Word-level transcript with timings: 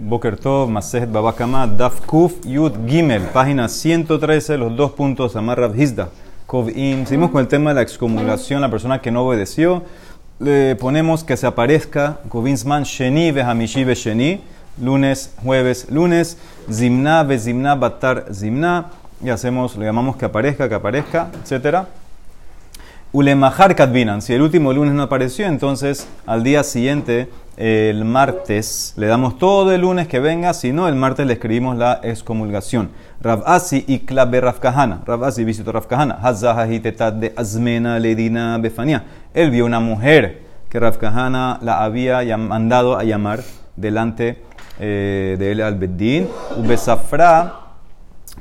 Boker 0.00 0.38
Tov, 0.38 0.70
Masejet 0.70 1.12
Babakama, 1.12 1.66
Daf 1.66 2.00
Kuf, 2.06 2.32
Yud 2.46 2.88
Gimel, 2.88 3.22
página 3.34 3.68
113, 3.68 4.56
los 4.56 4.74
dos 4.74 4.92
puntos, 4.92 5.36
Amar 5.36 5.70
Hizda, 5.76 6.08
Kovim. 6.46 7.04
Seguimos 7.04 7.30
con 7.30 7.42
el 7.42 7.48
tema 7.48 7.70
de 7.70 7.74
la 7.74 7.82
excomulación, 7.82 8.62
la 8.62 8.70
persona 8.70 9.02
que 9.02 9.10
no 9.10 9.26
obedeció. 9.26 9.82
Le 10.38 10.74
ponemos 10.76 11.22
que 11.22 11.36
se 11.36 11.46
aparezca 11.46 12.20
Kovinsman 12.30 12.84
Sheni 12.84 13.30
Behamishi 13.30 13.84
Sheni, 13.84 14.40
lunes, 14.80 15.34
jueves, 15.44 15.90
lunes, 15.90 16.38
Zimna 16.72 17.22
Bezimna 17.22 17.74
Batar 17.74 18.24
Zimna, 18.32 18.86
y 19.22 19.28
hacemos, 19.28 19.76
le 19.76 19.84
llamamos 19.84 20.16
que 20.16 20.24
aparezca, 20.24 20.66
que 20.66 20.76
aparezca, 20.76 21.28
etcétera. 21.42 21.88
Ulemahar 23.12 23.76
Kadvinan, 23.76 24.22
si 24.22 24.32
el 24.32 24.40
último 24.40 24.72
lunes 24.72 24.94
no 24.94 25.02
apareció, 25.02 25.46
entonces 25.46 26.06
al 26.26 26.42
día 26.42 26.64
siguiente 26.64 27.28
el 27.60 28.06
martes, 28.06 28.94
le 28.96 29.06
damos 29.06 29.36
todo 29.36 29.70
el 29.72 29.82
lunes 29.82 30.08
que 30.08 30.18
venga, 30.18 30.54
si 30.54 30.72
no, 30.72 30.88
el 30.88 30.94
martes 30.94 31.26
le 31.26 31.34
escribimos 31.34 31.76
la 31.76 32.00
excomulgación. 32.02 32.88
Rav 33.20 33.42
Asi 33.44 33.84
y 33.86 33.98
Klabe 33.98 34.40
Rav 34.40 34.60
Kahana. 34.60 35.02
Rav 35.04 35.24
Asi 35.24 35.44
visitó 35.44 35.70
Rav 35.70 35.86
Kahana. 35.86 36.18
de 36.22 37.34
Azmena 37.36 37.98
Ledina 37.98 38.56
Befania. 38.56 39.04
Él 39.34 39.50
vio 39.50 39.66
una 39.66 39.78
mujer 39.78 40.40
que 40.70 40.80
Rav 40.80 40.96
Kahana 40.96 41.58
la 41.60 41.84
había 41.84 42.24
mandado 42.38 42.96
a 42.96 43.04
llamar 43.04 43.40
delante 43.76 44.42
eh, 44.78 45.36
de 45.38 45.52
él 45.52 45.60
al 45.60 45.74
Beddin. 45.74 46.28
Ubesafra 46.56 47.60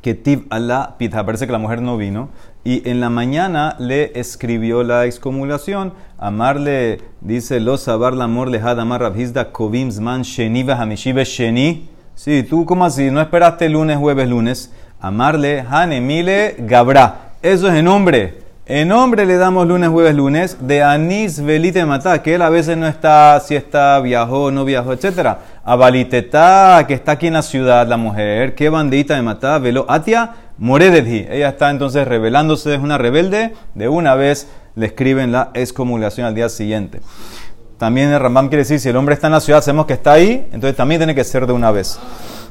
que 0.01 0.13
Tib 0.13 0.45
Allah 0.49 0.95
Pitha. 0.97 1.25
Parece 1.25 1.45
que 1.45 1.51
la 1.51 1.57
mujer 1.57 1.81
no 1.81 1.97
vino 1.97 2.29
y 2.63 2.87
en 2.89 2.99
la 2.99 3.09
mañana 3.09 3.75
le 3.79 4.11
escribió 4.19 4.83
la 4.83 5.05
excomulación. 5.05 5.93
Amarle, 6.17 6.99
dice, 7.21 7.59
lo 7.59 7.77
sabar 7.77 8.13
la 8.13 8.25
amor 8.25 8.49
lejad 8.49 8.79
amar 8.79 9.01
rabhizda 9.01 9.51
kovims 9.51 9.99
man 9.99 10.23
sheni 10.23 10.69
hamishive 10.69 11.23
sheni. 11.23 11.89
Sí, 12.15 12.43
tú 12.43 12.65
como 12.65 12.83
así, 12.83 13.11
no 13.11 13.21
esperaste 13.21 13.69
lunes, 13.69 13.97
jueves, 13.97 14.27
lunes. 14.27 14.73
Amarle 14.99 15.63
hanemile 15.69 16.55
gabra. 16.59 17.31
Eso 17.41 17.69
es 17.69 17.75
en 17.75 17.85
nombre. 17.85 18.39
En 18.65 18.89
nombre 18.89 19.25
le 19.25 19.37
damos 19.37 19.65
lunes, 19.65 19.89
jueves, 19.89 20.13
lunes. 20.13 20.57
De 20.59 20.83
anis 20.83 21.41
velite 21.41 21.85
matá, 21.85 22.21
que 22.21 22.35
él 22.35 22.41
a 22.41 22.49
veces 22.49 22.75
no 22.75 22.87
está, 22.87 23.39
si 23.39 23.55
está, 23.55 24.01
viajó, 24.01 24.51
no 24.51 24.65
viajó, 24.65 24.91
etc. 24.91 25.37
Abaliteta, 25.63 26.83
que 26.85 26.93
está 26.93 27.13
aquí 27.13 27.27
en 27.27 27.33
la 27.33 27.41
ciudad, 27.41 27.87
la 27.87 27.95
mujer. 27.95 28.53
Qué 28.53 28.67
bandita 28.67 29.15
de 29.15 29.21
matá, 29.21 29.57
velo 29.57 29.85
atia 29.87 30.33
Morededhi. 30.59 31.25
Ella 31.29 31.49
está 31.49 31.69
entonces 31.69 32.07
rebelándose, 32.07 32.75
es 32.75 32.81
una 32.81 32.97
rebelde. 32.97 33.53
De 33.75 33.87
una 33.87 34.15
vez 34.15 34.47
le 34.75 34.87
escriben 34.87 35.31
la 35.31 35.51
excomulgación 35.53 36.27
al 36.27 36.35
día 36.35 36.49
siguiente. 36.49 36.99
También 37.77 38.09
el 38.11 38.19
Rambam 38.19 38.49
quiere 38.49 38.63
decir, 38.63 38.79
si 38.79 38.89
el 38.89 38.97
hombre 38.97 39.15
está 39.15 39.27
en 39.27 39.33
la 39.33 39.39
ciudad, 39.39 39.63
sabemos 39.63 39.85
que 39.85 39.93
está 39.93 40.11
ahí, 40.11 40.47
entonces 40.51 40.75
también 40.75 40.99
tiene 40.99 41.15
que 41.15 41.23
ser 41.23 41.47
de 41.47 41.53
una 41.53 41.71
vez. 41.71 41.97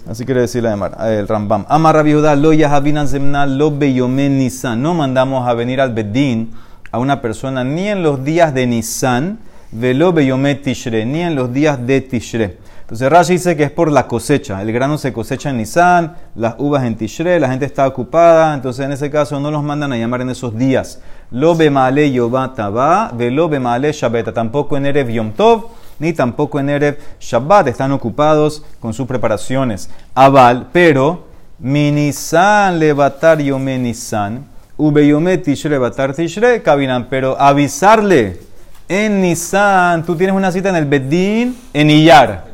Así 0.08 0.24
quiere 0.24 0.40
decir 0.40 0.64
el 0.64 1.28
Rambam. 1.28 1.66
Amar 1.68 2.02
Judá, 2.02 2.34
lo 2.34 2.50
lo 2.52 3.70
Nisan. 3.70 4.82
No 4.82 4.94
mandamos 4.94 5.46
a 5.46 5.52
venir 5.52 5.82
al 5.82 5.92
Bedín 5.92 6.52
a 6.90 6.98
una 6.98 7.20
persona 7.20 7.62
ni 7.62 7.88
en 7.88 8.02
los 8.02 8.24
días 8.24 8.54
de 8.54 8.66
Nisan, 8.66 9.38
velo 9.70 10.14
Beyomet 10.14 10.62
Tishre, 10.62 11.04
ni 11.04 11.20
en 11.20 11.34
los 11.34 11.52
días 11.52 11.86
de 11.86 12.00
Tishre. 12.00 12.56
Entonces 12.88 13.10
Rashi 13.10 13.32
dice 13.34 13.54
que 13.54 13.64
es 13.64 13.70
por 13.70 13.92
la 13.92 14.06
cosecha. 14.06 14.62
El 14.62 14.72
grano 14.72 14.96
se 14.96 15.12
cosecha 15.12 15.50
en 15.50 15.58
Nisan, 15.58 16.16
las 16.34 16.54
uvas 16.56 16.84
en 16.84 16.96
Tishre, 16.96 17.38
la 17.38 17.50
gente 17.50 17.66
está 17.66 17.86
ocupada, 17.86 18.54
entonces 18.54 18.82
en 18.86 18.92
ese 18.92 19.10
caso 19.10 19.38
no 19.38 19.50
los 19.50 19.62
mandan 19.62 19.92
a 19.92 19.98
llamar 19.98 20.22
en 20.22 20.30
esos 20.30 20.56
días. 20.56 20.98
Lo 21.30 21.54
bemale 21.54 22.10
yobataba, 22.10 23.12
velo 23.12 23.46
bemale 23.50 23.92
shabeta. 23.92 24.32
Tampoco 24.32 24.78
en 24.78 24.86
Erev 24.86 25.10
Yom 25.10 25.32
Tov, 25.32 25.66
ni 25.98 26.14
tampoco 26.14 26.60
en 26.60 26.70
Erev 26.70 26.98
Shabbat. 27.20 27.68
Están 27.68 27.92
ocupados 27.92 28.64
con 28.80 28.94
sus 28.94 29.06
preparaciones. 29.06 29.90
Aval, 30.14 30.68
pero 30.72 31.26
minisan 31.58 32.78
levatar 32.78 33.38
yome 33.38 33.78
Nisan, 33.78 34.46
ube 34.78 35.36
Tishre 35.36 35.68
levatar 35.68 36.14
Tishre, 36.14 36.62
cabinan. 36.62 37.08
Pero 37.10 37.38
avisarle 37.38 38.40
en 38.88 39.20
Nisan, 39.20 40.06
tú 40.06 40.16
tienes 40.16 40.34
una 40.34 40.50
cita 40.50 40.70
en 40.70 40.76
el 40.76 40.86
Bedín, 40.86 41.54
en 41.74 41.90
Iyar. 41.90 42.47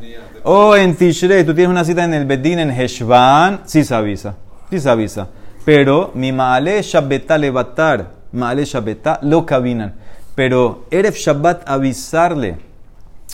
O 0.47 0.77
en 0.77 0.94
Tishrei, 0.94 1.43
tú 1.43 1.55
tienes 1.55 1.71
una 1.71 1.84
cita 1.84 2.05
en 2.05 2.12
el 2.12 2.27
Bedín 2.27 2.59
en 2.59 2.71
Heshvan, 2.71 3.62
sí 3.65 3.82
se 3.82 3.94
avisa. 3.94 4.34
Sí 4.69 4.78
se 4.78 4.91
avisa. 4.91 5.27
Pero 5.65 6.10
mi 6.12 6.32
Maale 6.32 6.82
Shabbetá 6.82 7.38
levatar, 7.38 8.10
Maale 8.32 8.66
Shabbetá 8.66 9.19
lo 9.22 9.47
cabinan. 9.47 9.94
Pero 10.34 10.84
Erev 10.91 11.15
Shabbat 11.15 11.66
avisarle 11.66 12.59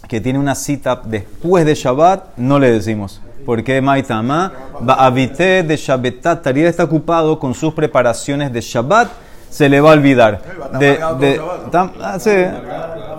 que 0.07 0.21
tiene 0.21 0.39
una 0.39 0.55
cita 0.55 1.03
después 1.05 1.67
de 1.67 1.75
Shabbat, 1.75 2.37
no 2.37 2.61
le 2.61 2.71
decimos. 2.71 3.21
Porque 3.45 3.81
Maitama, 3.81 4.53
Ba'avite 4.79 5.65
de 5.65 5.77
Shabbetá, 5.77 6.35
estaría 6.35 6.69
está 6.69 6.85
ocupado 6.85 7.41
con 7.41 7.55
sus 7.55 7.75
preparaciones 7.75 8.53
de 8.53 8.61
Shabbat, 8.61 9.11
se 9.49 9.69
le 9.69 9.81
va 9.81 9.91
a 9.91 9.95
olvidar. 9.95 10.43
De, 10.79 11.01
de, 11.19 11.41
ah, 11.73 12.19
sí, 12.21 12.31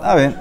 a 0.02 0.14
ver. 0.14 0.34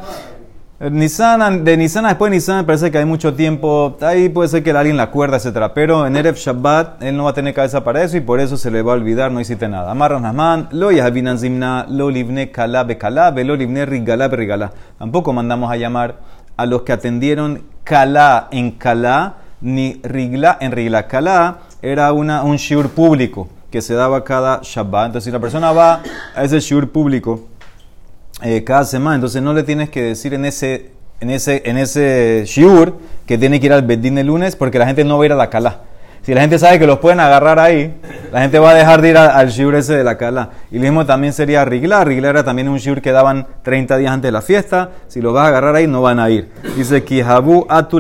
Nissan, 0.90 1.64
de 1.64 1.78
Nissan 1.78 2.06
después 2.06 2.32
de 2.32 2.38
Nissan 2.38 2.66
parece 2.66 2.90
que 2.90 2.98
hay 2.98 3.06
mucho 3.06 3.36
tiempo. 3.36 3.98
Ahí 4.02 4.30
puede 4.30 4.50
ser 4.50 4.64
que 4.64 4.72
alguien 4.72 4.98
la 4.98 5.12
cuerda, 5.12 5.38
etcétera. 5.38 5.76
Pero 5.76 6.08
en 6.08 6.16
Erev 6.16 6.36
Shabbat 6.36 7.04
él 7.04 7.16
no 7.16 7.26
va 7.26 7.30
a 7.30 7.34
tener 7.36 7.54
cabeza 7.54 7.84
para 7.84 8.02
eso 8.02 8.18
y 8.18 8.22
por 8.22 8.40
eso 8.40 8.58
se 8.58 8.72
le 8.72 8.82
va 8.82 8.94
a 8.94 8.96
olvidar, 8.96 9.32
no 9.32 9.40
hiciste 9.40 9.70
nada. 9.70 9.92
Amarran 9.92 10.24
Nasman, 10.24 10.70
lo 10.72 10.92
yahabinan 10.92 11.38
zimna, 11.38 11.86
lo 11.88 12.10
livne 12.10 12.50
kalá 12.50 12.84
bekalá, 12.84 13.30
lo 13.30 13.56
livne 13.56 13.86
rigalá 13.86 14.28
rigalá. 14.28 14.72
Tampoco 14.98 15.34
mandamos 15.34 15.72
a 15.72 15.78
llamar 15.78 16.16
a 16.58 16.66
los 16.66 16.82
que 16.82 16.94
atendieron 16.94 17.62
kalá 17.84 18.48
en 18.50 18.72
kalá, 18.72 19.36
ni 19.62 20.02
rigla 20.02 20.58
en 20.62 20.72
rigla. 20.72 21.08
Kalá 21.08 21.60
era 21.84 22.12
una, 22.12 22.42
un 22.42 22.56
shiur 22.56 22.90
público 22.90 23.48
que 23.70 23.84
se 23.84 23.94
daba 23.94 24.24
cada 24.24 24.62
Shabbat. 24.64 25.06
Entonces, 25.06 25.26
si 25.26 25.32
la 25.32 25.40
persona 25.40 25.72
va 25.74 26.02
a 26.36 26.44
ese 26.44 26.60
shiur 26.60 26.90
público, 26.90 27.51
eh, 28.42 28.64
cada 28.64 28.86
semana. 28.86 29.16
Entonces 29.16 29.42
no 29.42 29.54
le 29.54 29.64
tienes 29.64 29.90
que 29.90 30.02
decir 30.02 30.34
en 30.34 30.46
ese, 30.46 30.92
en 31.20 31.30
ese, 31.30 31.62
en 31.66 31.78
ese 31.78 32.44
shiur 32.46 32.98
que 33.26 33.38
tiene 33.38 33.60
que 33.60 33.68
ir 33.68 33.74
al 33.74 33.84
bedín 33.84 34.18
el 34.18 34.28
lunes 34.28 34.56
porque 34.56 34.80
la 34.80 34.86
gente 34.86 35.04
no 35.04 35.18
va 35.18 35.24
a 35.24 35.26
ir 35.28 35.32
a 35.32 35.36
la 35.36 35.50
cala. 35.50 35.82
Si 36.24 36.36
la 36.36 36.42
gente 36.42 36.60
sabe 36.60 36.78
que 36.78 36.86
los 36.86 37.00
pueden 37.00 37.20
agarrar 37.20 37.58
ahí, 37.58 38.00
la 38.32 38.42
gente 38.42 38.60
va 38.60 38.72
a 38.72 38.74
dejar 38.76 39.02
de 39.02 39.10
ir 39.10 39.18
al 39.18 39.50
shiur 39.50 39.74
ese 39.74 39.96
de 39.96 40.04
la 40.04 40.18
cala. 40.20 40.50
Y 40.70 40.76
lo 40.76 40.82
mismo 40.84 41.04
también 41.04 41.34
sería 41.34 41.66
Rigla. 41.66 42.04
Rigla 42.04 42.30
era 42.30 42.44
también 42.44 42.70
un 42.70 42.78
shiur 42.78 43.02
que 43.02 43.12
daban 43.12 43.48
30 43.64 43.98
días 43.98 44.12
antes 44.12 44.28
de 44.28 44.32
la 44.32 44.44
fiesta. 44.44 44.92
Si 45.08 45.20
los 45.20 45.34
vas 45.34 45.46
a 45.46 45.48
agarrar 45.48 45.76
ahí, 45.76 45.88
no 45.88 46.04
van 46.04 46.20
a 46.20 46.30
ir. 46.30 46.52
Dice 46.78 47.04
Kihabu 47.04 47.66
Atu 47.68 48.00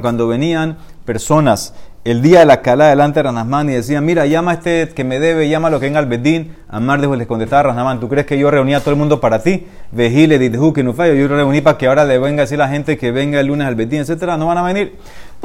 Cuando 0.00 0.28
venían 0.28 0.76
personas 1.04 1.74
el 2.02 2.22
día 2.22 2.40
de 2.40 2.46
la 2.46 2.62
cala 2.62 2.88
delante 2.88 3.18
de 3.18 3.24
Ranasman 3.24 3.68
y 3.68 3.74
decía, 3.74 4.00
mira, 4.00 4.24
llama 4.24 4.52
a 4.52 4.54
este 4.54 4.88
que 4.88 5.04
me 5.04 5.20
debe, 5.20 5.48
llama 5.50 5.68
a 5.68 5.70
lo 5.70 5.80
que 5.80 5.86
venga 5.86 5.98
al 5.98 6.06
Bedín. 6.06 6.56
Amar 6.68 7.00
les 7.00 7.26
contestaba 7.26 7.64
Ranasman, 7.64 8.00
¿tú 8.00 8.08
crees 8.08 8.26
que 8.26 8.38
yo 8.38 8.50
reuní 8.50 8.74
a 8.74 8.80
todo 8.80 8.90
el 8.90 8.96
mundo 8.96 9.20
para 9.20 9.42
ti? 9.42 9.66
Vejile, 9.92 10.38
Didhu, 10.38 10.72
fallo. 10.94 11.14
Yo 11.14 11.28
reuní 11.28 11.60
para 11.60 11.76
que 11.76 11.86
ahora 11.86 12.06
le 12.06 12.18
venga 12.18 12.42
a 12.42 12.44
decir 12.44 12.60
a 12.60 12.64
la 12.64 12.72
gente 12.72 12.96
que 12.96 13.10
venga 13.10 13.38
el 13.40 13.48
lunes 13.48 13.66
al 13.66 13.74
Bedín, 13.74 14.00
etcétera. 14.00 14.38
No 14.38 14.46
van 14.46 14.58
a 14.58 14.62
venir. 14.62 14.96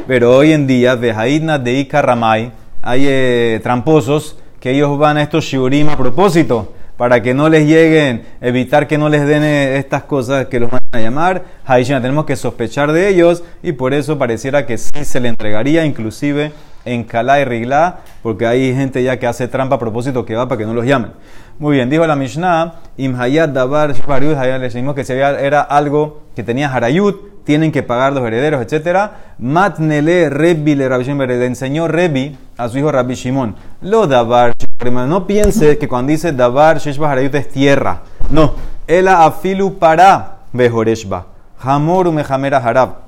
Pero 0.08 0.36
hoy 0.36 0.54
en 0.54 0.66
día, 0.66 0.96
Vejaidna 0.96 1.60
de 1.60 1.74
Ika 1.74 2.02
Ramay, 2.02 2.52
hay 2.82 3.06
eh, 3.06 3.60
tramposos 3.62 4.38
que 4.60 4.72
ellos 4.72 4.98
van 4.98 5.18
a 5.18 5.24
estos 5.24 5.44
shiurim 5.44 5.90
a 5.90 5.98
propósito 5.98 6.74
para 6.98 7.22
que 7.22 7.34
no 7.34 7.50
les 7.50 7.68
lleguen, 7.68 8.24
evitar 8.42 8.88
que 8.88 8.98
no 8.98 9.10
les 9.10 9.26
den 9.28 9.44
eh, 9.44 9.78
estas 9.78 10.04
cosas 10.04 10.48
que 10.48 10.60
los 10.60 10.72
van 10.72 10.82
a 10.92 11.00
llamar. 11.00 11.44
Haishina, 11.66 12.02
tenemos 12.02 12.26
que 12.26 12.36
sospechar 12.36 12.92
de 12.92 13.10
ellos 13.10 13.44
y 13.62 13.74
por 13.74 13.94
eso 13.94 14.18
pareciera 14.18 14.66
que 14.66 14.78
sí 14.78 15.04
se 15.04 15.20
le 15.20 15.30
entregaría, 15.30 15.86
inclusive 15.86 16.52
en 16.86 17.04
Kalá 17.04 17.42
y 17.42 17.46
Riglá, 17.46 18.00
porque 18.22 18.46
hay 18.46 18.74
gente 18.74 19.04
ya 19.04 19.18
que 19.18 19.28
hace 19.28 19.48
trampa 19.48 19.76
a 19.76 19.80
propósito 19.80 20.26
que 20.26 20.36
va 20.36 20.48
para 20.48 20.60
que 20.60 20.66
no 20.66 20.74
los 20.74 20.86
llamen. 20.86 21.12
Muy 21.58 21.76
bien, 21.76 21.90
dijo 21.90 22.06
la 22.06 22.16
Mishnah, 22.16 22.76
Imhayat 22.98 23.52
Dabar 23.52 23.94
le 24.20 24.60
decimos 24.60 24.94
que 24.94 25.04
si 25.04 25.14
era 25.14 25.62
algo 25.62 26.22
que 26.36 26.44
tenía 26.44 26.72
Harayut, 26.72 27.44
tienen 27.46 27.72
que 27.72 27.84
pagar 27.84 28.12
los 28.14 28.26
herederos, 28.26 28.62
etc. 28.62 29.12
Matnele 29.38 30.30
Rebbi 30.30 30.76
le 30.76 30.90
Rabbi 30.90 31.06
le 31.06 31.46
enseñó 31.46 31.88
Rebbi 31.88 32.38
a 32.58 32.68
su 32.68 32.80
hijo 32.80 32.92
Rabbi 32.92 33.14
Shimon. 33.14 33.56
Lo 33.82 34.08
Dabar, 34.08 34.54
no 34.84 35.28
piense 35.28 35.78
que 35.78 35.88
cuando 35.88 36.12
dice 36.12 36.32
Dabar 36.32 36.80
Harayut 36.80 37.36
es 37.36 37.50
tierra. 37.50 38.02
No, 38.30 38.54
Ela 38.88 39.26
afilu 39.26 39.78
para 39.80 40.40
Behoreshba. 40.54 41.26
Hamoru 41.60 42.12
mejamera 42.12 42.58
harab. 42.58 43.06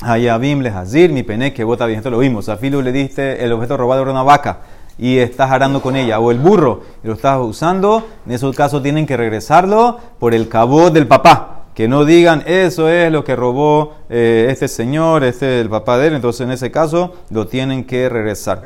Hayabim 0.00 0.60
le 0.60 0.68
hazir, 0.68 1.10
mi 1.10 1.24
pene 1.24 1.52
que 1.52 1.64
bota 1.64 1.86
bien. 1.86 1.98
Esto 1.98 2.10
lo 2.10 2.18
vimos. 2.18 2.48
Afilu 2.48 2.82
le 2.82 2.92
diste 2.92 3.44
el 3.44 3.52
objeto 3.52 3.76
robado 3.76 4.04
de 4.04 4.10
una 4.10 4.22
vaca 4.22 4.58
y 4.96 5.18
estás 5.18 5.50
arando 5.50 5.80
con 5.82 5.96
ella. 5.96 6.20
O 6.20 6.30
el 6.30 6.38
burro 6.38 6.82
y 7.02 7.08
lo 7.08 7.14
estás 7.14 7.38
usando. 7.40 8.06
En 8.26 8.32
esos 8.32 8.54
casos 8.54 8.82
tienen 8.82 9.06
que 9.06 9.16
regresarlo 9.16 9.98
por 10.20 10.34
el 10.34 10.48
cabo 10.48 10.90
del 10.90 11.08
papá. 11.08 11.54
Que 11.74 11.88
no 11.88 12.04
digan, 12.04 12.42
eso 12.46 12.88
es 12.88 13.10
lo 13.10 13.24
que 13.24 13.36
robó 13.36 13.94
eh, 14.10 14.48
este 14.50 14.66
señor, 14.66 15.22
este 15.22 15.58
es 15.58 15.62
el 15.64 15.70
papá 15.70 15.96
de 15.98 16.08
él. 16.08 16.14
Entonces, 16.14 16.42
en 16.42 16.50
ese 16.50 16.70
caso, 16.70 17.14
lo 17.30 17.46
tienen 17.46 17.84
que 17.84 18.08
regresar. 18.08 18.62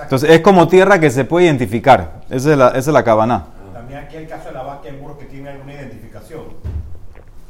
Entonces, 0.00 0.30
es 0.30 0.40
como 0.40 0.68
tierra 0.68 0.98
que 0.98 1.10
se 1.10 1.24
puede 1.24 1.46
identificar. 1.46 2.22
Esa 2.30 2.52
es 2.52 2.58
la, 2.58 2.68
esa 2.68 2.78
es 2.78 2.88
la 2.88 3.04
cabana. 3.04 3.44
También 3.72 4.00
aquí 4.00 4.16
el 4.16 4.28
caso 4.28 4.48
de 4.48 4.54
la 4.54 4.62
vaca 4.62 4.88
el 4.88 4.96
burro 4.96 5.18
que 5.18 5.26
tiene 5.26 5.50
alguna 5.50 5.74
identificación. 5.74 6.40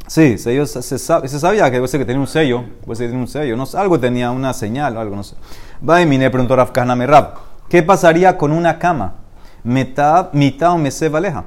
Sí, 0.07 0.37
se, 0.37 0.67
se, 0.67 0.99
se 0.99 1.41
sabía 1.41 1.71
que 1.71 1.79
puede 1.79 1.89
ser 1.89 2.01
que 2.01 2.05
tenía 2.05 2.21
un 2.21 2.27
sello, 2.27 2.65
puede 2.85 2.97
ser 2.97 3.07
que 3.07 3.11
tenía 3.11 3.23
un 3.23 3.29
sello, 3.29 3.57
no 3.57 3.65
algo 3.75 3.99
tenía 3.99 4.31
una 4.31 4.53
señal 4.53 4.97
o 4.97 5.01
algo, 5.01 5.17
no 5.17 5.23
sé. 5.23 5.37
Va 5.89 6.03
y 6.03 6.07
mine 6.07 6.29
preguntó 6.29 6.55
Rav 6.55 6.73
¿qué 7.69 7.83
pasaría 7.83 8.37
con 8.37 8.53
una 8.53 8.79
cama? 8.79 9.15
Mitad 9.65 10.31
o 10.73 10.79
mese 10.79 11.09
valeja. 11.09 11.45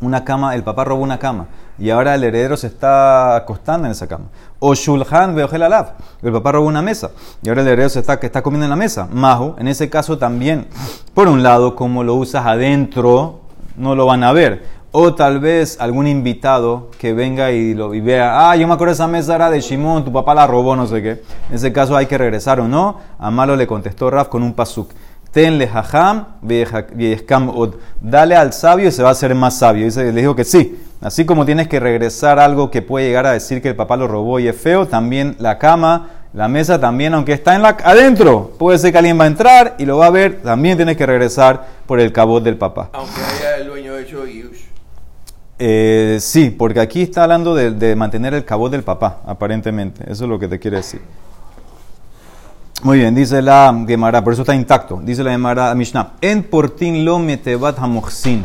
Una 0.00 0.24
cama, 0.24 0.54
el 0.54 0.62
papá 0.62 0.84
robó 0.84 1.02
una 1.02 1.18
cama 1.18 1.46
y 1.78 1.90
ahora 1.90 2.14
el 2.14 2.24
heredero 2.24 2.56
se 2.56 2.66
está 2.66 3.36
acostando 3.36 3.86
en 3.86 3.92
esa 3.92 4.06
cama. 4.06 4.26
O 4.58 4.74
shulhan 4.74 5.34
veojel 5.34 5.62
alaf, 5.62 5.90
el 6.22 6.32
papá 6.32 6.52
robó 6.52 6.66
una 6.66 6.82
mesa 6.82 7.10
y 7.42 7.48
ahora 7.48 7.62
el 7.62 7.68
heredero 7.68 7.88
se 7.88 8.00
está, 8.00 8.18
que 8.18 8.26
está 8.26 8.42
comiendo 8.42 8.64
en 8.64 8.70
la 8.70 8.76
mesa. 8.76 9.08
Majo, 9.12 9.54
en 9.58 9.68
ese 9.68 9.88
caso 9.88 10.18
también, 10.18 10.66
por 11.14 11.28
un 11.28 11.42
lado, 11.42 11.76
como 11.76 12.02
lo 12.02 12.14
usas 12.14 12.46
adentro, 12.46 13.40
no 13.76 13.94
lo 13.94 14.06
van 14.06 14.24
a 14.24 14.32
ver. 14.32 14.78
O 14.90 15.14
tal 15.14 15.38
vez 15.38 15.78
algún 15.80 16.06
invitado 16.06 16.90
que 16.98 17.12
venga 17.12 17.52
y, 17.52 17.74
lo, 17.74 17.94
y 17.94 18.00
vea, 18.00 18.50
ah, 18.50 18.56
yo 18.56 18.66
me 18.66 18.72
acuerdo 18.72 18.94
esa 18.94 19.06
mesa 19.06 19.34
era 19.34 19.50
de 19.50 19.60
Shimon, 19.60 20.02
tu 20.02 20.12
papá 20.12 20.34
la 20.34 20.46
robó, 20.46 20.74
no 20.74 20.86
sé 20.86 21.02
qué. 21.02 21.22
En 21.50 21.56
ese 21.56 21.72
caso 21.72 21.94
hay 21.94 22.06
que 22.06 22.16
regresar 22.16 22.58
o 22.58 22.66
no. 22.66 22.96
A 23.18 23.30
Malo 23.30 23.54
le 23.54 23.66
contestó 23.66 24.10
Raf 24.10 24.28
con 24.28 24.42
un 24.42 24.54
pasuk. 24.54 24.90
Tenle 25.32 25.68
jajam 25.68 26.26
od. 27.54 27.74
Dale 28.00 28.36
al 28.36 28.52
sabio 28.52 28.88
y 28.88 28.92
se 28.92 29.02
va 29.02 29.10
a 29.10 29.12
hacer 29.12 29.34
más 29.34 29.58
sabio. 29.58 29.86
Y 29.86 29.90
le 29.90 30.12
dijo 30.12 30.34
que 30.34 30.44
sí. 30.44 30.84
Así 31.00 31.24
como 31.24 31.46
tienes 31.46 31.68
que 31.68 31.78
regresar 31.78 32.40
algo 32.40 32.70
que 32.72 32.82
puede 32.82 33.06
llegar 33.06 33.24
a 33.26 33.32
decir 33.32 33.62
que 33.62 33.68
el 33.68 33.76
papá 33.76 33.96
lo 33.96 34.08
robó 34.08 34.40
y 34.40 34.48
es 34.48 34.56
feo, 34.56 34.88
también 34.88 35.36
la 35.38 35.56
cama, 35.56 36.10
la 36.32 36.48
mesa 36.48 36.80
también, 36.80 37.14
aunque 37.14 37.32
está 37.34 37.54
en 37.54 37.62
la, 37.62 37.76
adentro, 37.84 38.52
puede 38.58 38.78
ser 38.78 38.90
que 38.90 38.98
alguien 38.98 39.18
va 39.18 39.24
a 39.24 39.28
entrar 39.28 39.76
y 39.78 39.86
lo 39.86 39.98
va 39.98 40.06
a 40.06 40.10
ver, 40.10 40.42
también 40.42 40.76
tienes 40.76 40.96
que 40.96 41.06
regresar 41.06 41.66
por 41.86 42.00
el 42.00 42.12
cabot 42.12 42.42
del 42.42 42.56
papá. 42.56 42.90
Aunque 42.94 43.20
haya 43.20 43.58
el 43.58 43.68
dueño 43.68 43.96
hecho 43.96 44.26
Yush. 44.26 44.62
Eh, 45.60 46.18
sí, 46.20 46.50
porque 46.50 46.80
aquí 46.80 47.02
está 47.02 47.22
hablando 47.22 47.54
de, 47.54 47.70
de 47.70 47.94
mantener 47.94 48.34
el 48.34 48.44
cabot 48.44 48.70
del 48.70 48.82
papá, 48.82 49.20
aparentemente. 49.24 50.02
Eso 50.10 50.24
es 50.24 50.30
lo 50.30 50.38
que 50.38 50.48
te 50.48 50.58
quiere 50.58 50.78
decir. 50.78 51.00
Muy 52.84 52.98
bien, 52.98 53.12
dice 53.12 53.42
la 53.42 53.76
Gemara, 53.88 54.22
por 54.22 54.32
eso 54.32 54.42
está 54.42 54.54
intacto. 54.54 55.00
Dice 55.02 55.24
la 55.24 55.32
Gemara 55.32 55.74
Mishnah, 55.74 56.12
en 56.20 56.44
portin 56.44 57.04
lo 57.04 57.18
metebat 57.18 57.76
hamochsin. 57.76 58.40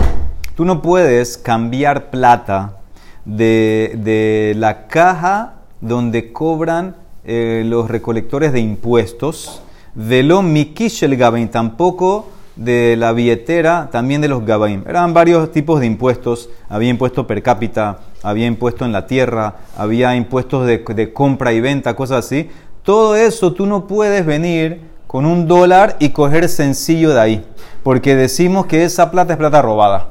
Tú 0.55 0.65
no 0.65 0.81
puedes 0.81 1.37
cambiar 1.37 2.09
plata 2.09 2.77
de, 3.25 3.93
de 4.03 4.53
la 4.57 4.87
caja 4.87 5.53
donde 5.81 6.33
cobran 6.33 6.95
eh, 7.25 7.61
los 7.63 7.91
recolectores 7.91 8.51
de 8.53 8.59
impuestos, 8.59 9.61
de 9.93 10.23
lo 10.23 10.41
mikish 10.41 11.03
el 11.03 11.15
gabain, 11.15 11.49
tampoco 11.49 12.31
de 12.55 12.95
la 12.97 13.13
billetera, 13.13 13.89
también 13.91 14.21
de 14.21 14.29
los 14.29 14.43
gabaim. 14.43 14.83
Eran 14.87 15.13
varios 15.13 15.51
tipos 15.51 15.79
de 15.79 15.85
impuestos. 15.85 16.49
Había 16.69 16.89
impuesto 16.89 17.27
per 17.27 17.43
cápita, 17.43 17.99
había 18.23 18.47
impuesto 18.47 18.83
en 18.83 18.93
la 18.93 19.05
tierra, 19.05 19.57
había 19.77 20.15
impuestos 20.15 20.65
de, 20.65 20.79
de 20.79 21.13
compra 21.13 21.53
y 21.53 21.61
venta, 21.61 21.95
cosas 21.95 22.25
así. 22.25 22.49
Todo 22.83 23.15
eso 23.15 23.53
tú 23.53 23.65
no 23.65 23.87
puedes 23.87 24.25
venir 24.25 24.81
con 25.07 25.25
un 25.25 25.47
dólar 25.47 25.95
y 25.99 26.09
coger 26.09 26.49
sencillo 26.49 27.13
de 27.13 27.21
ahí, 27.21 27.45
porque 27.81 28.15
decimos 28.15 28.65
que 28.65 28.83
esa 28.83 29.09
plata 29.09 29.33
es 29.33 29.39
plata 29.39 29.61
robada. 29.61 30.07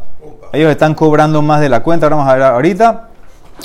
Ellos 0.52 0.70
están 0.70 0.94
cobrando 0.94 1.42
más 1.42 1.60
de 1.60 1.68
la 1.68 1.82
cuenta, 1.82 2.06
ahora 2.06 2.16
vamos 2.16 2.32
a 2.32 2.34
ver 2.34 2.42
ahorita, 2.44 3.08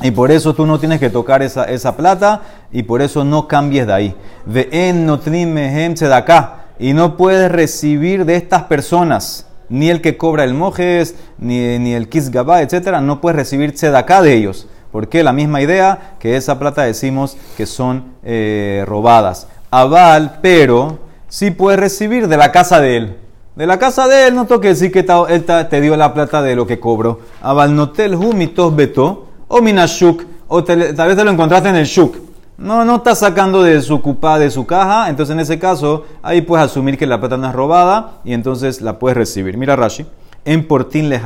y 0.01 0.11
por 0.11 0.29
eso 0.29 0.53
tú 0.53 0.65
no 0.65 0.77
tienes 0.77 0.99
que 0.99 1.09
tocar 1.09 1.41
esa, 1.41 1.63
esa 1.65 1.95
plata 1.95 2.41
y 2.71 2.83
por 2.83 3.01
eso 3.01 3.23
no 3.23 3.47
cambies 3.47 3.87
de 3.87 3.93
ahí. 3.93 4.15
Ve'en 4.45 5.05
notrim 5.05 5.53
mehem 5.53 5.95
acá 6.13 6.65
y 6.77 6.93
no 6.93 7.17
puedes 7.17 7.51
recibir 7.51 8.25
de 8.25 8.35
estas 8.35 8.63
personas 8.63 9.47
ni 9.69 9.89
el 9.89 10.01
que 10.01 10.17
cobra 10.17 10.43
el 10.43 10.53
mojes, 10.53 11.15
ni, 11.37 11.79
ni 11.79 11.93
el 11.93 12.09
kisgabá, 12.09 12.61
etcétera, 12.61 13.01
no 13.01 13.21
puedes 13.21 13.35
recibir 13.35 13.73
acá 13.95 14.21
de 14.21 14.33
ellos. 14.33 14.67
Porque 14.97 15.23
la 15.23 15.31
misma 15.31 15.61
idea 15.61 16.15
que 16.17 16.37
esa 16.37 16.57
plata 16.57 16.81
decimos 16.81 17.37
que 17.55 17.67
son 17.67 18.13
eh, 18.23 18.83
robadas. 18.87 19.47
Aval, 19.69 20.39
pero 20.41 20.97
sí 21.27 21.51
puedes 21.51 21.79
recibir 21.79 22.27
de 22.27 22.35
la 22.35 22.51
casa 22.51 22.81
de 22.81 22.97
él. 22.97 23.17
De 23.55 23.67
la 23.67 23.77
casa 23.77 24.07
de 24.07 24.25
él 24.25 24.33
no 24.33 24.47
toque 24.47 24.69
decir 24.69 24.91
que 24.91 25.05
él 25.29 25.45
te 25.45 25.81
dio 25.81 25.95
la 25.97 26.15
plata 26.15 26.41
de 26.41 26.55
lo 26.55 26.65
que 26.65 26.79
cobró. 26.79 27.19
Aval 27.43 27.75
notel 27.75 28.15
humitos 28.15 28.75
beto 28.75 29.27
o 29.47 29.61
minashuk 29.61 30.23
o 30.47 30.63
tal 30.63 30.79
vez 30.79 31.15
te 31.15 31.23
lo 31.23 31.29
encontraste 31.29 31.69
en 31.69 31.75
el 31.75 31.85
shuk. 31.85 32.15
No, 32.57 32.83
no 32.83 32.95
está 32.95 33.13
sacando 33.13 33.61
de 33.61 33.79
su 33.83 34.01
cupa, 34.01 34.39
de 34.39 34.49
su 34.49 34.65
caja, 34.65 35.09
entonces 35.09 35.31
en 35.31 35.41
ese 35.41 35.59
caso 35.59 36.07
ahí 36.23 36.41
puedes 36.41 36.65
asumir 36.65 36.97
que 36.97 37.05
la 37.05 37.19
plata 37.19 37.37
no 37.37 37.49
es 37.49 37.53
robada 37.53 38.13
y 38.25 38.33
entonces 38.33 38.81
la 38.81 38.97
puedes 38.97 39.15
recibir. 39.15 39.59
Mira 39.59 39.75
Rashi, 39.75 40.07
en 40.43 40.67
portin 40.67 41.07
le 41.07 41.19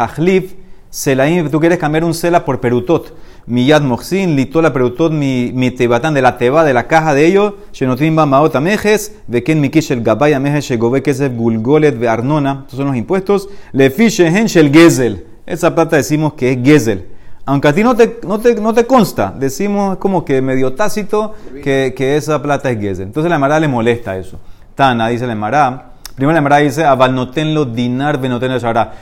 selaim, 0.92 1.50
tú 1.50 1.60
quieres 1.60 1.80
cambiar 1.80 2.04
un 2.04 2.14
sela 2.14 2.46
por 2.46 2.60
perutot 2.60 3.14
mi 3.46 3.66
yad 3.66 3.82
moxin, 3.82 4.36
litó 4.36 4.62
la 4.62 4.74
preguntó 4.74 5.10
mi, 5.10 5.52
mi 5.54 5.72
tebatán 5.72 6.14
de 6.14 6.22
la 6.22 6.38
teba, 6.38 6.64
de 6.64 6.74
la 6.74 6.88
caja 6.88 7.14
de 7.14 7.26
ellos, 7.26 7.54
shenotim 7.74 8.16
ba 8.16 8.26
maot 8.26 8.56
amejes, 8.56 9.16
ken 9.46 9.60
mi 9.60 9.70
kishel 9.70 10.02
gabay 10.02 10.34
amejes, 10.34 10.66
shegove 10.66 11.02
kesef 11.02 11.34
gulgolet 11.36 11.98
ve 11.98 12.08
arnona, 12.08 12.62
estos 12.64 12.78
son 12.78 12.88
los 12.88 12.96
impuestos, 12.96 13.50
le 13.72 13.94
hen 13.98 14.48
shel 14.48 14.72
gezel, 14.72 15.26
esa 15.46 15.74
plata 15.74 15.96
decimos 15.98 16.34
que 16.34 16.52
es 16.52 16.60
gezel. 16.64 17.08
Aunque 17.46 17.68
a 17.68 17.74
ti 17.74 17.84
no 17.84 17.96
te, 17.96 18.20
no 18.26 18.40
te, 18.40 18.56
no 18.56 18.74
te 18.74 18.86
consta, 18.86 19.34
decimos 19.38 19.98
como 19.98 20.24
que 20.24 20.42
medio 20.42 20.74
tácito 20.74 21.34
que, 21.64 21.94
que 21.98 22.16
esa 22.16 22.42
plata 22.42 22.70
es 22.70 22.80
gezel. 22.80 23.08
Entonces 23.08 23.30
la 23.30 23.38
Emara 23.38 23.60
le 23.60 23.68
molesta 23.68 24.16
eso. 24.16 24.40
Tana, 24.76 25.08
dice 25.10 25.26
la 25.26 25.34
Emara, 25.34 25.92
Primero 26.16 26.34
la 26.34 26.40
Emara 26.40 26.58
dice, 26.58 26.84
abalnotenlo 26.84 27.66
dinar 27.66 28.20
benotenlo. 28.20 28.60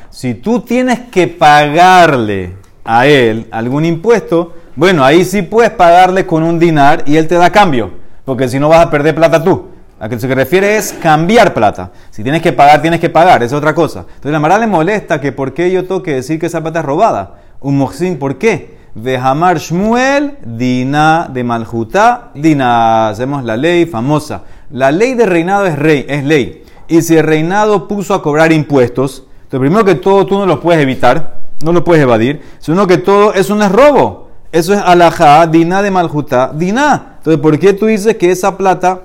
Si 0.09 0.35
tú 0.35 0.61
tienes 0.61 0.99
que 1.11 1.27
pagarle 1.27 2.58
a 2.91 3.05
él 3.05 3.45
algún 3.51 3.85
impuesto, 3.85 4.53
bueno, 4.75 5.05
ahí 5.05 5.23
sí 5.23 5.43
puedes 5.43 5.69
pagarle 5.69 6.25
con 6.25 6.41
un 6.41 6.57
dinar 6.57 7.03
y 7.05 7.17
él 7.17 7.27
te 7.27 7.35
da 7.35 7.51
cambio, 7.51 7.91
porque 8.25 8.47
si 8.47 8.59
no 8.59 8.67
vas 8.67 8.83
a 8.83 8.89
perder 8.89 9.13
plata 9.13 9.43
tú. 9.43 9.67
A 9.99 10.09
que 10.09 10.17
se 10.17 10.33
refiere 10.33 10.75
es 10.75 10.93
cambiar 10.93 11.53
plata. 11.53 11.91
Si 12.09 12.23
tienes 12.23 12.41
que 12.41 12.51
pagar, 12.51 12.81
tienes 12.81 12.99
que 12.99 13.09
pagar, 13.09 13.43
es 13.43 13.53
otra 13.53 13.75
cosa. 13.75 14.05
Entonces 14.07 14.31
la 14.31 14.39
Mara 14.39 14.57
le 14.57 14.65
molesta 14.65 15.21
que 15.21 15.31
por 15.31 15.53
qué 15.53 15.69
yo 15.69 15.85
toque 15.85 16.15
decir 16.15 16.39
que 16.39 16.47
esa 16.47 16.61
plata 16.61 16.79
es 16.79 16.85
robada. 16.85 17.35
Un 17.59 17.77
moxín, 17.77 18.17
¿por 18.17 18.39
qué? 18.39 18.79
Vehamar 18.95 19.59
Shmuel, 19.59 20.37
Dina 20.43 21.29
de 21.31 21.43
Maljuta, 21.43 22.31
Dina. 22.33 23.09
Hacemos 23.09 23.43
la 23.43 23.55
ley 23.55 23.85
famosa. 23.85 24.43
La 24.71 24.91
ley 24.91 25.13
de 25.13 25.25
reinado 25.27 25.67
es 25.67 25.77
rey, 25.77 26.05
es 26.07 26.23
ley. 26.23 26.63
Y 26.87 27.01
si 27.03 27.17
el 27.17 27.23
reinado 27.23 27.87
puso 27.87 28.15
a 28.15 28.23
cobrar 28.23 28.51
impuestos, 28.51 29.27
entonces 29.43 29.59
primero 29.59 29.85
que 29.85 29.95
todo 29.95 30.25
tú 30.25 30.39
no 30.39 30.45
los 30.45 30.59
puedes 30.59 30.81
evitar 30.81 31.39
no 31.63 31.73
lo 31.73 31.83
puedes 31.83 32.03
evadir, 32.03 32.41
sino 32.59 32.87
que 32.87 32.97
todo 32.97 33.33
eso 33.33 33.55
no 33.55 33.63
es 33.63 33.71
robo. 33.71 34.29
Eso 34.51 34.73
es 34.73 34.79
alajá, 34.79 35.45
dina 35.45 35.81
de 35.81 35.91
maljuta, 35.91 36.51
dina. 36.53 37.17
Entonces, 37.17 37.39
¿por 37.39 37.59
qué 37.59 37.73
tú 37.73 37.85
dices 37.85 38.15
que 38.15 38.31
esa 38.31 38.57
plata 38.57 39.01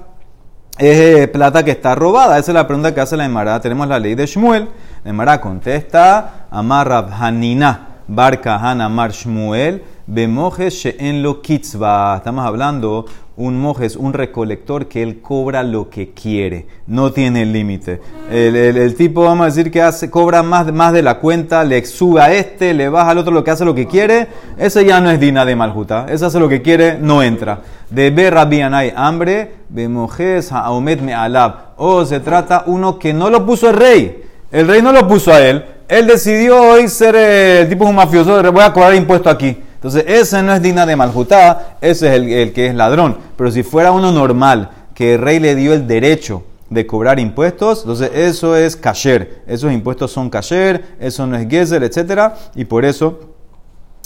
es 0.79 0.99
eh, 0.99 1.29
plata 1.29 1.63
que 1.63 1.73
está 1.73 1.95
robada? 1.95 2.39
Esa 2.39 2.53
es 2.53 2.55
la 2.55 2.67
pregunta 2.67 2.95
que 2.95 3.01
hace 3.03 3.17
la 3.17 3.27
Emara. 3.27 3.61
Tenemos 3.61 3.87
la 3.87 3.99
ley 3.99 4.15
de 4.15 4.25
Shmuel. 4.25 4.71
La 5.05 5.11
Emara 5.11 5.41
contesta, 5.43 6.47
Amar 6.51 7.11
Hanina, 7.21 7.89
Barca 8.09 8.57
Hanamar 8.57 9.11
Shmuel, 9.13 9.85
Bemojes 10.07 10.75
She'en 10.75 11.23
lo. 11.23 11.43
Estamos 11.43 12.47
hablando 12.47 13.05
un 13.37 13.61
mojes, 13.61 13.97
un 13.97 14.13
recolector 14.13 14.87
que 14.87 15.03
él 15.03 15.21
cobra 15.21 15.63
lo 15.65 15.91
que 15.91 16.11
quiere, 16.11 16.67
no 16.87 17.13
tiene 17.13 17.45
límite. 17.45 18.01
El, 18.31 18.95
tipo, 18.95 19.25
vamos 19.25 19.43
a 19.43 19.47
decir 19.47 19.71
que 19.71 19.83
hace, 19.83 20.09
cobra 20.09 20.43
más, 20.43 20.73
más 20.73 20.93
de 20.93 21.03
la 21.03 21.19
cuenta, 21.19 21.65
le 21.65 21.85
sube 21.85 22.21
a 22.21 22.33
este, 22.33 22.75
le 22.75 22.89
baja 22.89 23.11
al 23.11 23.19
otro 23.19 23.33
lo 23.33 23.43
que 23.43 23.51
hace 23.51 23.65
lo 23.65 23.75
que 23.75 23.87
quiere, 23.87 24.29
ese 24.57 24.85
ya 24.85 25.01
no 25.01 25.11
es 25.11 25.19
dina 25.19 25.45
de 25.45 25.57
maljuta, 25.57 26.07
ese 26.09 26.27
hace 26.27 26.39
lo 26.39 26.49
que 26.49 26.63
quiere, 26.63 26.99
no 26.99 27.23
entra. 27.23 27.63
De 27.91 28.11
ver 28.11 28.37
hay 28.37 28.93
hambre, 28.95 29.53
de 29.69 29.89
mojes 29.89 30.53
haomet 30.53 31.01
me 31.01 31.15
alab. 31.15 31.75
O 31.77 32.05
se 32.05 32.21
trata 32.21 32.65
uno 32.67 32.99
que 32.99 33.13
no 33.13 33.31
lo 33.31 33.45
puso 33.45 33.71
el 33.71 33.77
rey, 33.77 34.23
el 34.53 34.69
rey 34.69 34.81
no 34.81 34.93
lo 34.93 35.09
puso 35.09 35.33
a 35.33 35.41
él, 35.41 35.65
él 35.89 36.07
decidió 36.07 36.63
hoy 36.63 36.89
ser 36.89 37.15
eh, 37.19 37.67
tipo 37.69 37.85
un 37.85 37.97
mafioso, 37.97 38.41
voy 38.53 38.63
a 38.63 38.73
cobrar 38.73 38.95
impuesto 38.95 39.29
aquí. 39.29 39.64
Entonces, 39.85 40.05
ese 40.07 40.43
no 40.43 40.55
es 40.55 40.63
digna 40.63 40.87
de 40.87 40.97
Maljutá, 40.97 41.77
ese 41.83 42.09
es 42.09 42.15
el, 42.15 42.53
que 42.55 42.69
es 42.69 42.75
ladrón. 42.75 43.19
Pero 43.37 43.51
si 43.51 43.63
fuera 43.63 43.93
uno 43.93 44.13
normal, 44.13 44.71
que 44.95 45.13
el 45.13 45.21
rey 45.21 45.39
le 45.39 45.55
dio 45.55 45.75
el 45.75 45.87
derecho 45.87 46.43
de 46.71 46.87
cobrar 46.87 47.21
impuestos, 47.21 47.81
entonces 47.81 48.11
eso 48.15 48.57
es 48.57 48.77
kasher. 48.77 49.43
Esos 49.47 49.71
impuestos 49.71 50.11
son 50.11 50.31
kasher, 50.31 50.97
eso 50.99 51.27
no 51.27 51.37
es 51.37 51.47
gezer, 51.51 51.83
etc. 51.85 52.33
Y 52.55 52.65
por 52.65 52.87
eso 52.87 53.35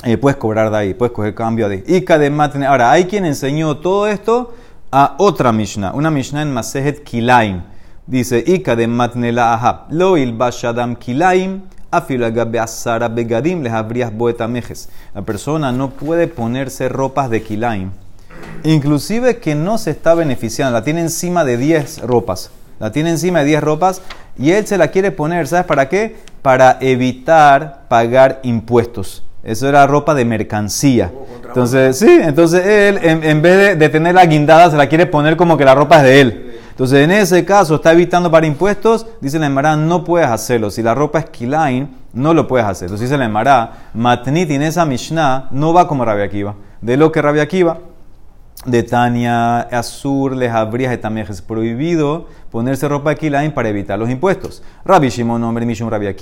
eh, 0.03 0.17
puedes 0.17 0.37
cobrar 0.37 0.69
de 0.73 0.77
ahí, 0.79 0.95
puedes 0.95 1.13
coger 1.13 1.33
cambio 1.37 1.69
de 1.69 1.85
ahí. 1.87 2.05
Y 2.05 2.31
matne. 2.31 2.67
Ahora, 2.67 2.91
hay 2.91 3.05
quien 3.05 3.25
enseñó 3.25 3.77
todo 3.77 4.09
esto 4.09 4.53
a 4.91 5.15
otra 5.19 5.53
Mishnah, 5.53 5.93
una 5.93 6.11
Mishnah 6.11 6.43
en 6.43 6.53
Masejet 6.53 7.05
Kilaim. 7.05 7.63
Dice, 8.05 8.43
Ika 8.45 8.75
de 8.75 8.89
matne 8.89 9.31
la 9.31 9.55
aha, 9.55 9.87
lo 9.91 10.17
il 10.17 10.33
bashadam 10.33 10.97
Kilaim. 10.97 11.61
La 15.15 15.23
persona 15.23 15.73
no 15.73 15.91
puede 15.91 16.29
ponerse 16.29 16.89
ropas 16.89 17.31
de 17.31 17.43
kilaim, 17.43 17.91
inclusive 18.63 19.39
que 19.39 19.55
no 19.55 19.79
se 19.79 19.93
está 19.93 20.15
beneficiando, 20.15 20.73
la 20.73 20.85
tiene 20.85 21.01
encima 21.01 21.45
de 21.45 21.57
10 21.57 22.03
ropas, 22.03 22.51
la 22.79 22.93
tiene 22.93 23.11
encima 23.11 23.41
de 23.41 23.47
10 23.47 23.63
ropas 23.63 24.03
y 24.39 24.51
él 24.51 24.67
se 24.67 24.77
la 24.77 24.89
quiere 24.89 25.13
poner, 25.13 25.49
¿sabes 25.49 25.65
para 25.65 25.89
qué? 25.89 26.17
Para 26.43 26.77
evitar 26.81 27.85
pagar 27.89 28.41
impuestos. 28.43 29.25
Eso 29.43 29.69
era 29.69 29.87
ropa 29.87 30.15
de 30.15 30.25
mercancía. 30.25 31.11
Entonces, 31.47 31.99
sí, 31.99 32.21
entonces 32.23 32.67
él, 32.67 32.99
en, 33.03 33.25
en 33.25 33.41
vez 33.41 33.57
de, 33.57 33.77
de 33.77 33.89
tener 33.89 34.15
la 34.15 34.27
guindada, 34.27 34.71
se 34.71 34.77
la 34.77 34.89
quiere 34.89 35.07
poner 35.07 35.37
como 35.37 35.57
que 35.57 35.65
la 35.65 35.75
ropa 35.75 35.99
es 35.99 36.03
de 36.03 36.21
él. 36.21 36.48
Entonces, 36.79 37.01
en 37.01 37.11
ese 37.11 37.45
caso, 37.45 37.75
está 37.75 37.91
evitando 37.91 38.31
para 38.31 38.47
impuestos. 38.47 39.05
Dice 39.21 39.41
la 39.41 39.47
Emara, 39.47 39.75
no 39.75 40.05
puedes 40.05 40.29
hacerlo. 40.29 40.71
Si 40.71 40.81
la 40.81 40.95
ropa 40.95 41.19
es 41.19 41.25
kilain, 41.29 41.91
no 42.13 42.33
lo 42.33 42.47
puedes 42.47 42.65
hacer. 42.65 42.87
Entonces, 42.87 43.11
dice 43.11 43.19
la 43.19 43.25
Emara, 43.25 43.89
matnit 43.95 44.49
en 44.53 44.63
esa 44.63 44.85
mishnah 44.85 45.49
no 45.51 45.73
va 45.73 45.89
como 45.89 46.05
Rabia 46.05 46.27
Akiva. 46.27 46.55
De 46.81 46.97
lo 46.97 47.11
que 47.11 47.21
Rabia 47.21 47.43
Akiva, 47.43 47.79
de 48.65 48.85
Tania, 48.85 49.63
Azur, 49.63 50.37
les 50.37 50.53
habría 50.53 50.93
es 50.93 51.43
prohibido 51.43 52.29
ponerse 52.49 52.87
ropa 52.87 53.13
kilain 53.17 53.51
para 53.51 53.71
evitar 53.71 53.99
los 53.99 54.09
impuestos. 54.09 54.63
Rabbi 54.85 55.09
Shimon, 55.09 55.43
hombre 55.43 55.67
Mishum 55.67 55.91
Rabbi 55.91 56.15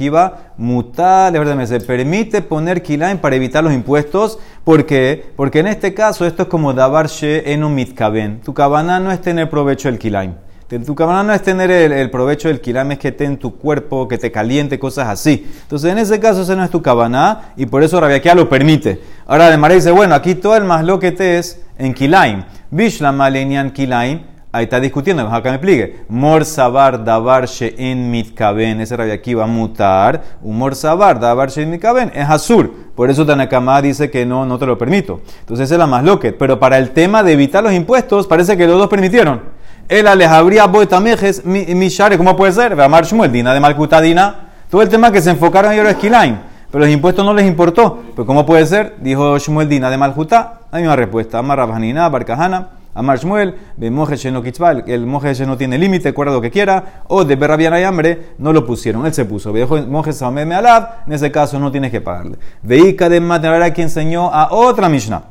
mutal, 0.57 1.37
es 1.37 1.45
verdad, 1.45 1.67
se 1.67 1.81
permite 1.81 2.41
poner 2.41 2.83
kilain 2.83 3.19
para 3.19 3.37
evitar 3.37 3.63
los 3.63 3.75
impuestos. 3.75 4.39
¿Por 4.65 4.87
qué? 4.87 5.33
Porque 5.37 5.59
en 5.59 5.67
este 5.67 5.93
caso 5.93 6.25
esto 6.25 6.45
es 6.45 6.49
como 6.49 6.73
dabar 6.73 7.09
she 7.09 7.53
en 7.53 7.63
un 7.63 7.75
mitkaben. 7.75 8.41
Tu 8.41 8.55
cabana 8.55 8.99
no 8.99 9.13
es 9.13 9.21
tener 9.21 9.51
provecho 9.51 9.89
del 9.89 9.99
kilain. 9.99 10.46
Tu 10.69 10.95
cabana 10.97 11.23
no 11.23 11.33
es 11.33 11.43
tener 11.43 11.71
el, 11.71 12.11
provecho 12.11 12.49
del 12.49 12.61
kilaim, 12.61 12.91
es 12.91 12.99
que 12.99 13.09
esté 13.09 13.25
en 13.25 13.37
tu 13.37 13.57
cuerpo, 13.57 14.09
que 14.09 14.19
te 14.19 14.33
caliente, 14.33 14.81
cosas 14.81 15.07
así. 15.07 15.47
Entonces, 15.63 15.93
en 15.93 15.99
ese 15.99 16.19
caso, 16.19 16.43
ese 16.43 16.57
no 16.57 16.65
es 16.65 16.71
tu 16.71 16.83
cabana 16.83 17.53
y 17.57 17.67
por 17.67 17.85
eso 17.85 18.01
Rabbi 18.01 18.15
Akiva 18.15 18.35
lo 18.35 18.49
permite. 18.49 19.01
Ahora, 19.27 19.49
de 19.49 19.75
dice, 19.75 19.93
bueno, 19.93 20.17
aquí 20.17 20.35
todo 20.35 20.57
el 20.57 20.65
más 20.65 20.85
lo 20.85 20.99
que 20.99 21.13
te 21.13 21.39
es 21.39 21.63
en 21.79 21.95
kilaim. 21.95 22.43
Bishlam 22.73 23.21
alenian 23.21 23.71
kilaim. 23.71 24.23
Ahí 24.51 24.65
está 24.65 24.81
discutiendo, 24.81 25.31
que 25.41 25.49
me 25.51 25.55
explique. 25.55 26.01
Mor 26.09 26.45
sabar 26.45 27.05
davar 27.05 27.47
en 27.61 28.11
mitkaben, 28.11 28.81
ese 28.81 28.97
Rabbi 28.97 29.13
Akiva 29.13 29.41
va 29.41 29.45
a 29.45 29.53
mutar. 29.53 30.23
Humor 30.43 30.75
sabar 30.75 31.21
davar 31.21 31.49
en 31.55 31.71
mitkaben 31.71 32.11
es 32.13 32.29
azur. 32.29 32.73
Por 32.97 33.09
eso 33.09 33.25
Tanakama 33.25 33.81
dice 33.83 34.11
que 34.11 34.27
no, 34.27 34.45
no 34.45 34.59
te 34.59 34.67
lo 34.67 34.77
permito. 34.77 35.21
Entonces 35.41 35.67
esa 35.67 35.77
es 35.77 35.79
la 35.79 35.87
más. 35.87 36.03
Pero 36.37 36.59
para 36.59 36.79
el 36.79 36.91
tema 36.91 37.23
de 37.23 37.35
evitar 37.35 37.63
los 37.63 37.73
impuestos, 37.73 38.27
parece 38.27 38.57
que 38.57 38.67
los 38.67 38.79
dos 38.79 38.89
permitieron. 38.89 39.56
Él 39.89 40.07
les 40.19 40.29
habría 40.29 40.67
boetamejes 40.67 41.45
mi 41.45 41.89
share, 41.89 42.17
¿cómo 42.17 42.37
puede 42.37 42.53
ser? 42.53 42.81
Amar 42.81 43.05
Shmuel, 43.05 43.31
Dina 43.31 43.55
de 43.55 43.61
Malcutadina. 43.61 44.51
Todo 44.69 44.83
el 44.83 44.89
tema 44.89 45.13
que 45.13 45.23
se 45.23 45.31
enfocaron 45.31 45.73
en 45.73 45.87
Esquilain. 45.87 46.41
Pero 46.71 46.85
los 46.85 46.93
impuestos 46.93 47.25
no 47.25 47.33
les 47.33 47.47
importó. 47.47 48.03
Pues 48.17 48.27
¿cómo 48.27 48.45
puede 48.45 48.67
ser? 48.67 48.97
Dijo 49.01 49.39
Shmuel 49.39 49.69
Dina 49.69 49.89
de 49.89 49.97
Malcutá. 49.97 50.63
La 50.73 50.79
misma 50.79 50.97
respuesta. 50.97 51.39
Amar 51.39 51.59
Rabhanina, 51.59 52.09
Barcajana. 52.09 52.71
Amar 52.97 53.19
Shmuel, 53.19 53.55
kitzbal, 54.43 54.85
el 54.87 55.05
moje 55.05 55.47
no 55.47 55.59
tiene 55.59 55.77
límite, 55.77 56.15
cuerda 56.15 56.33
lo 56.33 56.41
que 56.41 56.51
quiera, 56.51 57.03
o 57.09 57.27
de 57.27 57.37
berrabiana 57.37 57.79
y 57.79 57.85
hambre, 57.85 58.29
no 58.39 58.55
lo 58.55 58.65
pusieron, 58.65 59.05
él 59.05 59.13
se 59.13 59.27
puso. 59.27 59.53
Dejó 59.53 59.77
moje 59.83 60.13
me 60.31 60.55
alab, 60.55 61.05
en 61.07 61.13
ese 61.13 61.31
caso 61.31 61.61
no 61.61 61.71
tienes 61.71 61.91
que 61.91 62.01
pagarle. 62.01 62.39
Veika 62.63 63.11
de 63.11 63.21
Matnehara 63.21 63.75
que 63.75 63.83
enseñó 63.83 64.33
a 64.33 64.51
otra 64.51 64.89
Mishnah. 64.89 65.25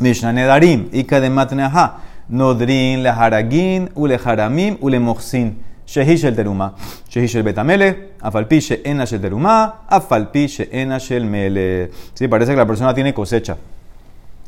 Mishnah 0.00 0.34
Nedarim, 0.34 0.90
Ika 0.92 1.18
de 1.18 1.30
Matneha. 1.30 1.96
Nodrin, 2.28 3.02
leharagin, 3.02 3.90
uleharamim, 3.94 4.78
ulemochsin. 4.80 5.58
Shehish 5.86 6.24
el 6.24 6.34
teruma. 6.34 6.74
Shehish 7.08 7.36
el 7.36 7.42
betamele, 7.42 8.12
afalpiche 8.20 8.80
enash 8.84 9.12
el 9.14 9.20
teruma, 9.20 9.82
afalpiche 9.88 10.68
enash 10.72 11.12
el 11.12 11.26
mele. 11.26 11.90
Sí, 12.14 12.28
parece 12.28 12.52
que 12.52 12.56
la 12.56 12.66
persona 12.66 12.94
tiene 12.94 13.12
cosecha. 13.12 13.56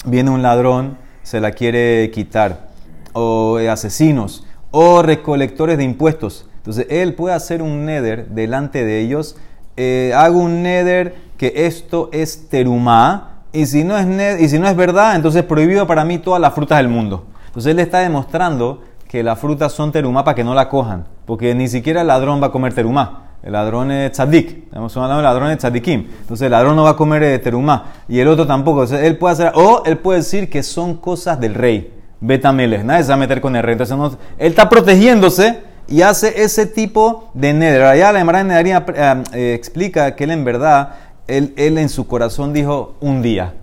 Viene 0.06 0.30
un 0.30 0.42
ladrón, 0.42 0.96
se 1.22 1.40
la 1.40 1.50
quiere 1.50 2.10
quitar. 2.12 2.68
O 3.12 3.58
asesinos, 3.70 4.46
o 4.70 5.02
recolectores 5.02 5.76
de 5.76 5.84
impuestos. 5.84 6.46
Entonces 6.56 6.86
él 6.88 7.14
puede 7.14 7.34
hacer 7.34 7.60
un 7.60 7.84
neder 7.84 8.28
delante 8.28 8.84
de 8.84 9.00
ellos. 9.00 9.36
Eh, 9.76 10.12
hago 10.16 10.38
un 10.38 10.62
neder 10.62 11.14
que 11.36 11.52
esto 11.66 12.08
es 12.12 12.48
teruma. 12.48 13.42
Y 13.52 13.66
si, 13.66 13.84
no 13.84 13.96
es 13.98 14.40
y 14.40 14.48
si 14.48 14.58
no 14.58 14.66
es 14.66 14.74
verdad, 14.74 15.14
entonces 15.14 15.42
es 15.42 15.46
prohibido 15.46 15.86
para 15.86 16.04
mí 16.04 16.18
todas 16.18 16.40
las 16.40 16.54
frutas 16.54 16.78
del 16.78 16.88
mundo. 16.88 17.26
Entonces 17.54 17.70
él 17.70 17.78
está 17.78 18.00
demostrando 18.00 18.82
que 19.06 19.22
las 19.22 19.38
frutas 19.38 19.72
son 19.72 19.92
terumá 19.92 20.24
para 20.24 20.34
que 20.34 20.42
no 20.42 20.54
la 20.54 20.68
cojan, 20.68 21.04
porque 21.24 21.54
ni 21.54 21.68
siquiera 21.68 22.00
el 22.00 22.08
ladrón 22.08 22.42
va 22.42 22.48
a 22.48 22.50
comer 22.50 22.74
terumá. 22.74 23.28
El 23.44 23.52
ladrón 23.52 23.92
es 23.92 24.10
tzadik, 24.10 24.64
estamos 24.64 24.96
hablando 24.96 25.18
del 25.18 25.24
ladrón 25.24 25.50
es 25.52 25.58
tzadikim. 25.58 26.08
Entonces 26.22 26.46
el 26.46 26.50
ladrón 26.50 26.74
no 26.74 26.82
va 26.82 26.90
a 26.90 26.96
comer 26.96 27.22
eh, 27.22 27.38
terumá 27.38 27.92
y 28.08 28.18
el 28.18 28.26
otro 28.26 28.44
tampoco. 28.44 28.82
Entonces 28.82 29.06
él 29.06 29.16
puede 29.18 29.34
hacer, 29.34 29.52
o 29.54 29.84
él 29.86 29.98
puede 29.98 30.18
decir 30.18 30.50
que 30.50 30.64
son 30.64 30.96
cosas 30.96 31.38
del 31.38 31.54
rey, 31.54 31.92
betameles, 32.20 32.84
nadie 32.84 33.04
se 33.04 33.10
va 33.10 33.14
a 33.14 33.18
meter 33.18 33.40
con 33.40 33.54
el 33.54 33.62
rey. 33.62 33.74
Entonces 33.74 34.18
él 34.36 34.48
está 34.48 34.68
protegiéndose 34.68 35.60
y 35.86 36.02
hace 36.02 36.42
ese 36.42 36.66
tipo 36.66 37.30
de 37.34 37.52
neder. 37.52 37.82
Allá 37.82 38.10
la 38.10 38.18
Emara 38.18 38.42
Nedaría 38.42 38.84
eh, 38.96 39.22
eh, 39.32 39.54
explica 39.54 40.16
que 40.16 40.24
él 40.24 40.32
en 40.32 40.44
verdad, 40.44 40.94
él 41.28 41.52
en 41.56 41.88
su 41.88 42.08
corazón 42.08 42.52
dijo 42.52 42.96
un 43.00 43.22
día. 43.22 43.54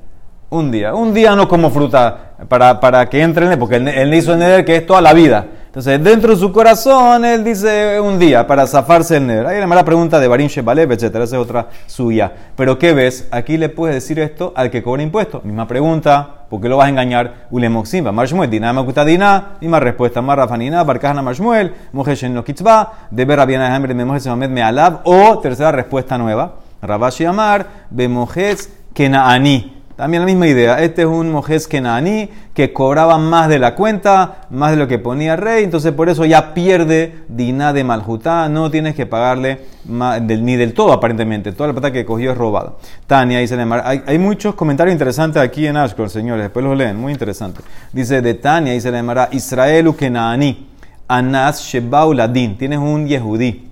Un 0.52 0.70
día. 0.70 0.94
Un 0.94 1.14
día 1.14 1.34
no 1.34 1.48
como 1.48 1.70
fruta 1.70 2.34
para, 2.50 2.78
para 2.80 3.10
que 3.10 3.22
entre, 3.22 3.56
porque 3.56 3.78
él, 3.78 3.88
él 3.88 4.14
hizo 4.14 4.34
el 4.34 4.40
neder 4.40 4.66
que 4.66 4.76
es 4.76 4.86
toda 4.86 5.00
la 5.00 5.14
vida. 5.14 5.46
Entonces, 5.68 6.04
dentro 6.04 6.34
de 6.34 6.38
su 6.38 6.52
corazón, 6.52 7.24
él 7.24 7.46
dice 7.46 7.98
un 8.02 8.20
día 8.20 8.46
para 8.46 8.68
zafarse 8.68 9.16
el 9.16 9.28
neder. 9.28 9.48
Ahí 9.48 9.58
la 9.62 9.68
mala 9.68 9.86
pregunta 9.86 10.20
de 10.20 10.28
Barim 10.28 10.48
Shebalev, 10.48 10.92
etc. 10.92 11.04
Esa 11.04 11.24
es 11.24 11.34
otra 11.36 11.70
suya. 11.86 12.30
Pero, 12.58 12.78
¿qué 12.78 12.94
ves? 12.94 13.30
Aquí 13.32 13.56
le 13.56 13.70
puedes 13.70 13.96
decir 13.96 14.20
esto 14.20 14.52
al 14.54 14.70
que 14.70 14.84
cobra 14.84 15.02
impuestos. 15.02 15.46
Misma 15.46 15.66
pregunta, 15.70 16.28
¿por 16.50 16.60
qué 16.60 16.68
lo 16.68 16.76
vas 16.76 16.88
a 16.88 16.90
engañar? 16.90 17.48
Ulemoximba, 17.52 18.12
Marshmuel, 18.12 18.50
Dinama 18.50 18.84
Kutadina, 18.84 19.52
misma 19.62 19.80
respuesta, 19.80 20.22
Marrafanina, 20.22 20.84
Barkahana 20.84 21.22
Marshmuel, 21.22 21.74
Mojeshen 21.94 22.34
no 22.34 22.44
Kitzba, 22.44 23.08
Debe 23.10 23.38
Rabiana 23.38 23.74
Hambre, 23.74 23.94
Memojes 23.94 24.28
Mamed 24.28 24.50
Mealab, 24.50 25.00
o 25.06 25.40
tercera 25.40 25.72
respuesta 25.72 26.18
nueva, 26.18 26.56
Rabashi 26.82 27.24
Amar, 27.24 27.66
Bemojes 27.90 28.70
Kenaani. 28.94 29.81
También 30.02 30.24
la 30.24 30.26
misma 30.26 30.48
idea. 30.48 30.82
Este 30.82 31.04
es 31.04 31.08
un 31.08 31.32
mojés 31.32 31.68
kenaní 31.68 32.28
que 32.56 32.74
cobraba 32.74 33.20
más 33.20 33.48
de 33.50 33.60
la 33.60 33.76
cuenta, 33.76 34.48
más 34.50 34.72
de 34.72 34.78
lo 34.78 34.88
que 34.88 34.98
ponía 34.98 35.36
rey, 35.36 35.64
entonces 35.64 35.94
por 35.94 36.10
eso 36.10 36.26
ya 36.26 36.56
pierde 36.56 37.20
diná 37.28 37.72
de 37.72 37.84
maljutá, 37.84 38.50
no 38.50 38.72
tienes 38.72 38.96
que 38.96 39.06
pagarle 39.06 39.60
ni 39.86 40.56
del 40.56 40.74
todo 40.74 40.92
aparentemente, 40.92 41.52
toda 41.52 41.68
la 41.68 41.74
plata 41.74 41.92
que 41.92 42.04
cogió 42.04 42.32
es 42.32 42.38
robada. 42.40 42.74
Tania 43.06 43.38
dice, 43.38 43.56
hay, 43.84 44.02
hay 44.08 44.18
muchos 44.18 44.56
comentarios 44.56 44.92
interesantes 44.92 45.40
aquí 45.40 45.68
en 45.68 45.78
Ashkor, 45.78 46.10
señores, 46.10 46.46
después 46.46 46.66
los 46.66 46.76
leen, 46.76 46.98
muy 46.98 47.14
interesante. 47.14 47.62
Dice 47.94 48.24
de 48.24 48.34
Tania, 48.34 48.74
dice 48.74 48.90
la 48.92 49.30
Israelu 49.32 49.96
kenaní, 49.96 50.68
anas 51.08 51.62
shebau 51.62 52.12
ladin, 52.12 52.58
tienes 52.58 52.80
un 52.80 53.06
yehudí 53.06 53.70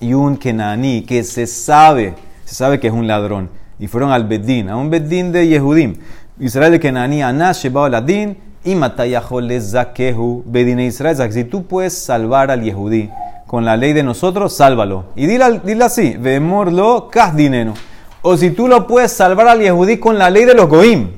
y 0.00 0.14
un 0.14 0.36
kenaní 0.36 1.02
que 1.02 1.22
se 1.22 1.46
sabe, 1.46 2.16
se 2.44 2.56
sabe 2.56 2.80
que 2.80 2.88
es 2.88 2.92
un 2.92 3.06
ladrón 3.06 3.67
y 3.78 3.86
fueron 3.86 4.10
al 4.10 4.24
Bedín, 4.24 4.68
a 4.68 4.76
un 4.76 4.90
Bedín 4.90 5.32
de 5.32 5.46
Yehudim. 5.46 5.94
Israel 6.40 6.72
de 6.72 6.80
Kenani 6.80 7.22
Anash 7.22 7.64
Sheba 7.64 7.88
Ladin 7.88 8.36
y 8.64 8.74
Matayahole 8.74 9.60
Zakehu 9.60 10.42
Bedín 10.46 10.80
Israel. 10.80 11.32
Si 11.32 11.44
tú 11.44 11.64
puedes 11.64 11.96
salvar 11.96 12.50
al 12.50 12.62
Yehudí 12.62 13.10
con 13.46 13.64
la 13.64 13.76
ley 13.76 13.92
de 13.92 14.02
nosotros, 14.02 14.54
sálvalo. 14.54 15.06
Y 15.16 15.26
dile, 15.26 15.60
dile 15.64 15.84
así, 15.84 16.16
Vemorlo 16.18 17.10
dinero. 17.34 17.74
O 18.22 18.36
si 18.36 18.50
tú 18.50 18.68
lo 18.68 18.86
puedes 18.86 19.12
salvar 19.12 19.48
al 19.48 19.60
Yehudí 19.60 19.98
con 19.98 20.18
la 20.18 20.30
ley 20.30 20.44
de 20.44 20.54
los 20.54 20.68
Goim. 20.68 21.08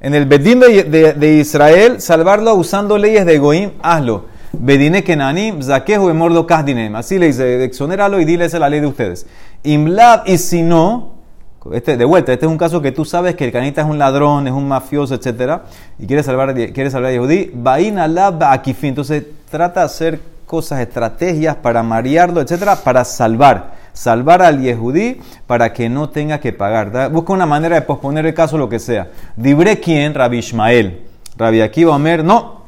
En 0.00 0.14
el 0.14 0.26
Bedín 0.26 0.60
de, 0.60 1.14
de, 1.14 1.34
Israel, 1.34 2.00
salvarlo 2.00 2.54
usando 2.54 2.96
leyes 2.96 3.26
de 3.26 3.38
Goim, 3.38 3.72
hazlo. 3.82 4.26
Bedine 4.52 5.04
Kenani, 5.04 5.62
Zakehu 5.62 6.06
Vemorlo 6.06 6.46
Kasdinem. 6.46 6.96
Así 6.96 7.18
le 7.18 7.26
dice, 7.26 7.62
exonéralo 7.64 8.20
y 8.20 8.24
dile 8.24 8.46
esa 8.46 8.56
es 8.56 8.60
la 8.60 8.68
ley 8.68 8.80
de 8.80 8.86
ustedes. 8.86 9.26
Imlab, 9.62 10.22
y 10.26 10.38
si 10.38 10.62
no, 10.62 11.19
este, 11.72 11.96
de 11.98 12.04
vuelta, 12.06 12.32
este 12.32 12.46
es 12.46 12.50
un 12.50 12.56
caso 12.56 12.80
que 12.80 12.90
tú 12.90 13.04
sabes 13.04 13.34
que 13.34 13.44
el 13.44 13.52
canita 13.52 13.82
es 13.82 13.86
un 13.86 13.98
ladrón, 13.98 14.46
es 14.46 14.52
un 14.52 14.66
mafioso, 14.66 15.14
etc. 15.14 15.60
Y 15.98 16.06
quiere 16.06 16.22
salvar, 16.22 16.54
quiere 16.54 16.90
salvar 16.90 17.10
a 17.10 17.12
Yehudí. 17.12 17.50
Vaina 17.54 18.08
la 18.08 18.62
Entonces 18.82 19.24
trata 19.50 19.80
de 19.80 19.86
hacer 19.86 20.20
cosas, 20.46 20.80
estrategias 20.80 21.56
para 21.56 21.82
marearlo, 21.82 22.40
etc. 22.40 22.78
Para 22.82 23.04
salvar. 23.04 23.78
Salvar 23.92 24.40
al 24.40 24.62
Yehudí 24.62 25.20
para 25.46 25.72
que 25.74 25.90
no 25.90 26.08
tenga 26.08 26.40
que 26.40 26.52
pagar. 26.54 27.10
Busca 27.12 27.34
una 27.34 27.46
manera 27.46 27.76
de 27.76 27.82
posponer 27.82 28.24
el 28.24 28.34
caso, 28.34 28.56
lo 28.56 28.68
que 28.68 28.78
sea. 28.78 29.08
Dibre 29.36 29.80
quién, 29.80 30.14
Rabbi 30.14 30.38
Ishmael. 30.38 31.02
Rabbi 31.36 31.60
Akiva 31.60 31.94
Omer, 31.94 32.24
no. 32.24 32.60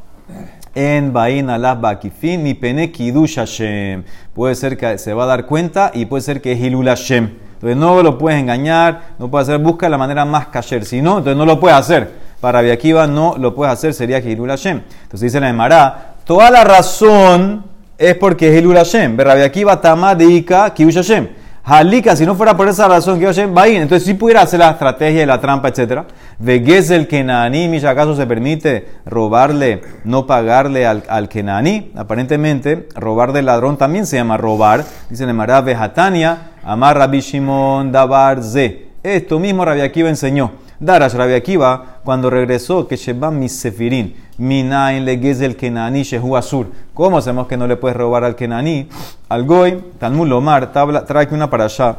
En 0.74 1.12
Baina 1.12 1.56
la 1.56 1.74
Bakifin, 1.74 2.44
ni 2.44 2.54
Pene 2.54 2.92
Kidush 2.92 3.36
Hashem. 3.36 4.04
Puede 4.34 4.54
ser 4.54 4.76
que 4.76 4.98
se 4.98 5.14
va 5.14 5.24
a 5.24 5.26
dar 5.26 5.46
cuenta 5.46 5.90
y 5.94 6.04
puede 6.06 6.22
ser 6.22 6.42
que 6.42 6.52
es 6.52 6.60
Hilul 6.60 6.88
Hashem. 6.88 7.30
Entonces 7.62 7.76
no 7.76 8.02
lo 8.02 8.18
puedes 8.18 8.40
engañar, 8.40 9.02
no 9.20 9.30
puedes 9.30 9.48
hacer, 9.48 9.60
busca 9.60 9.88
la 9.88 9.96
manera 9.96 10.24
más 10.24 10.48
kasher. 10.48 10.84
Si 10.84 11.00
no, 11.00 11.18
entonces 11.18 11.36
no 11.36 11.46
lo 11.46 11.60
puedes 11.60 11.78
hacer. 11.78 12.10
Para 12.40 12.58
Akiva 12.58 13.06
no 13.06 13.36
lo 13.38 13.54
puedes 13.54 13.72
hacer, 13.72 13.94
sería 13.94 14.18
Hilul 14.18 14.48
Hashem. 14.48 14.82
Entonces 15.04 15.20
dice 15.20 15.38
la 15.38 15.48
Emara, 15.48 16.14
toda 16.24 16.50
la 16.50 16.64
razón 16.64 17.64
es 17.96 18.16
porque 18.16 18.48
es 18.48 18.58
Hilul 18.58 18.74
Hashem. 18.74 19.16
Rabbi 19.16 19.42
Akiva 19.42 19.80
tamadika 19.80 20.74
kiush 20.74 20.96
Hashem. 20.96 21.28
Halika, 21.62 22.16
si 22.16 22.26
no 22.26 22.34
fuera 22.34 22.56
por 22.56 22.66
esa 22.66 22.88
razón 22.88 23.20
que 23.20 23.26
Hashem 23.26 23.56
va 23.56 23.68
Entonces 23.68 24.04
si 24.04 24.14
pudiera 24.14 24.42
hacer 24.42 24.58
la 24.58 24.70
estrategia 24.70 25.22
y 25.22 25.26
la 25.26 25.40
trampa, 25.40 25.68
etc. 25.68 26.00
el 26.40 27.08
Kenaní, 27.08 27.80
si 27.80 27.86
acaso 27.86 28.14
se 28.14 28.26
permite 28.26 28.86
robarle, 29.06 29.82
no 30.04 30.26
pagarle 30.26 30.86
al, 30.86 31.02
al 31.08 31.28
Kenaní. 31.28 31.92
Aparentemente, 31.96 32.88
robar 32.94 33.32
del 33.32 33.46
ladrón 33.46 33.76
también 33.76 34.06
se 34.06 34.16
llama 34.16 34.36
robar. 34.36 34.84
Dice 35.10 35.24
la 35.24 35.30
Emara, 35.30 35.60
Vejatania. 35.60 36.52
Amar 36.64 36.96
Rabbi 36.96 37.20
Shimon 37.20 37.90
Dabar 37.90 38.42
Ze. 38.42 38.86
Esto 39.02 39.40
mismo 39.40 39.64
Rabbi 39.64 39.80
Akiva 39.80 40.08
enseñó. 40.08 40.52
Darash 40.78 41.14
Rabbi 41.14 41.34
Akiva, 41.34 41.98
cuando 42.04 42.30
regresó, 42.30 42.86
que 42.86 42.96
Shebam 42.96 43.38
mis 43.38 43.52
sefirin, 43.52 44.14
minain 44.38 45.04
le 45.04 45.14
el 45.14 45.56
kenani 45.56 46.02
shehu 46.02 46.36
asur. 46.36 46.66
¿Cómo 46.94 47.18
hacemos 47.18 47.46
que 47.46 47.56
no 47.56 47.66
le 47.66 47.76
puedes 47.76 47.96
robar 47.96 48.24
al 48.24 48.34
kenani? 48.34 48.88
Al 49.28 49.44
goy, 49.44 49.80
Talmud 49.98 50.28
Lomar, 50.28 50.72
trae 50.72 51.28
una 51.30 51.50
para 51.50 51.64
allá. 51.64 51.96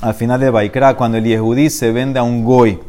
Al 0.00 0.14
final 0.14 0.40
de 0.40 0.50
Baikra, 0.50 0.94
cuando 0.94 1.18
el 1.18 1.24
yehudí 1.24 1.70
se 1.70 1.92
vende 1.92 2.18
a 2.18 2.22
un 2.22 2.44
goy. 2.44 2.80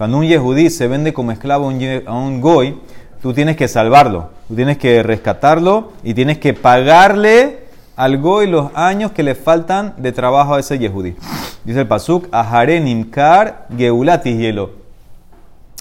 Cuando 0.00 0.16
un 0.16 0.24
yehudí 0.24 0.70
se 0.70 0.88
vende 0.88 1.12
como 1.12 1.30
esclavo 1.30 1.68
a 1.68 2.14
un 2.14 2.40
goy, 2.40 2.80
tú 3.20 3.34
tienes 3.34 3.54
que 3.58 3.68
salvarlo, 3.68 4.30
tú 4.48 4.54
tienes 4.54 4.78
que 4.78 5.02
rescatarlo 5.02 5.92
y 6.02 6.14
tienes 6.14 6.38
que 6.38 6.54
pagarle 6.54 7.64
al 7.96 8.16
goy 8.16 8.46
los 8.46 8.70
años 8.74 9.12
que 9.12 9.22
le 9.22 9.34
faltan 9.34 9.92
de 9.98 10.12
trabajo 10.12 10.54
a 10.54 10.60
ese 10.60 10.78
yehudí. 10.78 11.16
Dice 11.64 11.80
el 11.80 11.86
pasuk, 11.86 12.28
Ahare 12.32 12.80
nimkar 12.80 13.66
geulatis 13.76 14.38
hielo. 14.38 14.70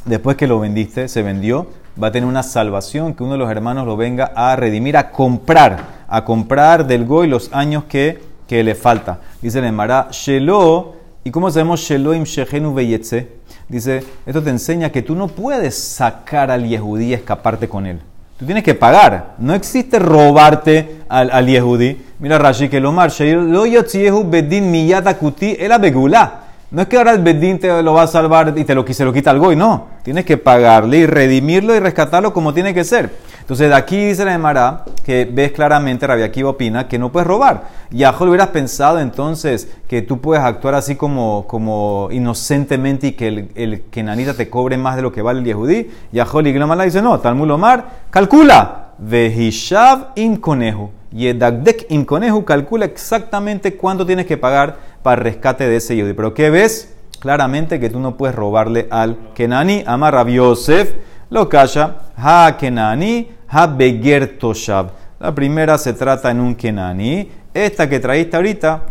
Después 0.04 0.36
que 0.36 0.48
lo 0.48 0.60
vendiste, 0.60 1.08
se 1.08 1.24
vendió, 1.24 1.68
va 1.96 2.08
a 2.08 2.12
tener 2.12 2.28
una 2.28 2.44
salvación, 2.44 3.14
que 3.14 3.24
uno 3.24 3.32
de 3.32 3.40
los 3.40 3.50
hermanos 3.50 3.88
lo 3.88 3.96
venga 3.96 4.34
a 4.36 4.54
redimir, 4.58 4.98
a 4.98 5.12
comprar, 5.12 6.06
a 6.10 6.26
comprar 6.26 6.88
del 6.88 7.06
goy 7.06 7.30
los 7.30 7.54
años 7.54 7.86
que, 7.86 8.22
que 8.50 8.66
le 8.66 8.76
falta. 8.76 9.22
Dice 9.42 9.60
el 9.60 9.66
Emara, 9.66 10.10
Shelo, 10.12 10.99
¿y 11.24 11.32
cómo 11.32 11.52
sabemos 11.52 11.82
Shelo 11.82 12.14
im 12.14 12.24
shehenu 12.24 12.74
beyetze? 12.74 13.28
Dice, 13.68 14.04
esto 14.26 14.42
te 14.42 14.50
enseña 14.50 14.92
que 14.92 15.02
tú 15.02 15.16
no 15.16 15.28
puedes 15.28 15.76
sacar 15.78 16.50
al 16.50 16.68
yehudí 16.68 17.08
y 17.08 17.14
escaparte 17.14 17.70
con 17.70 17.86
él. 17.86 18.00
Tú 18.40 18.46
tienes 18.46 18.64
que 18.64 18.74
pagar. 18.74 19.36
No 19.38 19.54
existe 19.54 20.00
robarte 20.00 21.02
al, 21.10 21.30
al 21.30 21.46
yehudí. 21.46 22.02
Mira 22.20 22.38
Rashi 22.38 22.70
que 22.70 22.80
lo. 22.80 22.92
Lo 22.94 24.24
bedin 24.24 24.72
miyatakuti 24.72 25.58
el 25.60 25.78
begula. 25.80 26.46
No 26.72 26.84
es 26.84 26.88
que 26.88 26.98
ahora 26.98 27.12
el 27.12 27.20
bedín 27.20 27.60
te 27.60 27.82
lo 27.84 27.94
va 27.94 28.04
a 28.04 28.08
salvar 28.08 28.54
y 28.56 28.64
te 28.64 28.74
lo, 28.76 28.86
se 28.88 29.04
lo 29.04 29.12
quita 29.12 29.32
al 29.32 29.40
goy. 29.40 29.56
No. 29.56 29.88
Tienes 30.04 30.24
que 30.24 30.38
pagarle 30.38 31.00
y 31.00 31.06
redimirlo 31.06 31.76
y 31.76 31.80
rescatarlo 31.80 32.32
como 32.32 32.54
tiene 32.54 32.74
que 32.74 32.84
ser. 32.84 33.12
Entonces, 33.50 33.74
aquí 33.74 33.98
dice 34.06 34.26
la 34.26 34.36
Emara 34.36 34.86
que 35.04 35.26
ves 35.26 35.54
claramente, 35.54 36.06
Rabia 36.06 36.30
opina, 36.46 36.88
que 36.88 37.00
no 37.00 37.12
puedes 37.12 37.26
robar. 37.26 37.64
Y 37.90 38.04
a 38.04 38.12
hubieras 38.12 38.50
pensado 38.50 39.00
entonces 39.00 39.68
que 39.88 40.04
tú 40.04 40.22
puedes 40.22 40.44
actuar 40.44 40.76
así 40.76 40.96
como, 40.96 41.48
como 41.48 42.10
inocentemente 42.12 43.08
y 43.08 43.12
que 43.14 43.28
el, 43.28 43.50
el 43.56 43.82
kenanita 43.90 44.36
te 44.36 44.52
cobre 44.52 44.78
más 44.78 44.98
de 44.98 45.02
lo 45.02 45.12
que 45.12 45.24
vale 45.24 45.40
el 45.40 45.46
yehudí. 45.46 45.90
Y 46.12 46.20
a 46.20 46.28
y 46.32 46.54
Glamala 46.54 46.84
dice, 46.84 47.02
no, 47.02 47.20
Talmud 47.20 47.50
Omar, 47.50 48.04
calcula. 48.12 48.90
Vehishav 49.00 50.10
im 50.14 50.36
conejo. 50.38 50.92
Y 51.12 51.26
Edagdek 51.26 51.88
im 51.90 52.06
conejo 52.06 52.46
calcula 52.46 52.86
exactamente 52.86 53.76
cuánto 53.76 54.06
tienes 54.06 54.28
que 54.28 54.38
pagar 54.38 54.78
para 55.02 55.22
el 55.22 55.24
rescate 55.24 55.68
de 55.68 55.78
ese 55.78 55.96
yehudí. 55.96 56.14
Pero 56.14 56.36
¿qué 56.36 56.52
ves? 56.52 56.94
Claramente 57.20 57.80
que 57.80 57.90
tú 57.90 58.00
no 58.00 58.16
puedes 58.16 58.36
robarle 58.36 58.88
al 58.92 59.18
kenani. 59.34 59.84
Amar 59.88 60.28
Yosef, 60.28 60.94
lo 61.32 61.50
calla. 61.50 61.96
Ha 62.16 62.56
kenani 62.60 63.39
ha 63.50 63.68
beger 63.68 64.38
toshav. 64.38 64.92
La 65.20 65.34
primera 65.36 65.78
se 65.78 65.94
trata 65.94 66.32
en 66.32 66.40
un 66.40 66.56
kenani. 66.56 67.30
Esta 67.54 67.90
que 67.90 68.00
traíste 68.00 68.38
ahorita 68.38 68.82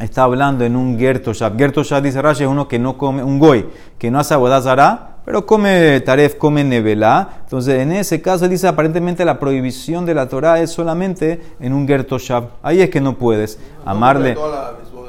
está 0.00 0.22
hablando 0.22 0.64
en 0.64 0.76
un 0.76 0.98
gertoshav. 0.98 1.56
Gertoshav 1.56 2.02
dice 2.02 2.22
Rashi 2.22 2.44
es 2.44 2.48
uno 2.48 2.66
que 2.66 2.78
no 2.78 2.96
come, 2.96 3.22
un 3.22 3.38
goy, 3.38 3.66
que 3.98 4.10
no 4.10 4.18
hace 4.18 4.34
abodazara, 4.34 5.18
pero 5.24 5.44
come 5.44 6.00
taref, 6.00 6.36
come 6.36 6.64
nevela. 6.64 7.28
Entonces, 7.42 7.80
en 7.80 7.92
ese 7.92 8.22
caso, 8.22 8.48
dice 8.48 8.66
aparentemente 8.66 9.24
la 9.24 9.38
prohibición 9.38 10.06
de 10.06 10.14
la 10.14 10.28
Torah 10.28 10.60
es 10.60 10.70
solamente 10.70 11.40
en 11.60 11.72
un 11.72 11.86
gertoshav. 11.86 12.48
Ahí 12.62 12.80
es 12.80 12.90
que 12.90 13.00
no 13.00 13.18
puedes 13.18 13.58
amarle. 13.84 14.36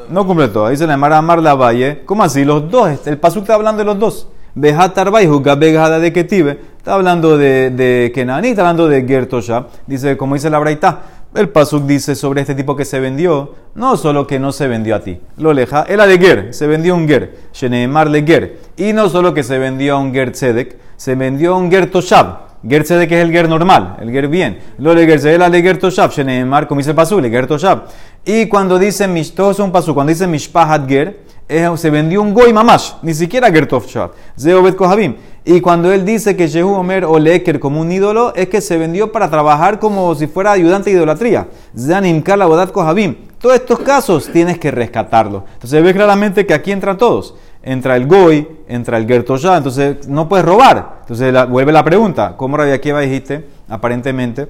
No 0.10 0.28
cumple 0.28 0.50
todo. 0.50 0.66
Ahí 0.66 0.76
se 0.76 0.86
le 0.86 0.92
llamará 0.92 1.18
amarle 1.18 1.50
a 1.50 1.54
Valle. 1.54 2.04
¿Cómo 2.06 2.24
así? 2.24 2.44
Los 2.44 2.70
dos. 2.70 3.08
El 3.08 3.18
pasuk 3.18 3.44
está 3.44 3.54
hablando 3.54 3.80
de 3.80 3.86
los 3.86 3.98
dos. 3.98 4.28
Behatarbai, 4.54 5.28
Jugabegada 5.28 6.00
de 6.00 6.12
Ketive. 6.12 6.60
Está 6.82 6.96
hablando 6.96 7.38
de, 7.38 7.70
de 7.70 8.12
Kenani, 8.12 8.48
está 8.48 8.64
hablando 8.64 8.88
de 8.88 9.06
Gertosha. 9.06 9.68
Dice, 9.86 10.18
como 10.18 10.34
dice 10.34 10.50
la 10.50 10.58
Braita, 10.58 11.02
el 11.36 11.50
Pasuk 11.50 11.86
dice 11.86 12.16
sobre 12.16 12.42
este 12.42 12.56
tipo 12.56 12.76
que 12.76 12.86
se 12.86 13.00
vendió, 13.00 13.54
no 13.76 13.98
solo 13.98 14.26
que 14.26 14.40
no 14.40 14.52
se 14.52 14.68
vendió 14.68 14.96
a 14.96 15.00
ti, 15.02 15.20
lo 15.38 15.54
leja, 15.54 15.86
era 15.88 16.08
de 16.08 16.18
Ger, 16.18 16.56
se 16.56 16.66
vendió 16.66 16.96
un 16.96 17.08
Ger, 17.08 17.38
Sheneemar 17.54 18.10
le 18.10 18.24
Ger. 18.24 18.58
Y 18.78 18.94
no 18.94 19.10
solo 19.10 19.32
que 19.32 19.44
se 19.44 19.60
vendió 19.60 19.94
a 19.94 20.00
un 20.00 20.12
Ger 20.12 20.32
Tzedek, 20.32 20.76
se 20.98 21.14
vendió 21.14 21.54
a 21.54 21.58
un 21.58 21.70
Ger 21.70 21.92
Toshab. 21.92 22.50
Ger 22.68 22.84
Tzedek 22.84 23.12
es 23.12 23.26
el 23.26 23.32
Ger 23.32 23.48
normal, 23.48 23.98
el 24.02 24.10
Ger 24.10 24.28
bien. 24.28 24.58
Lo 24.80 24.96
le 24.96 25.06
Ger 25.06 25.40
la 25.40 25.50
le 25.50 25.62
Ger 25.62 25.78
Toshab, 25.78 26.10
Sheneemar, 26.10 26.68
como 26.68 26.80
dice 26.80 26.90
el 26.90 26.96
Pasuk, 26.96 27.22
le 27.22 27.30
Ger 27.30 27.46
Toshab. 27.46 27.84
Y 28.26 28.48
cuando 28.48 28.80
dice, 28.80 29.08
todo 29.36 29.52
es 29.52 29.60
un 29.60 29.72
Pasuk, 29.72 29.94
cuando 29.94 30.10
dice 30.10 30.26
Mishpahat 30.26 30.90
Ger, 30.90 31.32
se 31.76 31.90
vendió 31.90 32.22
un 32.22 32.34
goy 32.34 32.54
mamash, 32.54 32.94
ni 33.02 33.14
siquiera 33.14 33.52
Gertov 33.52 33.86
Shabbat. 33.86 34.12
Zeobet 34.40 34.76
Kohabim. 34.76 35.16
Y 35.44 35.60
cuando 35.60 35.92
él 35.92 36.06
dice 36.06 36.36
que 36.36 36.48
Jehu 36.48 36.70
Omer 36.74 37.04
o 37.04 37.18
Leker 37.18 37.60
como 37.60 37.82
un 37.82 37.92
ídolo, 37.92 38.34
es 38.36 38.48
que 38.48 38.62
se 38.62 38.78
vendió 38.78 39.12
para 39.12 39.30
trabajar 39.30 39.80
como 39.80 40.14
si 40.14 40.28
fuera 40.28 40.52
ayudante 40.52 40.92
de 40.92 40.98
idolatría. 40.98 41.48
Zanim 41.78 42.22
Kala 42.22 42.46
Bodat 42.46 42.72
Kohabim. 42.72 43.16
Todos 43.40 43.56
estos 43.56 43.80
casos 43.80 44.30
tienes 44.32 44.60
que 44.60 44.70
rescatarlo. 44.70 45.46
Entonces 45.54 45.84
ve 45.84 45.94
claramente 45.94 46.46
que 46.46 46.54
aquí 46.54 46.72
entran 46.72 46.98
todos. 46.98 47.34
Entra 47.64 47.96
el 47.96 48.06
Goy, 48.06 48.48
entra 48.68 48.98
el 48.98 49.08
Gertoshah, 49.08 49.58
entonces 49.58 50.08
no 50.08 50.30
puedes 50.30 50.46
robar. 50.46 51.00
Entonces 51.02 51.34
vuelve 51.50 51.72
la 51.72 51.84
pregunta, 51.84 52.36
¿cómo 52.38 52.58
Rabia 52.58 52.76
Akiva 52.76 53.00
dijiste? 53.00 53.48
Aparentemente, 53.68 54.48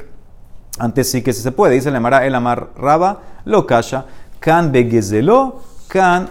antes 0.78 1.10
sí 1.10 1.22
que 1.22 1.32
se 1.32 1.52
puede. 1.54 1.76
Dice 1.76 1.88
el 1.88 1.96
Amar, 1.96 2.24
el 2.24 2.36
Amar 2.36 2.70
Raba, 2.78 3.22
lo 3.46 3.66
calla, 3.66 4.06
Kan 4.40 4.74
Begezelo, 4.74 5.62
kan 5.92 6.30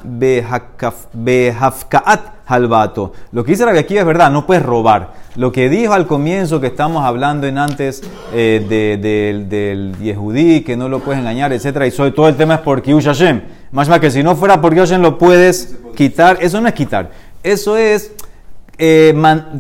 behafkaat 1.13 2.21
halbato. 2.51 3.13
Lo 3.33 3.45
que 3.45 3.53
dice 3.53 3.65
Rabbi 3.65 3.79
aquí 3.79 3.97
es 3.97 4.05
verdad, 4.05 4.31
no 4.31 4.47
puedes 4.47 4.63
robar. 4.63 5.15
Lo 5.37 5.53
que 5.53 5.69
dijo 5.69 5.93
al 5.93 6.07
comienzo 6.07 6.61
que 6.61 6.67
estamos 6.67 7.05
hablando 7.05 7.47
en 7.47 7.59
antes 7.59 8.03
eh, 8.33 8.97
del 9.01 9.97
Yehudí, 9.99 10.63
que 10.63 10.77
no 10.77 10.89
lo 10.89 11.01
puedes 11.01 11.21
engañar, 11.21 11.53
etcétera, 11.53 11.87
y 11.87 11.91
soy, 11.91 12.13
todo 12.13 12.29
el 12.29 12.37
tema 12.37 12.57
es 12.57 12.61
por 12.61 12.83
Kiyush 12.83 13.05
Hashem. 13.05 13.41
Más 13.73 13.89
más 13.89 14.01
que 14.01 14.11
si 14.11 14.23
no 14.23 14.35
fuera 14.35 14.61
por 14.61 14.75
Hashem 14.75 15.01
lo 15.01 15.17
puedes 15.19 15.77
quitar. 15.95 16.39
Eso 16.41 16.61
no 16.61 16.69
es 16.69 16.75
quitar. 16.75 17.11
Eso 17.43 17.77
es 17.77 18.13
eh, 18.79 19.15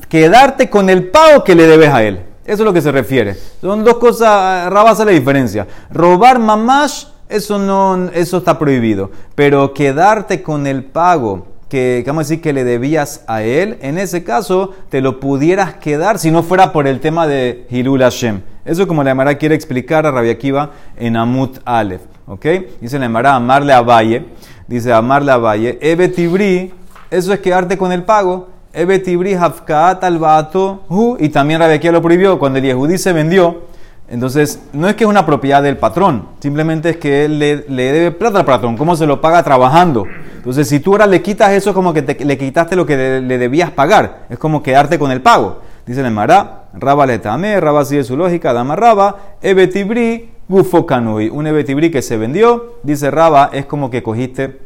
quedarte 0.09 0.69
con 0.69 0.91
el 0.91 1.09
pago 1.09 1.45
que 1.45 1.55
le 1.55 1.67
debes 1.67 1.91
a 1.91 2.03
él. 2.03 2.21
Eso 2.45 2.63
es 2.63 2.67
lo 2.67 2.73
que 2.73 2.83
se 2.83 2.91
refiere. 2.91 3.37
Son 3.61 3.85
dos 3.85 3.99
cosas, 3.99 4.71
rabasa 4.73 5.05
la 5.05 5.13
diferencia. 5.13 5.69
Robar 5.93 6.41
mamash 6.41 7.05
eso, 7.29 7.61
no, 7.61 8.11
eso 8.13 8.39
está 8.39 8.59
prohibido. 8.59 9.13
Pero 9.37 9.73
quedarte 9.73 10.43
con 10.43 10.67
el 10.67 10.83
pago 10.83 11.47
que, 11.71 12.03
vamos 12.07 12.27
a 12.27 12.29
decir, 12.29 12.43
que 12.43 12.53
le 12.53 12.65
debías 12.65 13.25
a 13.29 13.43
él, 13.43 13.79
en 13.81 13.97
ese 13.97 14.25
caso 14.25 14.75
te 14.91 15.01
lo 15.01 15.21
pudieras 15.21 15.75
quedar 15.75 16.19
si 16.19 16.31
no 16.31 16.43
fuera 16.43 16.73
por 16.73 16.87
el 16.87 17.01
tema 17.01 17.27
de 17.27 17.65
Hilul 17.71 18.03
Hashem. 18.03 18.43
Eso 18.65 18.87
como 18.87 19.03
la 19.03 19.13
Emara 19.13 19.37
quiere 19.39 19.55
explicar 19.55 20.05
a 20.05 20.11
Rabia 20.11 20.33
Akiva 20.33 20.73
en 20.99 21.17
Amut 21.17 21.59
Aleph. 21.65 22.03
¿Ok? 22.27 22.47
Dice 22.81 22.99
la 22.99 23.07
Emara 23.07 23.35
amarle 23.35 23.73
a 23.73 23.81
Valle. 23.81 24.27
Dice 24.67 24.93
amarle 24.93 25.33
a 25.33 25.39
Valle. 25.39 25.79
Ebe 25.81 26.09
Tibri, 26.09 26.73
eso 27.11 27.33
es 27.33 27.41
quedarte 27.41 27.79
con 27.79 27.93
el 27.93 28.03
pago. 28.03 28.49
Ebe 28.73 28.99
Tibri 28.99 29.35
Hafkaat 29.35 30.03
al 30.05 30.21
Hu. 30.89 31.17
Y 31.21 31.29
también 31.29 31.61
Rabia 31.61 31.77
Akiva 31.77 31.93
lo 31.93 32.03
prohibió. 32.03 32.39
Cuando 32.39 32.59
el 32.59 32.65
Yehudí 32.65 32.99
se 32.99 33.13
vendió, 33.13 33.63
entonces, 34.11 34.61
no 34.73 34.89
es 34.89 34.97
que 34.97 35.05
es 35.05 35.11
una 35.11 35.25
propiedad 35.25 35.63
del 35.63 35.77
patrón, 35.77 36.27
simplemente 36.41 36.91
es 36.91 36.97
que 36.97 37.27
él 37.27 37.39
le, 37.39 37.57
debe 37.69 38.11
plata 38.11 38.41
al 38.41 38.45
patrón, 38.45 38.77
¿cómo 38.77 38.97
se 38.97 39.07
lo 39.07 39.21
paga 39.21 39.45
trabajando? 39.45 40.05
Entonces, 40.35 40.69
si 40.69 40.81
tú 40.81 40.93
ahora 40.93 41.07
le 41.07 41.23
quitas 41.23 41.53
eso, 41.53 41.71
es 41.71 41.75
como 41.75 41.95
que 41.95 42.03
le 42.03 42.37
quitaste 42.37 42.75
lo 42.75 42.85
que 42.85 43.21
le, 43.21 43.39
debías 43.39 43.71
pagar, 43.71 44.27
es 44.29 44.37
como 44.37 44.65
quedarte 44.65 44.99
con 44.99 45.13
el 45.13 45.23
pago. 45.23 45.61
Dice 45.87 46.01
el 46.01 46.11
Mará, 46.11 46.65
Raba 46.75 47.07
le 47.07 47.21
tame, 47.21 47.61
Raba 47.61 47.85
sigue 47.85 48.03
su 48.03 48.17
lógica, 48.17 48.53
Dama 48.53 48.75
Raba, 48.75 49.17
Ebetibri, 49.43 50.31
Gufokanui. 50.49 51.29
Un 51.29 51.47
Ebetibri 51.47 51.93
que 51.93 52.03
se 52.03 52.17
vendió, 52.17 52.79
dice 52.83 53.13
Raba, 53.13 53.51
es 53.53 53.67
como 53.67 53.91
que 53.91 54.03
cogiste 54.03 54.59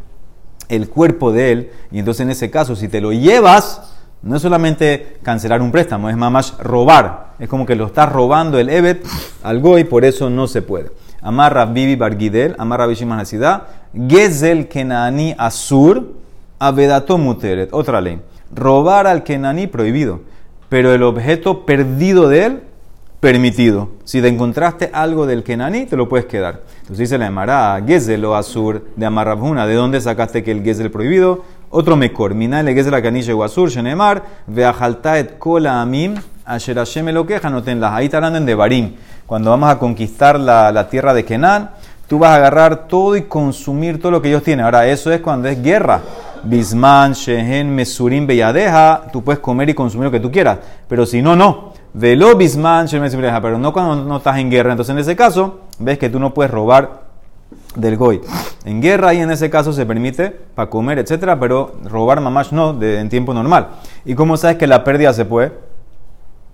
el 0.71 0.89
cuerpo 0.89 1.33
de 1.33 1.53
él, 1.53 1.71
y 1.93 1.99
entonces 1.99 2.23
en 2.23 2.31
ese 2.31 2.51
caso, 2.51 2.77
si 2.77 2.89
te 2.89 3.03
lo 3.03 3.13
llevas, 3.13 3.94
no 4.25 4.37
es 4.37 4.43
solamente 4.43 5.19
cancelar 5.23 5.61
un 5.61 5.71
préstamo, 5.71 6.09
es 6.09 6.17
más 6.17 6.57
robar. 6.59 7.35
Es 7.39 7.49
como 7.49 7.67
que 7.67 7.77
lo 7.77 7.87
estás 7.87 8.11
robando 8.11 8.59
el 8.59 8.71
Evet 8.71 9.07
al 9.43 9.61
Goy, 9.61 9.85
por 9.85 10.05
eso 10.05 10.31
no 10.31 10.47
se 10.47 10.63
puede. 10.63 10.91
Amarra 11.21 11.67
Bibi 11.67 11.95
Bargidel, 11.97 12.55
Amarra 12.59 12.87
Bishima 12.87 13.17
Nasidá, 13.17 13.67
Gezel 14.09 14.69
Kenani 14.69 15.35
Asur, 15.37 16.15
Avedato 16.59 17.19
Muteret. 17.19 17.69
Otra 17.73 18.01
ley. 18.01 18.21
Robar 18.55 19.07
al 19.07 19.25
Kenani 19.25 19.67
prohibido, 19.67 20.21
pero 20.71 20.95
el 20.95 21.03
objeto 21.03 21.67
perdido 21.67 22.29
de 22.29 22.47
él 22.47 22.63
permitido. 23.21 23.89
Si 24.05 24.21
te 24.21 24.29
encontraste 24.29 24.91
algo 24.93 25.27
del 25.27 25.43
Kenani, 25.43 25.87
te 25.87 25.97
lo 25.97 26.09
puedes 26.09 26.27
quedar. 26.27 26.61
Entonces 26.81 26.99
dice 26.99 27.19
la 27.19 27.27
Emara, 27.27 27.83
Gezel 27.87 28.25
o 28.27 28.37
Asur 28.37 28.85
de 28.97 29.07
Amarrabhuna. 29.07 29.67
¿De 29.67 29.75
dónde 29.75 30.01
sacaste 30.01 30.45
que 30.45 30.51
el 30.51 30.63
Gezel 30.63 30.91
prohibido? 30.91 31.43
Otro 31.77 31.97
mejor, 31.97 32.37
Minale 32.37 32.73
que 32.73 32.83
es 32.83 32.87
la 32.87 33.03
canilla 33.03 33.33
Guasur, 33.33 33.69
Shenemar, 33.69 34.23
Veajaltaet 34.47 35.39
Kola 35.39 35.83
Amim, 35.83 36.15
Asher 36.45 36.77
Hashem 36.77 37.09
lo 37.09 37.27
queja, 37.27 37.51
no 37.51 37.59
las. 37.59 37.93
Ahí 37.93 38.05
está 38.05 38.19
hablando 38.19 38.39
en 38.39 38.47
Devarim. 38.47 38.95
Cuando 39.27 39.51
vamos 39.51 39.69
a 39.69 39.77
conquistar 39.77 40.39
la, 40.39 40.71
la 40.71 40.89
tierra 40.89 41.13
de 41.13 41.25
Kenan, 41.25 41.73
tú 42.07 42.21
vas 42.21 42.31
a 42.31 42.37
agarrar 42.37 42.87
todo 42.87 43.17
y 43.17 43.23
consumir 43.23 44.01
todo 44.01 44.13
lo 44.13 44.23
que 44.23 44.29
ellos 44.29 44.45
tienen. 44.45 44.65
Ahora, 44.65 44.87
eso 44.87 45.11
es 45.11 45.21
cuando 45.21 45.49
es 45.49 45.61
guerra. 45.61 46.01
Bisman, 46.45 47.13
Shehen, 47.13 47.75
Mesurim, 47.75 48.25
Beyadeja, 48.25 49.07
tú 49.13 49.25
puedes 49.25 49.41
comer 49.41 49.71
y 49.71 49.75
consumir 49.75 50.05
lo 50.05 50.13
que 50.13 50.21
tú 50.21 50.31
quieras. 50.31 50.59
Pero 50.87 51.05
si 51.05 51.23
no, 51.23 51.35
no. 51.35 51.73
Velo 51.93 52.37
Bisman, 52.37 52.87
Shehen, 52.87 53.03
Mesurim, 53.03 53.23
Beyadeja. 53.23 53.43
Pero 53.43 53.59
no 53.59 53.73
cuando 53.73 53.97
no 53.97 54.19
estás 54.19 54.39
en 54.39 54.49
guerra. 54.49 54.71
Entonces, 54.71 54.93
en 54.93 55.01
ese 55.01 55.17
caso, 55.17 55.63
ves 55.81 55.99
que 55.99 56.09
tú 56.09 56.21
no 56.21 56.33
puedes 56.33 56.53
robar 56.53 57.04
del 57.75 57.97
goy. 57.97 58.21
En 58.65 58.81
guerra 58.81 59.13
y 59.15 59.21
en 59.21 59.31
ese 59.31 59.51
caso 59.51 59.73
se 59.73 59.85
permite 59.85 60.31
para 60.31 60.71
comer, 60.71 60.99
etcétera, 60.99 61.39
pero 61.39 61.75
robar 61.85 62.21
mamash 62.21 62.53
no 62.53 62.73
de, 62.73 63.01
en 63.01 63.09
tiempo 63.09 63.35
normal. 63.35 63.69
¿Y 64.05 64.15
cómo 64.15 64.37
sabes 64.37 64.57
que 64.57 64.67
la 64.67 64.85
pérdida 64.85 65.13
se 65.13 65.25
puede? 65.25 65.53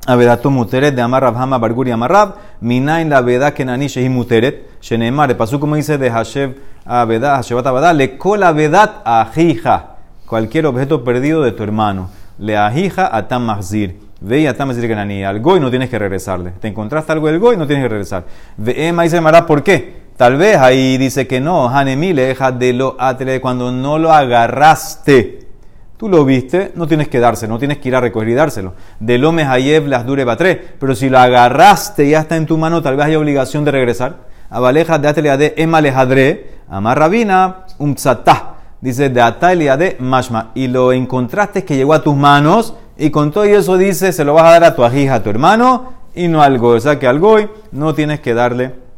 Avedatu 0.07 0.51
muteret 0.51 0.95
de 0.95 1.03
Amar 1.03 1.23
Rabhama 1.23 1.59
Barguri 1.59 1.91
Amarrab, 1.91 2.35
Minain 2.61 3.11
la 3.11 3.21
veda 3.21 3.53
Kenani 3.53 3.87
Shehi 3.87 4.09
muteret, 4.09 4.81
Shenemar, 4.81 5.37
pasó 5.37 5.61
como 5.61 5.77
dice 5.77 5.99
de 5.99 6.09
Hashev 6.09 6.57
Aveda, 6.87 7.37
Hashevat 7.37 7.67
Aveda, 7.67 7.93
le 7.93 8.17
cola 8.17 8.53
vedat 8.53 9.03
ajija, 9.05 9.97
cualquier 10.27 10.67
objeto 10.67 11.05
perdido 11.05 11.43
de 11.43 11.53
tu 11.53 11.63
hermano, 11.63 12.09
le 12.39 12.57
ajija 12.57 13.15
atam 13.15 13.45
mahzir. 13.45 14.01
Ve 14.23 14.41
y 14.41 14.47
atam 14.47 14.69
mahzir 14.69 14.89
Kenani, 14.89 15.23
al 15.23 15.41
goy 15.41 15.61
no 15.61 15.69
tienes 15.71 15.91
que 15.91 15.99
regresarle. 15.99 16.53
Te 16.53 16.69
encontraste 16.69 17.13
algo 17.13 17.27
del 17.27 17.39
goy, 17.39 17.59
no 17.59 17.67
tienes 17.67 17.85
que 17.85 17.89
regresar. 17.89 18.25
Ve 18.57 18.89
ema 18.89 19.03
dice 19.03 19.21
¿por 19.47 19.63
qué? 19.63 20.01
Tal 20.21 20.37
vez 20.37 20.59
ahí 20.59 20.99
dice 20.99 21.27
que 21.27 21.41
no, 21.41 21.71
Hanemile, 21.71 22.27
deja 22.27 22.53
de 22.53 22.75
lo 22.75 22.95
atre, 22.99 23.41
cuando 23.41 23.73
no 23.73 23.99
lo 23.99 24.13
agarraste. 24.13 25.49
Tú 25.97 26.11
lo 26.11 26.27
viste, 26.27 26.73
no 26.75 26.87
tienes 26.87 27.09
que 27.09 27.21
dárselo, 27.21 27.55
no 27.55 27.59
tienes 27.59 27.79
que 27.79 27.89
ir 27.89 27.97
a 27.97 28.03
recoger 28.03 28.29
y 28.29 28.35
dárselo. 28.35 28.75
De 28.99 29.17
lo 29.17 29.33
mehayev 29.33 29.87
las 29.87 30.05
dure 30.05 30.25
batre. 30.25 30.57
Pero 30.79 30.95
si 30.95 31.09
lo 31.09 31.19
agarraste 31.19 32.05
y 32.05 32.11
ya 32.11 32.21
está 32.21 32.37
en 32.37 32.45
tu 32.45 32.59
mano, 32.59 32.83
tal 32.83 32.97
vez 32.97 33.07
hay 33.07 33.17
obligación 33.17 33.65
de 33.65 33.71
regresar. 33.71 34.17
Abaleja 34.51 34.99
de 34.99 35.09
atele 35.09 35.35
de 35.39 35.55
emalejadre, 35.57 36.51
amarrabina, 36.69 37.65
un 37.79 37.95
tzatá. 37.95 38.57
Dice 38.83 39.09
de 39.09 39.23
atalia 39.23 39.79
de 39.79 39.97
mashma. 40.01 40.51
Y 40.55 40.69
lo 40.69 40.93
encontraste 40.93 41.65
que 41.65 41.77
llegó 41.77 41.95
a 41.95 42.03
tus 42.03 42.15
manos. 42.15 42.75
Y 42.99 43.09
con 43.09 43.31
todo 43.31 43.45
eso 43.45 43.79
dice, 43.79 44.13
se 44.13 44.27
lo 44.27 44.35
vas 44.35 44.45
a 44.45 44.51
dar 44.51 44.65
a 44.65 44.77
tu 44.77 44.85
ajija, 44.85 45.15
a 45.15 45.23
tu 45.23 45.31
hermano, 45.31 45.95
y 46.15 46.29
no 46.29 46.43
al 46.43 46.59
goy. 46.59 46.77
O 46.77 46.81
sea 46.81 46.99
que 46.99 47.07
al 47.07 47.21
goy 47.21 47.49
no 47.73 47.95
tienes 47.95 48.21
que 48.21 48.35
darle 48.35 48.90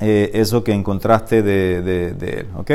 eh, 0.00 0.30
eso 0.34 0.62
que 0.64 0.72
encontraste 0.72 1.42
de, 1.42 1.82
de, 1.82 2.12
de 2.12 2.30
él. 2.40 2.46
¿Ok? 2.56 2.70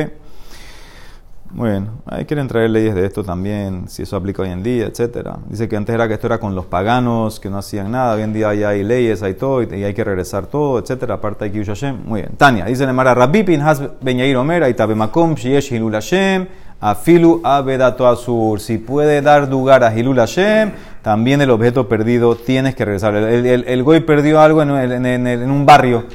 Bueno, 1.56 2.02
hay 2.08 2.26
que 2.26 2.36
traer 2.36 2.72
leyes 2.72 2.96
de 2.96 3.06
esto 3.06 3.24
también, 3.24 3.88
si 3.88 4.02
eso 4.02 4.16
aplica 4.16 4.42
hoy 4.42 4.50
en 4.50 4.64
día, 4.64 4.88
etcétera. 4.88 5.38
Dice 5.48 5.70
que 5.70 5.76
antes 5.76 5.94
era 5.94 6.08
que 6.08 6.16
esto 6.16 6.26
era 6.26 6.40
con 6.40 6.56
los 6.56 6.66
paganos, 6.66 7.40
que 7.40 7.48
no 7.48 7.60
hacían 7.60 7.92
nada. 7.92 8.16
Hoy 8.16 8.24
en 8.24 8.34
día 8.34 8.50
hay 8.50 8.84
leyes, 8.84 9.22
hay 9.22 9.36
todo, 9.36 9.62
y 9.62 9.84
hay 9.84 9.94
que 9.94 10.04
regresar 10.04 10.48
todo, 10.48 10.80
etcétera. 10.80 11.16
Aparte 11.16 11.46
hay 11.46 11.52
que 11.52 11.64
Hashem. 11.64 12.06
Muy 12.06 12.22
bien. 12.22 12.34
Tania, 12.38 12.66
dice 12.66 12.88
Nemara 12.88 13.14
Rabbi 13.14 13.44
Pinhas 13.44 13.84
Ben 14.02 14.18
Yair 14.18 14.36
Omer, 14.36 14.64
Aitabe 14.64 14.96
Shiesh 15.36 15.72
Hilul 15.72 15.94
Hashem, 15.94 16.48
Afilu 16.82 17.40
Abedato 17.44 18.08
Azur. 18.08 18.60
Si 18.60 18.80
puede 18.80 19.22
dar 19.22 19.48
lugar 19.48 19.84
a 19.84 19.96
Hilul 19.96 20.18
Hashem, 20.18 20.72
también 21.04 21.40
el 21.40 21.52
objeto 21.52 21.88
perdido 21.88 22.36
tienes 22.36 22.74
que 22.74 22.84
regresar. 22.84 23.14
El, 23.14 23.84
goy 23.84 24.00
perdió 24.00 24.42
algo 24.42 24.64
en 24.64 25.52
un 25.52 25.66
barrio 25.68 26.06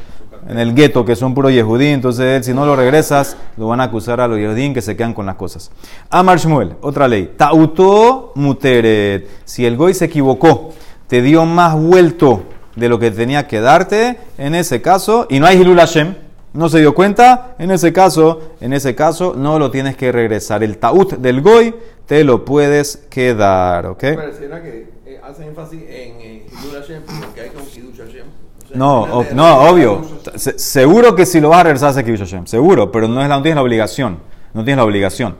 en 0.48 0.58
el 0.58 0.74
gueto, 0.74 1.04
que 1.04 1.14
son 1.14 1.34
puro 1.34 1.50
yehudí, 1.50 1.88
entonces 1.88 2.44
si 2.46 2.54
no 2.54 2.64
lo 2.64 2.74
regresas, 2.74 3.36
lo 3.58 3.68
van 3.68 3.80
a 3.80 3.84
acusar 3.84 4.20
a 4.20 4.26
los 4.26 4.38
yehudín 4.38 4.72
que 4.72 4.80
se 4.80 4.96
quedan 4.96 5.12
con 5.12 5.26
las 5.26 5.36
cosas. 5.36 5.70
Amar 6.08 6.38
Shmuel, 6.38 6.74
otra 6.80 7.06
ley. 7.06 7.34
Tauto 7.36 8.32
muteret. 8.34 9.28
Si 9.44 9.66
el 9.66 9.76
goy 9.76 9.92
se 9.92 10.06
equivocó, 10.06 10.72
te 11.06 11.20
dio 11.20 11.44
más 11.44 11.78
vuelto 11.78 12.44
de 12.76 12.88
lo 12.88 12.98
que 12.98 13.10
tenía 13.10 13.46
que 13.46 13.60
darte, 13.60 14.18
en 14.38 14.54
ese 14.54 14.80
caso, 14.80 15.26
y 15.28 15.38
no 15.38 15.46
hay 15.46 15.60
Hilul 15.60 15.78
Hashem, 15.78 16.14
no 16.54 16.70
se 16.70 16.78
dio 16.78 16.94
cuenta, 16.94 17.54
en 17.58 17.70
ese 17.70 17.92
caso, 17.92 18.54
en 18.60 18.72
ese 18.72 18.94
caso, 18.94 19.34
no 19.36 19.58
lo 19.58 19.70
tienes 19.70 19.96
que 19.96 20.12
regresar. 20.12 20.62
El 20.62 20.78
taut 20.78 21.12
del 21.18 21.42
goy 21.42 21.74
te 22.06 22.24
lo 22.24 22.46
puedes 22.46 22.96
quedar, 23.10 23.84
¿ok? 23.84 24.04
Pareciera 24.14 24.62
que 24.62 24.88
eh, 25.04 25.20
hace 25.22 25.46
énfasis 25.46 25.82
en 25.88 26.20
Hilul 26.20 26.80
Hashem, 26.80 27.02
porque 27.20 27.42
hay 27.42 27.50
Hidush 27.76 27.98
Hashem. 27.98 28.47
No, 28.74 29.24
no, 29.34 29.68
obvio. 29.68 30.02
Se- 30.36 30.58
seguro 30.58 31.14
que 31.14 31.26
si 31.26 31.40
lo 31.40 31.50
vas 31.50 31.60
a 31.60 31.64
regresar 31.64 31.98
a 31.98 32.02
Kibush 32.02 32.20
Hashem. 32.20 32.46
Seguro, 32.46 32.92
pero 32.92 33.08
no, 33.08 33.22
es 33.22 33.28
la, 33.28 33.36
no 33.36 33.42
tienes 33.42 33.56
la 33.56 33.62
obligación. 33.62 34.18
No 34.52 34.64
tienes 34.64 34.78
la 34.78 34.84
obligación. 34.84 35.36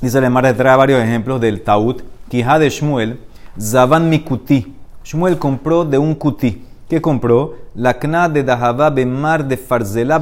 Dice 0.00 0.18
el 0.18 0.30
Mar 0.30 0.52
trae 0.54 0.76
varios 0.76 1.02
ejemplos 1.02 1.40
del 1.40 1.62
Taut. 1.62 2.02
Quija 2.28 2.58
de 2.58 2.70
Shmuel, 2.70 3.20
Zavan 3.60 4.08
Mikuti. 4.08 4.74
Shmuel 5.04 5.38
compró 5.38 5.84
de 5.84 5.98
un 5.98 6.14
kuti. 6.14 6.64
¿Qué 6.88 7.00
compró? 7.02 7.54
La 7.74 7.98
Kna 7.98 8.28
de 8.28 8.44
Dahaba 8.44 8.90
Bemar 8.90 9.46
de 9.46 9.56
Farzela. 9.56 10.20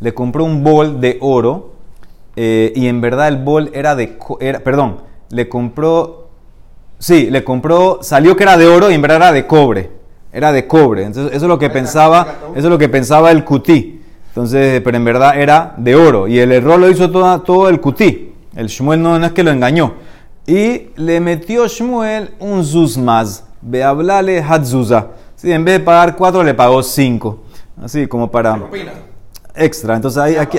Le 0.00 0.14
compró 0.14 0.44
un 0.44 0.64
bol 0.64 1.00
de 1.00 1.18
oro 1.20 1.72
eh, 2.36 2.72
y 2.74 2.88
en 2.88 3.00
verdad 3.00 3.28
el 3.28 3.36
bol 3.36 3.70
era 3.72 3.94
de. 3.94 4.18
Era, 4.40 4.60
perdón, 4.60 4.98
le 5.30 5.48
compró 5.48 6.28
Sí, 6.98 7.30
le 7.30 7.44
compró, 7.44 8.00
salió 8.02 8.36
que 8.36 8.42
era 8.42 8.56
de 8.56 8.66
oro 8.66 8.90
y 8.90 8.94
en 8.94 9.02
verdad 9.02 9.18
era 9.18 9.32
de 9.32 9.46
cobre. 9.46 9.90
Era 10.32 10.52
de 10.52 10.66
cobre. 10.66 11.04
Entonces, 11.04 11.34
eso 11.34 11.46
es 11.46 11.48
lo 11.48 11.58
que 11.58 11.70
pensaba, 11.70 12.26
eso 12.54 12.66
es 12.66 12.70
lo 12.70 12.78
que 12.78 12.88
pensaba 12.88 13.30
el 13.30 13.44
cutí. 13.44 14.00
Entonces, 14.28 14.80
pero 14.82 14.96
en 14.96 15.04
verdad 15.04 15.40
era 15.40 15.74
de 15.78 15.96
oro. 15.96 16.28
Y 16.28 16.38
el 16.38 16.52
error 16.52 16.78
lo 16.78 16.88
hizo 16.90 17.10
toda- 17.10 17.42
todo 17.42 17.68
el 17.68 17.80
cutí. 17.80 18.32
El 18.54 18.66
Shmuel 18.68 19.02
no, 19.02 19.18
no 19.18 19.26
es 19.26 19.32
que 19.32 19.42
lo 19.42 19.50
engañó. 19.50 19.94
Y 20.46 20.88
le 20.96 21.20
metió 21.20 21.66
Shmuel 21.66 22.30
un 22.38 22.64
zuz 22.64 22.96
más. 22.98 23.44
Ve 23.60 23.82
hablale 23.82 24.40
hatzuza. 24.42 25.08
Sí, 25.34 25.52
en 25.52 25.64
vez 25.64 25.78
de 25.78 25.84
pagar 25.84 26.14
cuatro, 26.16 26.42
le 26.44 26.54
pagó 26.54 26.82
cinco. 26.82 27.40
Así 27.82 28.06
como 28.06 28.30
para. 28.30 28.56
Extra. 29.58 29.96
Entonces 29.96 30.18
ahí, 30.22 30.36
aquí, 30.36 30.58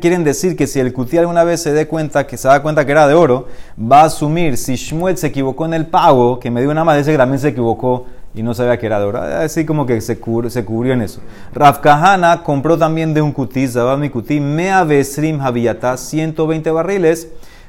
quieren, 0.00 0.24
decir 0.24 0.56
que 0.56 0.66
si 0.66 0.80
el 0.80 0.92
cutí 0.92 1.18
alguna 1.18 1.44
vez 1.44 1.62
se 1.62 1.72
dé 1.72 1.86
cuenta, 1.86 2.26
que 2.26 2.36
se 2.36 2.48
da 2.48 2.62
cuenta 2.62 2.84
que 2.84 2.92
era 2.92 3.06
de 3.06 3.14
oro, 3.14 3.46
va 3.80 4.02
a 4.02 4.04
asumir 4.04 4.56
si 4.56 4.76
Shmuel 4.76 5.16
se 5.16 5.28
equivocó 5.28 5.66
en 5.66 5.74
el 5.74 5.86
pago, 5.86 6.38
que 6.38 6.50
me 6.50 6.60
dio 6.60 6.70
una 6.70 6.84
más, 6.84 6.96
dice 6.98 7.12
que 7.12 7.18
también 7.18 7.40
se 7.40 7.48
equivocó 7.48 8.06
y 8.34 8.42
no 8.42 8.52
sabía 8.54 8.78
que 8.78 8.86
era 8.86 8.98
de 8.98 9.06
oro. 9.06 9.20
Así 9.22 9.64
como 9.64 9.86
que 9.86 10.00
se, 10.00 10.20
cubr- 10.20 10.50
se 10.50 10.64
cubrió 10.64 10.92
en 10.92 11.02
eso. 11.02 11.20
Rav 11.54 11.80
Kahana 11.80 12.42
compró 12.42 12.76
también 12.76 13.14
de 13.14 13.22
un 13.22 13.32
cutí, 13.32 13.66
Zabami 13.66 14.10
cutí, 14.10 14.40
Mea 14.40 14.84
Besrim 14.84 15.38
Javiyata, 15.38 15.96
120 15.96 16.70
barriles, 16.70 17.28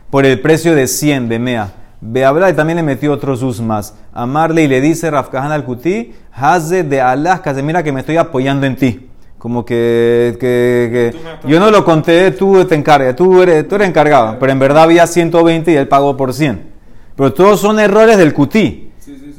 por 0.09 0.25
el 0.25 0.39
precio 0.41 0.75
de 0.75 0.87
100 0.87 1.29
de 1.29 1.39
Mea. 1.39 1.73
Beabla 1.99 2.49
y 2.49 2.53
también 2.53 2.77
le 2.77 2.83
metió 2.83 3.11
otros 3.11 3.39
sus 3.39 3.59
más. 3.59 3.95
Amarle 4.13 4.63
y 4.63 4.67
le 4.67 4.81
dice 4.81 5.09
Rav 5.09 5.29
Kahana 5.29 5.55
al 5.55 5.63
cutí, 5.63 6.13
Haze 6.31 6.83
de 6.83 7.01
Alaska, 7.01 7.53
mira 7.53 7.81
que 7.81 7.91
me 7.91 8.01
estoy 8.01 8.17
apoyando 8.17 8.67
en 8.67 8.75
ti. 8.75 9.06
Como 9.37 9.63
que, 9.65 10.35
que- 10.39 11.11
que 11.13 11.47
yo 11.47 11.59
no 11.59 11.69
lo 11.69 11.85
conté, 11.85 12.31
tú 12.31 12.65
te 12.65 12.73
encargas, 12.75 13.15
tú 13.15 13.41
eres, 13.41 13.67
tú 13.67 13.75
eres 13.75 13.87
encargado, 13.87 14.37
pero 14.39 14.51
en 14.51 14.57
verdad 14.59 14.83
había 14.83 15.05
120 15.05 15.71
y 15.71 15.75
él 15.75 15.87
pagó 15.87 16.17
por 16.17 16.33
100. 16.33 16.71
Pero 17.15 17.33
todos 17.33 17.59
son 17.61 17.79
errores 17.79 18.17
del 18.17 18.33
cutí. 18.33 18.91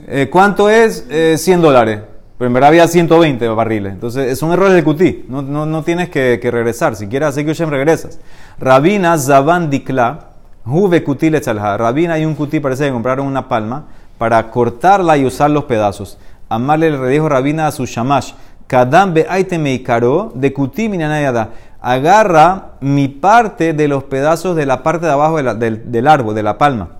Eh, 0.06 0.28
¿Cuánto 0.30 0.70
es? 0.70 1.04
Eh, 1.10 1.36
100 1.36 1.60
dólares. 1.60 2.00
Pero 2.38 2.46
en 2.46 2.54
verdad 2.54 2.68
había 2.68 2.86
120 2.86 3.48
barriles. 3.48 3.92
Entonces, 3.92 4.38
son 4.38 4.52
errores 4.52 4.74
del 4.74 4.84
cutí. 4.84 5.24
No, 5.28 5.42
no, 5.42 5.66
no 5.66 5.82
tienes 5.82 6.08
que, 6.08 6.38
que 6.40 6.50
regresar. 6.52 6.94
Si 6.94 7.08
quieres 7.08 7.30
hacer 7.30 7.44
que 7.44 7.50
Hashem 7.50 7.68
regresas. 7.68 8.20
Rabina 8.60 9.18
Zaban 9.18 9.68
Dikla, 9.70 10.28
Juve 10.64 11.02
Cuti 11.02 11.30
Letzalha. 11.30 11.76
Rabina 11.76 12.16
y 12.18 12.24
un 12.24 12.36
cutí 12.36 12.60
parece 12.60 12.86
que 12.86 12.92
compraron 12.92 13.26
una 13.26 13.48
palma 13.48 13.86
para 14.18 14.50
cortarla 14.50 15.16
y 15.16 15.24
usar 15.26 15.50
los 15.50 15.64
pedazos. 15.64 16.16
Amarle 16.48 16.90
le 16.92 17.08
dijo 17.08 17.28
Rabina 17.28 17.66
a 17.66 17.72
su 17.72 17.84
shamash. 17.86 18.32
Kadam 18.68 19.14
be'aite 19.14 19.58
meikaro 19.58 20.30
de 20.36 20.52
cuti 20.52 20.88
minanayada. 20.88 21.48
Agarra 21.80 22.72
mi 22.80 23.08
parte 23.08 23.72
de 23.72 23.88
los 23.88 24.04
pedazos 24.04 24.54
de 24.54 24.66
la 24.66 24.82
parte 24.84 25.06
de 25.06 25.12
abajo 25.12 25.38
de 25.38 25.42
la- 25.42 25.54
del, 25.54 25.90
del 25.90 26.06
árbol, 26.06 26.34
de 26.36 26.42
la 26.44 26.58
palma. 26.58 26.90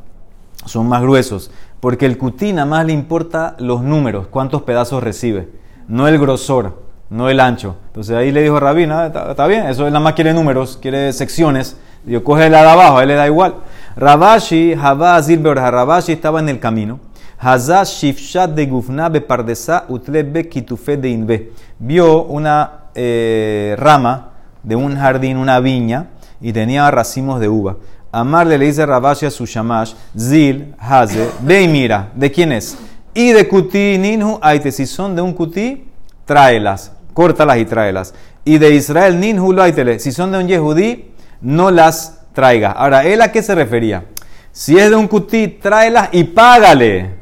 Son 0.65 0.89
más 0.89 1.03
gruesos. 1.03 1.51
Porque 1.81 2.07
el 2.07 2.19
cutí 2.19 2.53
nada 2.53 2.67
más 2.67 2.87
le 2.87 2.93
importa 2.93 3.55
los 3.59 3.83
números, 3.83 4.27
cuántos 4.29 4.63
pedazos 4.63 5.03
recibe. 5.03 5.49
No 5.87 6.09
el 6.09 6.19
grosor, 6.19 6.83
no 7.11 7.29
el 7.29 7.39
ancho. 7.39 7.77
Entonces 7.89 8.17
ahí 8.17 8.33
le 8.33 8.43
dijo 8.43 8.59
Rabina, 8.59 9.07
está, 9.07 9.47
bien, 9.47 9.67
eso 9.67 9.87
él 9.87 9.93
nada 9.93 10.03
más 10.03 10.15
quiere 10.15 10.33
números, 10.35 10.77
quiere 10.83 11.13
secciones. 11.13 11.77
Yo 12.05 12.25
coge 12.25 12.49
la 12.51 12.63
de 12.63 12.69
abajo, 12.71 12.99
a 12.99 13.03
él 13.03 13.09
le 13.09 13.15
da 13.15 13.27
igual. 13.27 13.55
Rabashi, 13.97 14.75
Habá, 14.75 15.23
Zilber, 15.23 15.57
Rabashi 15.57 16.13
estaba 16.13 16.41
en 16.41 16.49
el 16.49 16.59
camino. 16.61 17.01
Hazaz 17.39 18.01
Shifshat 18.01 18.51
de 18.51 18.67
Gufna 18.67 19.09
Bepardesa 19.09 19.85
Utlebe 19.89 20.49
Kitufe 20.49 20.97
de 20.97 21.09
Inbe. 21.09 21.53
Vio 21.79 22.25
una 22.25 22.91
eh, 22.95 23.77
rama 23.79 24.31
de 24.63 24.75
un 24.75 24.97
jardín, 24.97 25.37
una 25.37 25.61
viña, 25.61 26.09
y 26.41 26.53
tenía 26.53 26.91
racimos 26.91 27.39
de 27.41 27.49
uva. 27.49 27.77
Amarle 28.11 28.59
le 28.59 28.67
dice 28.67 28.85
Rabashi 28.85 29.27
a 29.27 29.31
su 29.31 29.47
shamash, 29.47 29.93
Zil, 30.19 30.75
Haze, 30.79 31.29
ve 31.41 31.69
mira, 31.69 32.11
¿de 32.15 32.33
quién 32.33 32.53
es? 32.53 32.77
Y 33.15 33.33
de 33.33 33.47
Kuti, 33.47 33.99
Ninhu, 33.99 34.39
Aite, 34.43 34.73
si 34.73 34.87
son 34.87 35.15
de 35.15 35.23
un 35.23 35.33
Kuti, 35.33 35.85
tráelas, 36.25 36.93
córtalas 37.13 37.59
y 37.59 37.65
tráelas. 37.65 38.15
Y 38.45 38.59
de 38.59 38.75
Israel, 38.75 39.21
Ninhu, 39.21 39.61
aitele, 39.61 39.99
si 39.99 40.11
son 40.11 40.33
de 40.33 40.39
un 40.39 40.49
Yehudí, 40.49 41.11
no 41.41 41.71
las 41.71 42.21
traiga. 42.33 42.73
Ahora, 42.73 43.05
¿él 43.05 43.21
a 43.21 43.31
qué 43.31 43.43
se 43.43 43.55
refería? 43.55 44.07
Si 44.53 44.79
es 44.79 44.89
de 44.91 44.97
un 44.97 45.07
Kuti, 45.07 45.49
tráelas 45.49 46.09
y 46.13 46.25
págale. 46.25 47.18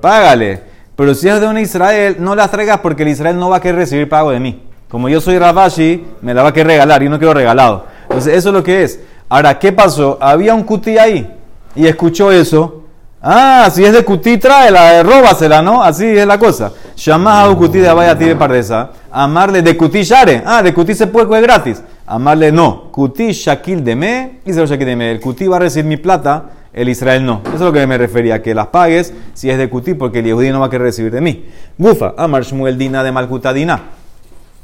Págale. 0.00 0.60
Pero 0.96 1.14
si 1.14 1.28
es 1.28 1.40
de 1.40 1.46
un 1.46 1.58
Israel, 1.58 2.16
no 2.18 2.34
las 2.34 2.50
traigas 2.50 2.80
porque 2.80 3.02
el 3.02 3.10
Israel 3.10 3.38
no 3.38 3.50
va 3.50 3.56
a 3.56 3.60
querer 3.60 3.76
recibir 3.76 4.08
pago 4.08 4.30
de 4.30 4.40
mí. 4.40 4.62
Como 4.88 5.08
yo 5.08 5.20
soy 5.20 5.38
Rabashi, 5.38 6.04
me 6.22 6.32
la 6.32 6.42
va 6.42 6.50
a 6.50 6.52
querer 6.52 6.68
regalar. 6.68 7.02
Yo 7.02 7.10
no 7.10 7.18
quiero 7.18 7.34
regalado. 7.34 7.84
Entonces, 8.02 8.34
eso 8.34 8.48
es 8.48 8.54
lo 8.54 8.62
que 8.62 8.84
es. 8.84 9.00
Ahora, 9.28 9.58
¿qué 9.58 9.72
pasó? 9.72 10.16
Había 10.20 10.54
un 10.54 10.62
cutí 10.62 10.96
ahí 10.96 11.30
y 11.74 11.86
escuchó 11.86 12.30
eso. 12.30 12.84
Ah, 13.20 13.68
si 13.72 13.84
es 13.84 13.92
de 13.92 14.04
cutí, 14.04 14.38
tráela, 14.38 15.02
róbasela, 15.02 15.60
¿no? 15.60 15.82
Así 15.82 16.06
es 16.06 16.26
la 16.26 16.38
cosa. 16.38 16.70
Llamás 16.96 17.44
a 17.44 17.50
un 17.50 17.56
cutí 17.56 17.78
de 17.78 17.88
Abaya 17.88 18.16
Tire 18.16 18.36
Pardesa. 18.36 18.90
Amarle 19.10 19.62
de 19.62 19.76
cutí 19.76 20.02
Share. 20.02 20.44
Ah, 20.46 20.62
de 20.62 20.72
cutí 20.72 20.94
se 20.94 21.08
puede 21.08 21.26
coger 21.26 21.42
gratis. 21.42 21.82
Amarle 22.06 22.52
no. 22.52 22.92
Cutí 22.92 23.32
Shakil 23.32 23.82
de 23.82 23.96
me. 23.96 24.40
Y 24.46 24.52
lo 24.52 24.64
Shakil 24.64 24.86
de 24.86 24.96
me. 24.96 25.10
El 25.10 25.20
cutí 25.20 25.48
va 25.48 25.56
a 25.56 25.58
recibir 25.58 25.86
mi 25.86 25.96
plata 25.96 26.44
el 26.76 26.90
Israel 26.90 27.24
no. 27.24 27.40
Eso 27.46 27.54
es 27.54 27.60
lo 27.62 27.72
que 27.72 27.86
me 27.86 27.98
refería, 27.98 28.42
que 28.42 28.54
las 28.54 28.68
pagues 28.68 29.12
si 29.34 29.50
es 29.50 29.58
de 29.58 29.68
Cutí, 29.68 29.94
porque 29.94 30.20
el 30.20 30.26
Yehudí 30.26 30.50
no 30.50 30.60
va 30.60 30.66
a 30.66 30.70
querer 30.70 30.86
recibir 30.86 31.10
de 31.10 31.20
mí. 31.20 31.46
Gufa, 31.78 32.14
Amar 32.16 32.44
Shmuel 32.44 32.78
Dina 32.78 33.02
de 33.02 33.10
Malkutadina. 33.10 33.82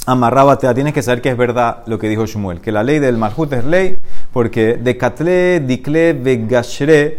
Amarrábate, 0.05 0.73
tienes 0.75 0.93
que 0.93 1.03
saber 1.03 1.23
que 1.23 1.31
es 1.31 1.37
verdad 1.37 1.85
lo 1.87 1.99
que 1.99 2.09
dijo 2.09 2.27
Shmuel, 2.27 2.61
que 2.61 2.71
la 2.71 2.83
ley 2.83 2.99
del 2.99 3.17
Malhut 3.17 3.53
es 3.53 3.65
ley, 3.65 3.97
porque 4.33 4.75
de 4.75 4.97
Katle, 4.97 5.61
Dikle, 5.61 6.13
Begashre, 6.13 7.19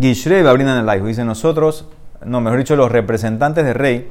Gishre, 0.00 0.42
Babrinan 0.42 0.88
el 0.88 1.04
Dice 1.04 1.24
nosotros, 1.24 1.86
no, 2.24 2.40
mejor 2.40 2.58
dicho, 2.58 2.76
los 2.76 2.90
representantes 2.90 3.64
del 3.64 3.74
rey 3.74 4.10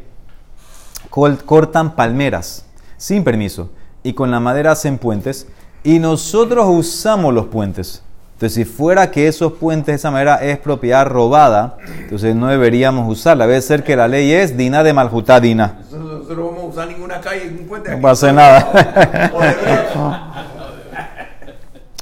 cortan 1.10 1.96
palmeras 1.96 2.65
sin 2.98 3.24
permiso 3.24 3.72
y 4.04 4.13
con 4.13 4.32
la 4.32 4.39
madera 4.39 4.72
hacen 4.72 5.00
puentes 5.00 5.48
y 5.84 6.00
nosotros 6.00 6.67
usamos 6.70 7.34
los 7.34 7.48
puentes. 7.48 8.04
Entonces, 8.38 8.54
si 8.54 8.65
fuera 8.65 9.10
que 9.10 9.28
esos 9.28 9.54
puentes 9.54 9.88
de 9.88 9.93
esa 9.95 10.12
manera 10.12 10.36
es 10.36 10.60
propiedad 10.60 11.08
robada, 11.08 11.78
entonces 12.02 12.36
no 12.36 12.45
deberíamos 12.45 13.12
usarla. 13.12 13.47
Debe 13.47 13.60
ser 13.63 13.84
que 13.84 13.95
la 13.95 14.08
ley 14.08 14.32
es 14.32 14.56
dina 14.56 14.84
de 14.84 14.93
maljutá 14.93 15.39
dina. 15.39 15.80
Nosotros 15.91 16.38
no 16.38 16.45
vamos 16.45 16.62
a 16.62 16.67
usar 16.67 16.88
ninguna 16.88 17.19
calle, 17.19 17.45
ningún 17.45 17.65
puente. 17.65 17.89
No 17.89 18.00
pasa 18.00 18.32
nada. 18.32 19.32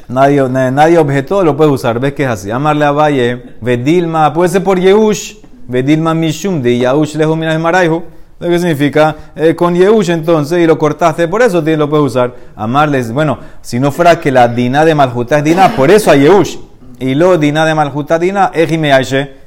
nadie, 0.10 0.50
nadie 0.50 0.98
objetó, 0.98 1.42
lo 1.42 1.56
puede 1.56 1.70
usar. 1.72 2.02
¿Ves 2.02 2.12
que 2.12 2.24
es 2.24 2.30
así? 2.30 2.52
Amarle 2.52 2.84
a 2.84 2.92
Valle, 2.92 3.56
Vedilma, 3.62 4.34
puede 4.34 4.50
ser 4.50 4.62
por 4.62 4.78
Yehush, 4.78 5.38
Vedilma 5.70 6.14
Mishum, 6.14 6.62
de 6.62 6.80
Yahush 6.80 7.16
Lejuminas 7.16 7.58
Maraijo. 7.62 8.04
¿Qué 8.40 8.60
significa? 8.60 9.16
Eh, 9.36 9.56
con 9.56 9.76
Yehush 9.76 10.10
entonces, 10.10 10.60
y 10.60 10.68
lo 10.68 10.78
cortaste, 10.78 11.28
por 11.28 11.42
eso 11.42 11.62
lo 11.62 11.90
puedes 11.90 12.06
usar. 12.06 12.36
Amarles, 12.56 13.12
bueno, 13.12 13.40
si 13.62 13.80
no 13.80 13.92
fuera 13.92 14.20
que 14.20 14.30
la 14.30 14.50
Dina 14.50 14.84
de 14.84 14.94
Maljuta 14.94 15.38
es 15.38 15.44
Dina, 15.44 15.76
por 15.76 15.90
eso 15.90 16.12
hay 16.12 16.22
Yehush. 16.22 16.58
Y 17.00 17.16
lo 17.16 17.38
Dina 17.38 17.66
de 17.66 17.74
Maljuta 17.74 18.20
Dina 18.20 18.52
es. 18.54 18.70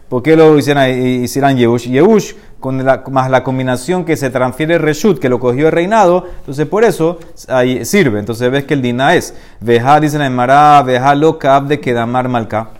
¿Por 0.08 0.22
qué 0.22 0.36
lo 0.36 0.56
hicieran, 0.56 0.90
hicieran 0.90 1.58
Yehush? 1.58 1.88
Yehush, 1.88 2.32
con 2.60 2.82
la, 2.82 3.04
más 3.10 3.30
la 3.30 3.44
combinación 3.44 4.06
que 4.06 4.16
se 4.16 4.30
transfiere 4.30 4.78
Reshut, 4.78 5.18
que 5.18 5.28
lo 5.28 5.38
cogió 5.38 5.66
el 5.66 5.72
reinado, 5.72 6.24
entonces 6.38 6.66
por 6.66 6.82
eso 6.82 7.18
ahí 7.46 7.84
sirve. 7.84 8.18
Entonces 8.18 8.50
ves 8.50 8.64
que 8.64 8.72
el 8.72 8.80
Dina 8.80 9.14
es. 9.14 9.34
Veja, 9.60 10.00
dice 10.00 10.16
la 10.18 10.24
Emara, 10.24 10.82
veja 10.82 11.14
lo 11.14 11.38
de 11.66 11.78
Kedamar 11.78 12.28
Malka. 12.28 12.70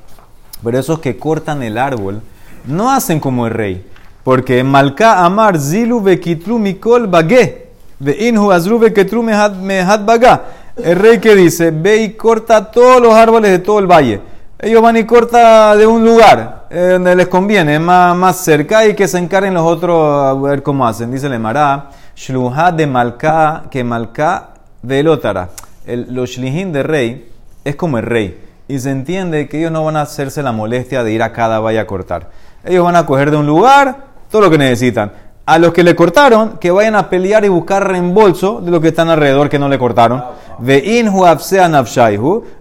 Pero 0.64 0.78
esos 0.78 1.00
que 1.00 1.18
cortan 1.18 1.62
el 1.62 1.76
árbol 1.76 2.22
no 2.66 2.90
hacen 2.90 3.20
como 3.20 3.46
el 3.46 3.52
rey. 3.52 3.84
Porque 4.28 4.62
Malka 4.62 5.24
Amar 5.24 5.58
Zilu 5.58 6.02
Bekitlu 6.02 6.58
Mikol 6.58 7.06
Bagé. 7.06 7.68
Ve 7.98 8.28
Inhu 8.28 8.52
Azru 8.52 8.78
Beketru 8.78 9.22
Mehad 9.22 10.04
Bagá. 10.04 10.42
El 10.76 10.98
rey 10.98 11.18
que 11.18 11.34
dice, 11.34 11.70
ve 11.70 12.02
y 12.02 12.12
corta 12.12 12.70
todos 12.70 13.00
los 13.00 13.14
árboles 13.14 13.50
de 13.52 13.58
todo 13.60 13.78
el 13.78 13.86
valle. 13.86 14.20
Ellos 14.58 14.82
van 14.82 14.98
y 14.98 15.04
corta 15.04 15.74
de 15.76 15.86
un 15.86 16.04
lugar 16.04 16.66
eh, 16.68 16.90
donde 16.92 17.16
les 17.16 17.28
conviene, 17.28 17.78
más, 17.78 18.14
más 18.14 18.36
cerca, 18.36 18.86
y 18.86 18.94
que 18.94 19.08
se 19.08 19.16
encarguen 19.16 19.54
los 19.54 19.64
otros 19.64 19.96
a 20.22 20.34
ver 20.34 20.62
cómo 20.62 20.86
hacen. 20.86 21.10
Dice 21.10 21.30
le 21.30 21.38
Mará, 21.38 21.88
Shluha 22.14 22.70
de 22.72 22.86
Malka, 22.86 23.62
que 23.70 23.82
Malka 23.82 24.50
de 24.82 25.00
Elotara. 25.00 25.48
El, 25.86 26.14
los 26.14 26.28
Shlihin 26.28 26.70
de 26.70 26.82
rey 26.82 27.32
es 27.64 27.76
como 27.76 27.96
el 27.96 28.04
rey. 28.04 28.38
Y 28.68 28.78
se 28.78 28.90
entiende 28.90 29.48
que 29.48 29.58
ellos 29.58 29.72
no 29.72 29.86
van 29.86 29.96
a 29.96 30.02
hacerse 30.02 30.42
la 30.42 30.52
molestia 30.52 31.02
de 31.02 31.12
ir 31.12 31.22
a 31.22 31.32
cada 31.32 31.60
valle 31.60 31.78
a 31.78 31.86
cortar. 31.86 32.28
Ellos 32.62 32.84
van 32.84 32.96
a 32.96 33.06
coger 33.06 33.30
de 33.30 33.38
un 33.38 33.46
lugar 33.46 34.07
todo 34.30 34.42
lo 34.42 34.50
que 34.50 34.58
necesitan. 34.58 35.12
A 35.46 35.58
los 35.58 35.72
que 35.72 35.82
le 35.82 35.96
cortaron, 35.96 36.58
que 36.58 36.70
vayan 36.70 36.94
a 36.94 37.08
pelear 37.08 37.44
y 37.44 37.48
buscar 37.48 37.88
reembolso 37.88 38.60
de 38.60 38.70
los 38.70 38.80
que 38.82 38.88
están 38.88 39.08
alrededor 39.08 39.48
que 39.48 39.58
no 39.58 39.68
le 39.68 39.78
cortaron. 39.78 40.22
De 40.58 40.78
inhu 40.78 41.24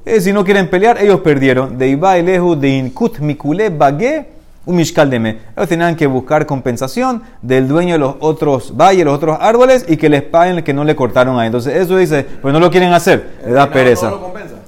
eh, 0.05 0.21
Si 0.21 0.31
no 0.31 0.45
quieren 0.45 0.69
pelear, 0.69 1.01
ellos 1.01 1.19
perdieron. 1.19 1.77
De 1.77 1.97
lehu 2.23 2.55
de 2.55 2.69
inkut 2.69 3.19
mikule 3.19 3.69
bagé 3.69 4.37
un 4.67 4.75
mishkal 4.75 5.09
de 5.09 5.17
Ellos 5.17 5.69
tenían 5.69 5.95
que 5.95 6.05
buscar 6.07 6.45
compensación 6.45 7.23
del 7.41 7.67
dueño 7.67 7.93
de 7.93 7.99
los 7.99 8.15
otros 8.19 8.75
valles, 8.75 9.05
los 9.05 9.15
otros 9.15 9.37
árboles, 9.41 9.85
y 9.87 9.97
que 9.97 10.09
les 10.09 10.21
paguen 10.21 10.57
el 10.57 10.63
que 10.63 10.73
no 10.73 10.83
le 10.83 10.95
cortaron 10.95 11.39
ahí. 11.39 11.47
Entonces, 11.47 11.75
eso 11.75 11.97
dice, 11.97 12.25
pues 12.41 12.53
no 12.53 12.59
lo 12.59 12.69
quieren 12.69 12.93
hacer, 12.93 13.37
le 13.45 13.53
da 13.53 13.71
pereza. 13.71 14.11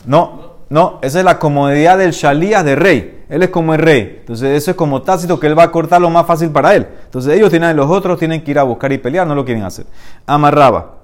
No, 0.06 0.54
no, 0.70 1.00
esa 1.02 1.20
es 1.20 1.26
la 1.26 1.38
comodidad 1.38 1.98
del 1.98 2.12
shalías 2.12 2.64
de 2.64 2.76
rey. 2.76 3.19
Él 3.30 3.44
es 3.44 3.50
como 3.50 3.76
el 3.76 3.80
rey. 3.80 4.18
Entonces, 4.22 4.58
eso 4.58 4.72
es 4.72 4.78
como 4.78 5.04
tácito 5.04 5.40
que 5.40 5.46
él 5.46 5.58
va 5.58 5.64
a 5.64 5.72
cortar 5.72 6.02
lo 6.02 6.10
más 6.10 6.26
fácil 6.26 6.50
para 6.50 6.76
él. 6.76 6.88
Entonces, 7.06 7.36
ellos 7.36 7.52
tienen, 7.52 7.78
los 7.78 7.90
otros 7.90 8.18
tienen 8.18 8.44
que 8.44 8.52
ir 8.52 8.60
a 8.60 8.64
buscar 8.64 8.92
y 8.92 8.98
pelear, 8.98 9.28
no 9.28 9.36
lo 9.36 9.46
quieren 9.46 9.64
hacer. 9.64 9.86
Amarraba. 10.26 10.96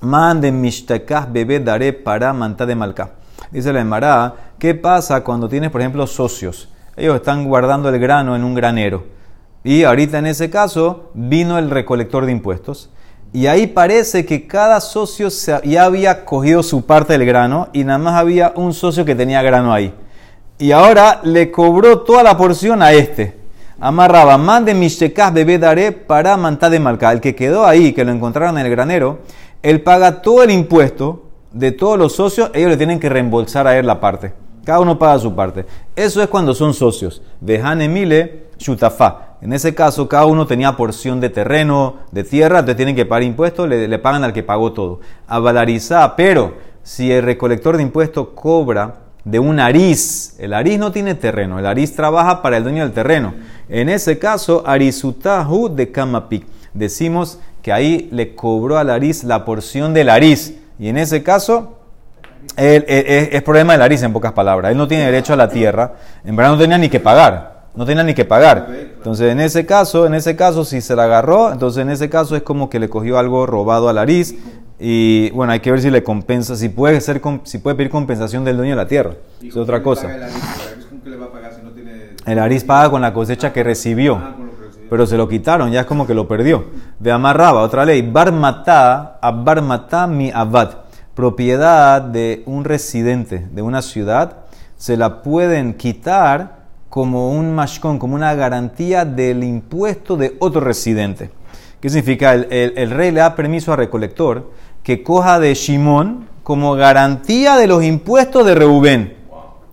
Manden 0.00 0.60
mishtakah 0.60 1.26
bebé 1.30 1.60
daré 1.60 1.92
para 1.92 2.32
manta 2.32 2.66
de 2.66 2.74
malca. 2.74 3.10
Dice 3.52 3.72
la 3.72 3.80
Emara, 3.80 4.34
¿qué 4.58 4.74
pasa 4.74 5.22
cuando 5.22 5.48
tienes, 5.48 5.70
por 5.70 5.80
ejemplo, 5.80 6.04
socios? 6.08 6.68
Ellos 6.96 7.14
están 7.14 7.44
guardando 7.44 7.88
el 7.88 8.00
grano 8.00 8.34
en 8.34 8.42
un 8.42 8.54
granero. 8.54 9.04
Y 9.62 9.84
ahorita 9.84 10.18
en 10.18 10.26
ese 10.26 10.50
caso 10.50 11.10
vino 11.14 11.58
el 11.58 11.70
recolector 11.70 12.26
de 12.26 12.32
impuestos. 12.32 12.90
Y 13.32 13.46
ahí 13.46 13.68
parece 13.68 14.26
que 14.26 14.48
cada 14.48 14.80
socio 14.80 15.28
ya 15.64 15.84
había 15.84 16.24
cogido 16.24 16.64
su 16.64 16.84
parte 16.84 17.12
del 17.12 17.24
grano 17.24 17.68
y 17.72 17.84
nada 17.84 17.98
más 17.98 18.14
había 18.14 18.52
un 18.56 18.74
socio 18.74 19.04
que 19.04 19.14
tenía 19.14 19.40
grano 19.42 19.72
ahí 19.72 19.94
y 20.62 20.70
ahora 20.70 21.18
le 21.24 21.50
cobró 21.50 22.02
toda 22.02 22.22
la 22.22 22.36
porción 22.36 22.84
a 22.84 22.92
este. 22.92 23.36
Amarraba, 23.80 24.38
mande 24.38 24.74
Mishekah 24.74 25.32
bebé 25.32 25.58
daré 25.58 25.90
para 25.90 26.36
mantá 26.36 26.70
de 26.70 26.78
marca. 26.78 27.10
El 27.10 27.20
que 27.20 27.34
quedó 27.34 27.66
ahí, 27.66 27.92
que 27.92 28.04
lo 28.04 28.12
encontraron 28.12 28.56
en 28.56 28.66
el 28.66 28.70
granero, 28.70 29.18
él 29.60 29.80
paga 29.80 30.22
todo 30.22 30.44
el 30.44 30.52
impuesto 30.52 31.24
de 31.50 31.72
todos 31.72 31.98
los 31.98 32.14
socios, 32.14 32.52
ellos 32.54 32.70
le 32.70 32.76
tienen 32.76 33.00
que 33.00 33.08
reembolsar 33.08 33.66
a 33.66 33.76
él 33.76 33.88
la 33.88 33.98
parte. 33.98 34.34
Cada 34.64 34.78
uno 34.78 35.00
paga 35.00 35.18
su 35.18 35.34
parte. 35.34 35.66
Eso 35.96 36.22
es 36.22 36.28
cuando 36.28 36.54
son 36.54 36.74
socios. 36.74 37.22
Vejan 37.40 37.82
Emile, 37.82 38.44
Shutafá. 38.56 39.38
En 39.40 39.52
ese 39.52 39.74
caso, 39.74 40.08
cada 40.08 40.26
uno 40.26 40.46
tenía 40.46 40.76
porción 40.76 41.18
de 41.18 41.30
terreno, 41.30 41.96
de 42.12 42.22
tierra, 42.22 42.60
entonces 42.60 42.76
tienen 42.76 42.94
que 42.94 43.04
pagar 43.04 43.24
impuestos, 43.24 43.68
le, 43.68 43.98
pagan 43.98 44.22
al 44.22 44.32
que 44.32 44.44
pagó 44.44 44.72
todo. 44.72 45.00
Avalarizá, 45.26 46.14
pero 46.14 46.54
si 46.84 47.10
el 47.10 47.24
recolector 47.24 47.76
de 47.76 47.82
impuestos 47.82 48.28
cobra 48.36 49.01
de 49.24 49.38
un 49.38 49.60
ariz. 49.60 50.34
El 50.38 50.54
ariz 50.54 50.78
no 50.78 50.92
tiene 50.92 51.14
terreno, 51.14 51.58
el 51.58 51.66
ariz 51.66 51.94
trabaja 51.94 52.42
para 52.42 52.56
el 52.56 52.64
dueño 52.64 52.82
del 52.82 52.92
terreno. 52.92 53.34
En 53.68 53.88
ese 53.88 54.18
caso, 54.18 54.62
arizutahu 54.66 55.68
de 55.68 55.90
kamapik. 55.90 56.46
Decimos 56.74 57.38
que 57.62 57.72
ahí 57.72 58.08
le 58.12 58.34
cobró 58.34 58.78
al 58.78 58.90
ariz 58.90 59.24
la 59.24 59.44
porción 59.44 59.94
del 59.94 60.08
ariz. 60.08 60.54
Y 60.78 60.88
en 60.88 60.98
ese 60.98 61.22
caso, 61.22 61.78
es, 62.56 63.42
problema 63.42 63.74
del 63.74 63.82
ariz 63.82 64.02
en 64.02 64.12
pocas 64.12 64.32
palabras. 64.32 64.72
Él 64.72 64.78
no 64.78 64.88
tiene 64.88 65.04
derecho 65.04 65.32
a 65.32 65.36
la 65.36 65.48
tierra. 65.48 65.94
En 66.24 66.34
verdad 66.34 66.52
no 66.52 66.58
tenía 66.58 66.78
ni 66.78 66.88
que 66.88 67.00
pagar. 67.00 67.52
No 67.74 67.86
tenía 67.86 68.02
ni 68.02 68.14
que 68.14 68.24
pagar. 68.24 68.68
Entonces, 68.96 69.32
en 69.32 69.40
ese 69.40 69.64
caso, 69.64 70.06
en 70.06 70.14
ese 70.14 70.36
caso, 70.36 70.64
si 70.64 70.80
se 70.80 70.94
la 70.94 71.04
agarró, 71.04 71.52
entonces 71.52 71.82
en 71.82 71.90
ese 71.90 72.10
caso 72.10 72.36
es 72.36 72.42
como 72.42 72.68
que 72.68 72.78
le 72.78 72.90
cogió 72.90 73.18
algo 73.18 73.46
robado 73.46 73.88
al 73.88 73.96
ariz 73.96 74.34
y 74.84 75.30
bueno, 75.30 75.52
hay 75.52 75.60
que 75.60 75.70
ver 75.70 75.80
si 75.80 75.90
le 75.90 76.02
compensa, 76.02 76.56
si 76.56 76.68
puede, 76.68 77.00
ser, 77.00 77.22
si 77.44 77.58
puede 77.58 77.76
pedir 77.76 77.88
compensación 77.88 78.44
del 78.44 78.56
dueño 78.56 78.72
de 78.72 78.76
la 78.76 78.88
tierra. 78.88 79.12
Es 79.40 79.56
otra 79.56 79.80
cosa. 79.80 80.10
El 82.26 82.38
Aris 82.40 82.64
paga 82.64 82.90
con 82.90 83.00
la 83.00 83.12
cosecha 83.12 83.52
que 83.52 83.62
recibió. 83.62 84.16
Ah, 84.16 84.34
pero 84.90 85.06
se 85.06 85.16
lo 85.16 85.28
quitaron, 85.28 85.70
ya 85.70 85.82
es 85.82 85.86
como 85.86 86.04
que 86.04 86.14
lo 86.14 86.26
perdió. 86.26 86.64
De 86.98 87.12
amarraba, 87.12 87.62
otra 87.62 87.84
ley. 87.84 88.02
Barmatá, 88.02 89.20
Barmatá 89.22 90.08
mi 90.08 90.32
abad. 90.32 90.78
Propiedad 91.14 92.02
de 92.02 92.42
un 92.46 92.64
residente 92.64 93.46
de 93.52 93.62
una 93.62 93.82
ciudad, 93.82 94.38
se 94.76 94.96
la 94.96 95.22
pueden 95.22 95.74
quitar 95.74 96.62
como 96.88 97.30
un 97.30 97.54
mashkon, 97.54 98.00
como 98.00 98.16
una 98.16 98.34
garantía 98.34 99.04
del 99.04 99.44
impuesto 99.44 100.16
de 100.16 100.36
otro 100.40 100.60
residente. 100.60 101.30
¿Qué 101.82 101.90
significa? 101.90 102.32
El, 102.32 102.74
el 102.76 102.90
rey 102.90 103.10
le 103.10 103.18
da 103.18 103.34
permiso 103.34 103.72
al 103.72 103.78
recolector 103.78 104.52
que 104.84 105.02
coja 105.02 105.40
de 105.40 105.52
Shimón 105.52 106.28
como 106.44 106.74
garantía 106.74 107.56
de 107.56 107.66
los 107.66 107.82
impuestos 107.82 108.46
de 108.46 108.54
Reubén. 108.54 109.16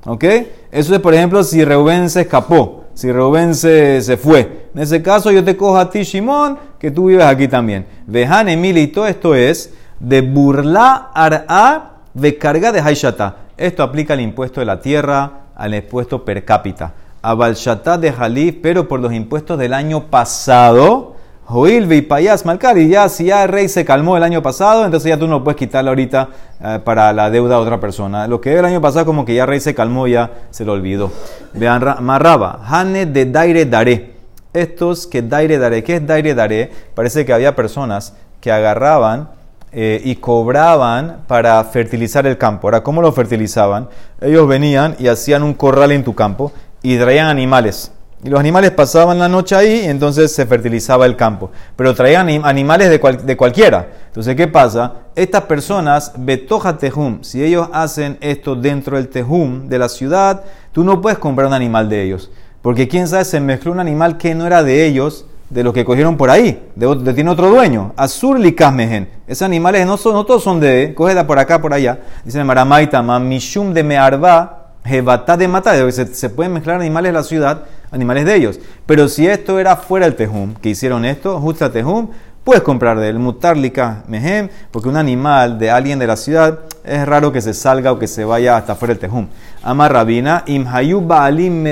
¿Ok? 0.08 0.24
Eso 0.72 0.96
es, 0.96 1.00
por 1.02 1.14
ejemplo, 1.14 1.44
si 1.44 1.64
Reubén 1.64 2.10
se 2.10 2.22
escapó, 2.22 2.86
si 2.96 3.12
Reubén 3.12 3.54
se, 3.54 4.02
se 4.02 4.18
fue. 4.18 4.70
En 4.74 4.82
ese 4.82 5.04
caso, 5.04 5.30
yo 5.30 5.44
te 5.44 5.56
cojo 5.56 5.78
a 5.78 5.92
ti, 5.92 6.02
Shimón, 6.02 6.58
que 6.80 6.90
tú 6.90 7.06
vives 7.06 7.26
aquí 7.26 7.48
también. 7.48 7.86
Vejan, 8.08 8.50
Emily, 8.50 8.82
y 8.82 8.88
todo 8.88 9.06
esto 9.06 9.36
es 9.36 9.72
de 10.00 10.22
burla 10.22 11.12
ar'a 11.14 11.92
de 12.16 12.40
carga 12.40 12.72
de 12.72 12.82
Haishata. 12.82 13.36
Esto 13.56 13.84
aplica 13.84 14.14
al 14.14 14.22
impuesto 14.22 14.62
de 14.62 14.66
la 14.66 14.82
tierra, 14.82 15.42
al 15.56 15.76
impuesto 15.76 16.26
per 16.26 16.44
cápita. 16.44 16.94
A 17.22 17.36
Balshata 17.36 18.00
de 18.00 18.12
Jalif, 18.12 18.56
pero 18.64 18.88
por 18.88 19.00
los 19.00 19.14
impuestos 19.14 19.60
del 19.60 19.76
año 19.76 20.06
pasado, 20.08 21.19
Joil 21.50 21.88
Veipayas 21.88 22.46
Malcar, 22.46 22.78
y 22.78 22.90
ya 22.90 23.10
si 23.10 23.26
ya 23.26 23.42
el 23.44 23.50
rey 23.50 23.68
se 23.70 23.84
calmó 23.84 24.16
el 24.16 24.22
año 24.22 24.44
pasado, 24.44 24.86
entonces 24.86 25.10
ya 25.10 25.18
tú 25.18 25.28
no 25.28 25.44
puedes 25.44 25.58
quitarle 25.58 25.90
ahorita 25.90 26.30
eh, 26.64 26.80
para 26.84 27.12
la 27.12 27.32
deuda 27.32 27.56
a 27.56 27.60
otra 27.60 27.80
persona. 27.80 28.28
Lo 28.28 28.40
que 28.40 28.56
el 28.56 28.64
año 28.64 28.80
pasado 28.80 29.08
como 29.08 29.26
que 29.26 29.34
ya 29.34 29.46
el 29.46 29.50
rey 29.50 29.60
se 29.60 29.74
calmó, 29.74 30.06
ya 30.06 30.30
se 30.52 30.64
lo 30.64 30.74
olvidó. 30.74 31.12
Vean, 31.56 31.84
Marraba, 32.02 32.60
Hane 32.68 33.08
de 33.08 33.26
Daire 33.26 33.66
Daré. 33.66 34.14
Estos 34.54 35.08
que 35.08 35.24
Daire 35.24 35.58
Daré, 35.58 35.84
¿qué 35.84 35.96
es 35.96 36.06
Daire 36.06 36.36
Daré? 36.36 36.72
Parece 36.94 37.26
que 37.26 37.34
había 37.34 37.56
personas 37.56 38.14
que 38.42 38.52
agarraban 38.52 39.30
eh, 39.72 40.00
y 40.06 40.18
cobraban 40.18 41.22
para 41.26 41.64
fertilizar 41.64 42.28
el 42.28 42.38
campo. 42.38 42.68
Ahora, 42.68 42.84
¿cómo 42.84 43.02
lo 43.02 43.12
fertilizaban? 43.12 43.90
Ellos 44.22 44.48
venían 44.48 44.96
y 45.00 45.08
hacían 45.08 45.42
un 45.42 45.56
corral 45.56 45.94
en 45.94 46.04
tu 46.04 46.14
campo 46.14 46.52
y 46.84 46.96
traían 47.00 47.26
animales. 47.26 47.92
Y 48.24 48.30
los 48.30 48.40
animales 48.40 48.72
pasaban 48.72 49.18
la 49.18 49.30
noche 49.30 49.56
ahí 49.56 49.82
y 49.86 49.86
entonces 49.86 50.34
se 50.34 50.46
fertilizaba 50.46 51.06
el 51.06 51.16
campo. 51.16 51.52
Pero 51.76 51.96
traían 51.96 52.30
animales 52.44 52.90
de, 52.90 53.18
de 53.24 53.38
cualquiera. 53.38 53.88
Entonces, 54.08 54.36
¿qué 54.36 54.48
pasa? 54.48 54.94
Estas 55.16 55.44
personas, 55.44 56.12
betoja 56.18 56.78
tejum, 56.78 57.24
si 57.24 57.44
ellos 57.44 57.70
hacen 57.72 58.18
esto 58.20 58.56
dentro 58.56 58.98
del 58.98 59.08
tejum 59.08 59.70
de 59.70 59.80
la 59.80 59.88
ciudad, 59.88 60.44
tú 60.74 60.84
no 60.84 61.02
puedes 61.02 61.18
comprar 61.20 61.48
un 61.48 61.54
animal 61.54 61.88
de 61.88 62.04
ellos. 62.04 62.30
Porque 62.62 62.90
quién 62.90 63.08
sabe, 63.08 63.24
se 63.24 63.40
mezcló 63.40 63.72
un 63.72 63.80
animal 63.80 64.18
que 64.18 64.36
no 64.36 64.46
era 64.46 64.64
de 64.64 64.86
ellos 64.86 65.26
de 65.50 65.64
los 65.64 65.74
que 65.74 65.84
cogieron 65.84 66.16
por 66.16 66.30
ahí, 66.30 66.62
de, 66.76 67.14
tiene 67.14 67.30
otro 67.30 67.50
dueño. 67.50 67.94
Azur 67.98 68.38
mehen. 68.38 69.10
Esos 69.28 69.44
animales 69.44 69.86
no, 69.86 69.98
son, 69.98 70.14
no 70.14 70.26
todos 70.26 70.44
son 70.44 70.60
de, 70.60 70.94
cógela 70.96 71.26
por 71.26 71.40
acá, 71.40 71.60
por 71.62 71.74
allá. 71.74 72.00
Dice 72.24 72.44
Maramaita, 72.44 73.02
mishum 73.20 73.74
de 73.74 73.84
mearba, 73.84 74.74
jebata 74.86 75.36
de 75.38 75.48
mata. 75.48 75.92
Se, 75.92 76.14
se 76.14 76.30
pueden 76.30 76.54
mezclar 76.54 76.80
animales 76.80 77.10
de 77.10 77.14
la 77.14 77.24
ciudad, 77.24 77.64
animales 77.92 78.26
de 78.26 78.36
ellos. 78.36 78.60
Pero 78.86 79.08
si 79.08 79.28
esto 79.28 79.60
era 79.60 79.76
fuera 79.76 80.06
del 80.06 80.16
tejum, 80.16 80.54
que 80.56 80.70
hicieron 80.70 81.06
esto, 81.06 81.40
justa 81.40 81.72
tejum, 81.72 82.10
puedes 82.44 82.64
comprar 82.64 83.00
de 83.00 83.10
él, 83.10 83.20
mutarlica 83.20 84.04
mehem, 84.08 84.50
porque 84.72 84.90
un 84.90 84.98
animal 84.98 85.60
de 85.60 85.70
alguien 85.72 86.00
de 86.00 86.08
la 86.08 86.16
ciudad 86.16 86.60
es 86.84 87.06
raro 87.08 87.32
que 87.32 87.42
se 87.42 87.54
salga 87.54 87.92
o 87.92 88.00
que 88.00 88.08
se 88.08 88.26
vaya 88.26 88.58
hasta 88.58 88.76
fuera 88.76 88.94
del 88.94 89.02
tejum. 89.02 89.28
Ama 89.62 89.88
rabina, 89.90 90.44
imhayu 90.48 91.02
baalim 91.02 91.66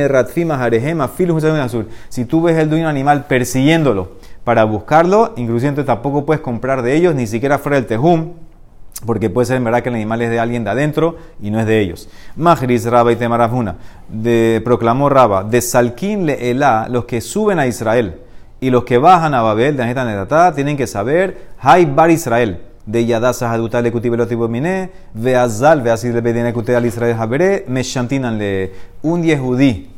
azul. 1.01 1.87
Si 2.09 2.25
tú 2.25 2.41
ves 2.41 2.57
el 2.57 2.69
dueño 2.69 2.85
del 2.85 2.95
animal 2.95 3.25
persiguiéndolo 3.25 4.17
para 4.43 4.63
buscarlo, 4.65 5.33
inclusive 5.37 5.83
tampoco 5.83 6.25
puedes 6.25 6.41
comprar 6.41 6.81
de 6.81 6.95
ellos, 6.95 7.15
ni 7.15 7.27
siquiera 7.27 7.57
fuera 7.57 7.77
del 7.77 7.87
tejum, 7.87 8.33
porque 9.05 9.29
puede 9.29 9.45
ser 9.45 9.57
en 9.57 9.63
verdad 9.63 9.83
que 9.83 9.89
el 9.89 9.95
animal 9.95 10.21
es 10.21 10.29
de 10.29 10.39
alguien 10.39 10.63
de 10.63 10.71
adentro 10.71 11.17
y 11.41 11.51
no 11.51 11.59
es 11.59 11.65
de 11.65 11.79
ellos. 11.79 12.09
Majris 12.35 12.85
Raba 12.85 13.11
y 13.11 13.15
Temarafuna, 13.15 13.75
de, 14.09 14.61
proclamó 14.63 15.09
Raba, 15.09 15.43
de 15.43 15.61
Salkin 15.61 16.25
le 16.25 16.49
Elá, 16.51 16.87
los 16.89 17.05
que 17.05 17.21
suben 17.21 17.59
a 17.59 17.67
Israel 17.67 18.21
y 18.59 18.69
los 18.69 18.83
que 18.83 18.97
bajan 18.97 19.33
a 19.33 19.41
Babel, 19.41 19.77
de 19.77 19.83
Aneta 19.83 20.53
tienen 20.53 20.77
que 20.77 20.87
saber, 20.87 21.49
Hay 21.59 21.85
Bar 21.85 22.11
Israel. 22.11 22.61
De 22.85 23.05
Yadasa 23.05 23.51
Hadutal 23.51 23.83
le 23.83 23.91
Kutibelotibomine, 23.91 24.71
Mine, 24.71 24.91
Veazal, 25.13 25.81
Veazil 25.81 26.13
le 26.13 26.21
Bedine 26.21 26.53
al 26.73 26.85
Israel 26.85 27.17
Habere, 27.19 27.65
le 27.67 28.71
un 29.01 29.23
yehudí 29.23 29.89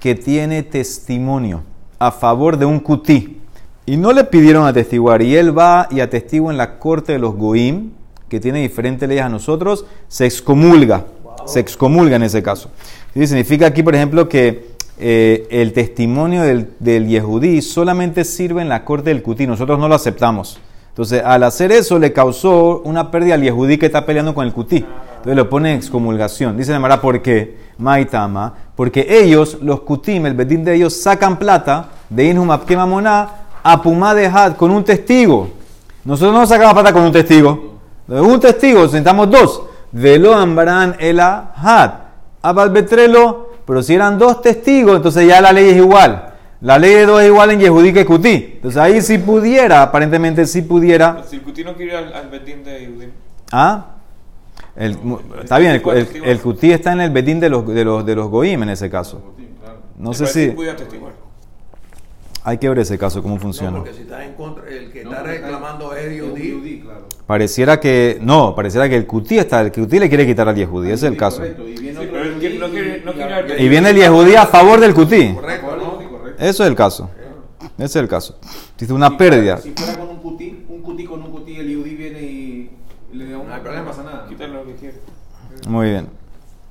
que 0.00 0.16
tiene 0.16 0.64
testimonio 0.64 1.62
a 2.00 2.10
favor 2.10 2.56
de 2.56 2.64
un 2.64 2.80
kutí 2.80 3.40
y 3.86 3.96
no 3.96 4.12
le 4.12 4.24
pidieron 4.24 4.66
atestiguar. 4.66 5.22
Y 5.22 5.36
él 5.36 5.56
va 5.56 5.86
y 5.92 6.00
atestigua 6.00 6.50
en 6.50 6.58
la 6.58 6.80
corte 6.80 7.12
de 7.12 7.20
los 7.20 7.36
goim 7.36 7.92
que 8.32 8.40
tiene 8.40 8.62
diferentes 8.62 9.06
leyes 9.06 9.24
a 9.24 9.28
nosotros, 9.28 9.84
se 10.08 10.24
excomulga, 10.24 11.04
se 11.44 11.60
excomulga 11.60 12.16
en 12.16 12.22
ese 12.22 12.42
caso. 12.42 12.70
¿Sí? 13.12 13.26
Significa 13.26 13.66
aquí, 13.66 13.82
por 13.82 13.94
ejemplo, 13.94 14.26
que 14.26 14.68
eh, 14.98 15.46
el 15.50 15.74
testimonio 15.74 16.40
del, 16.40 16.70
del 16.78 17.08
yehudí 17.08 17.60
solamente 17.60 18.24
sirve 18.24 18.62
en 18.62 18.70
la 18.70 18.86
corte 18.86 19.10
del 19.10 19.22
kutí, 19.22 19.46
nosotros 19.46 19.78
no 19.78 19.86
lo 19.86 19.96
aceptamos. 19.96 20.58
Entonces, 20.88 21.22
al 21.22 21.42
hacer 21.42 21.72
eso, 21.72 21.98
le 21.98 22.14
causó 22.14 22.80
una 22.86 23.10
pérdida 23.10 23.34
al 23.34 23.42
Yehudí 23.42 23.76
que 23.76 23.86
está 23.86 24.04
peleando 24.04 24.34
con 24.34 24.46
el 24.46 24.52
Kutí. 24.52 24.76
Entonces 24.76 25.36
lo 25.36 25.48
pone 25.48 25.72
en 25.72 25.78
excomulgación. 25.78 26.54
Dice 26.54 26.78
Mara, 26.78 27.00
¿por 27.00 27.22
qué? 27.22 27.56
Maitama. 27.78 28.52
Porque 28.76 29.06
ellos, 29.08 29.56
los 29.62 29.80
Kutim, 29.80 30.26
el 30.26 30.34
bedín 30.34 30.64
de 30.64 30.74
ellos, 30.74 30.94
sacan 30.94 31.38
plata 31.38 31.88
de 32.10 32.26
Inhum 32.26 32.48
Moná 32.86 33.28
a 33.62 33.80
Pumá 33.80 34.14
de 34.14 34.26
Had 34.26 34.56
con 34.56 34.70
un 34.70 34.84
testigo. 34.84 35.48
Nosotros 36.04 36.34
no 36.34 36.46
sacamos 36.46 36.74
plata 36.74 36.92
con 36.92 37.04
un 37.04 37.12
testigo. 37.12 37.71
Un 38.08 38.40
testigo, 38.40 38.88
sentamos 38.88 39.30
dos. 39.30 39.62
Velo 39.92 40.34
Ambaran 40.34 40.96
el 40.98 41.20
Had. 41.20 41.92
Abalbetrelo. 42.42 43.52
Pero 43.64 43.82
si 43.82 43.94
eran 43.94 44.18
dos 44.18 44.42
testigos, 44.42 44.96
entonces 44.96 45.26
ya 45.26 45.40
la 45.40 45.52
ley 45.52 45.70
es 45.70 45.76
igual. 45.76 46.32
La 46.62 46.78
ley 46.78 46.94
de 46.94 47.06
dos 47.06 47.20
es 47.20 47.28
igual 47.28 47.50
en 47.50 47.60
Yehudí 47.60 47.92
que 47.92 48.04
Kutí. 48.04 48.52
Entonces 48.54 48.80
ahí 48.80 49.00
sí 49.00 49.18
pudiera, 49.18 49.82
aparentemente 49.82 50.46
sí 50.46 50.62
pudiera. 50.62 51.22
Si 51.28 51.38
Kutí 51.38 51.64
no 51.64 51.74
quiere 51.74 51.96
al, 51.96 52.12
al 52.12 52.28
Betín 52.28 52.64
de 52.64 52.80
Yehudí. 52.80 53.08
Ah. 53.50 53.86
El, 54.74 54.96
está 55.42 55.58
bien, 55.58 55.72
el, 55.72 55.88
el, 55.88 56.24
el, 56.24 56.40
Kutí 56.40 56.72
está 56.72 56.92
en 56.92 57.02
el 57.02 57.10
Betín 57.10 57.40
de 57.40 57.50
los, 57.50 57.66
de 57.66 57.84
los, 57.84 58.06
de 58.06 58.14
los 58.14 58.28
Goim 58.28 58.62
en 58.62 58.70
ese 58.70 58.88
caso. 58.88 59.34
No 59.98 60.14
sé 60.14 60.26
si. 60.26 60.54
Hay 62.44 62.58
que 62.58 62.68
ver 62.68 62.80
ese 62.80 62.98
caso, 62.98 63.22
cómo 63.22 63.38
funciona. 63.38 63.70
No, 63.70 63.78
porque 63.78 63.94
si 63.94 64.02
está 64.02 64.24
en 64.24 64.34
contra, 64.34 64.68
el 64.68 64.90
que 64.90 65.02
está 65.02 65.22
reclamando 65.22 65.94
es 65.94 66.12
Yehudí. 66.12 66.80
Claro. 66.80 67.01
Pareciera 67.32 67.80
que. 67.80 68.18
No, 68.20 68.54
pareciera 68.54 68.90
que 68.90 68.94
el 68.94 69.06
Kutí 69.06 69.38
está. 69.38 69.62
El 69.62 69.72
Kutí 69.72 69.98
le 69.98 70.10
quiere 70.10 70.26
quitar 70.26 70.46
al 70.50 70.54
Yehudí, 70.54 70.90
ese 70.90 71.06
es 71.06 71.12
el 71.12 71.16
caso. 71.16 71.42
Y 73.58 73.68
viene 73.70 73.88
el 73.88 73.96
Yehudí 73.96 74.34
a 74.34 74.44
favor 74.44 74.78
del. 74.78 74.92
Correcto. 74.92 75.98
Eso 76.38 76.62
es 76.62 76.68
el 76.68 76.76
caso. 76.76 77.08
Ese 77.78 77.84
es 77.84 77.96
el 77.96 78.06
caso. 78.06 78.38
Dice 78.78 78.92
una 78.92 79.16
pérdida. 79.16 79.56
Si 79.56 79.72
fuera 79.72 79.96
con 79.98 80.10
un 80.10 80.16
cutí, 80.18 80.66
un 80.68 80.82
cutí 80.82 81.04
con 81.06 81.22
un 81.22 81.30
cutí, 81.30 81.56
el 81.56 81.70
Yudí 81.70 81.94
viene 81.94 82.20
y 82.20 82.70
le 83.14 83.30
da 83.30 83.38
un 83.38 83.48
no 83.48 83.84
pasa 83.86 84.02
nada. 84.02 84.26
Quítale 84.28 84.52
lo 84.52 84.66
que 84.66 84.74
quiere. 84.74 84.96
Muy 85.66 85.88
bien. 85.88 86.08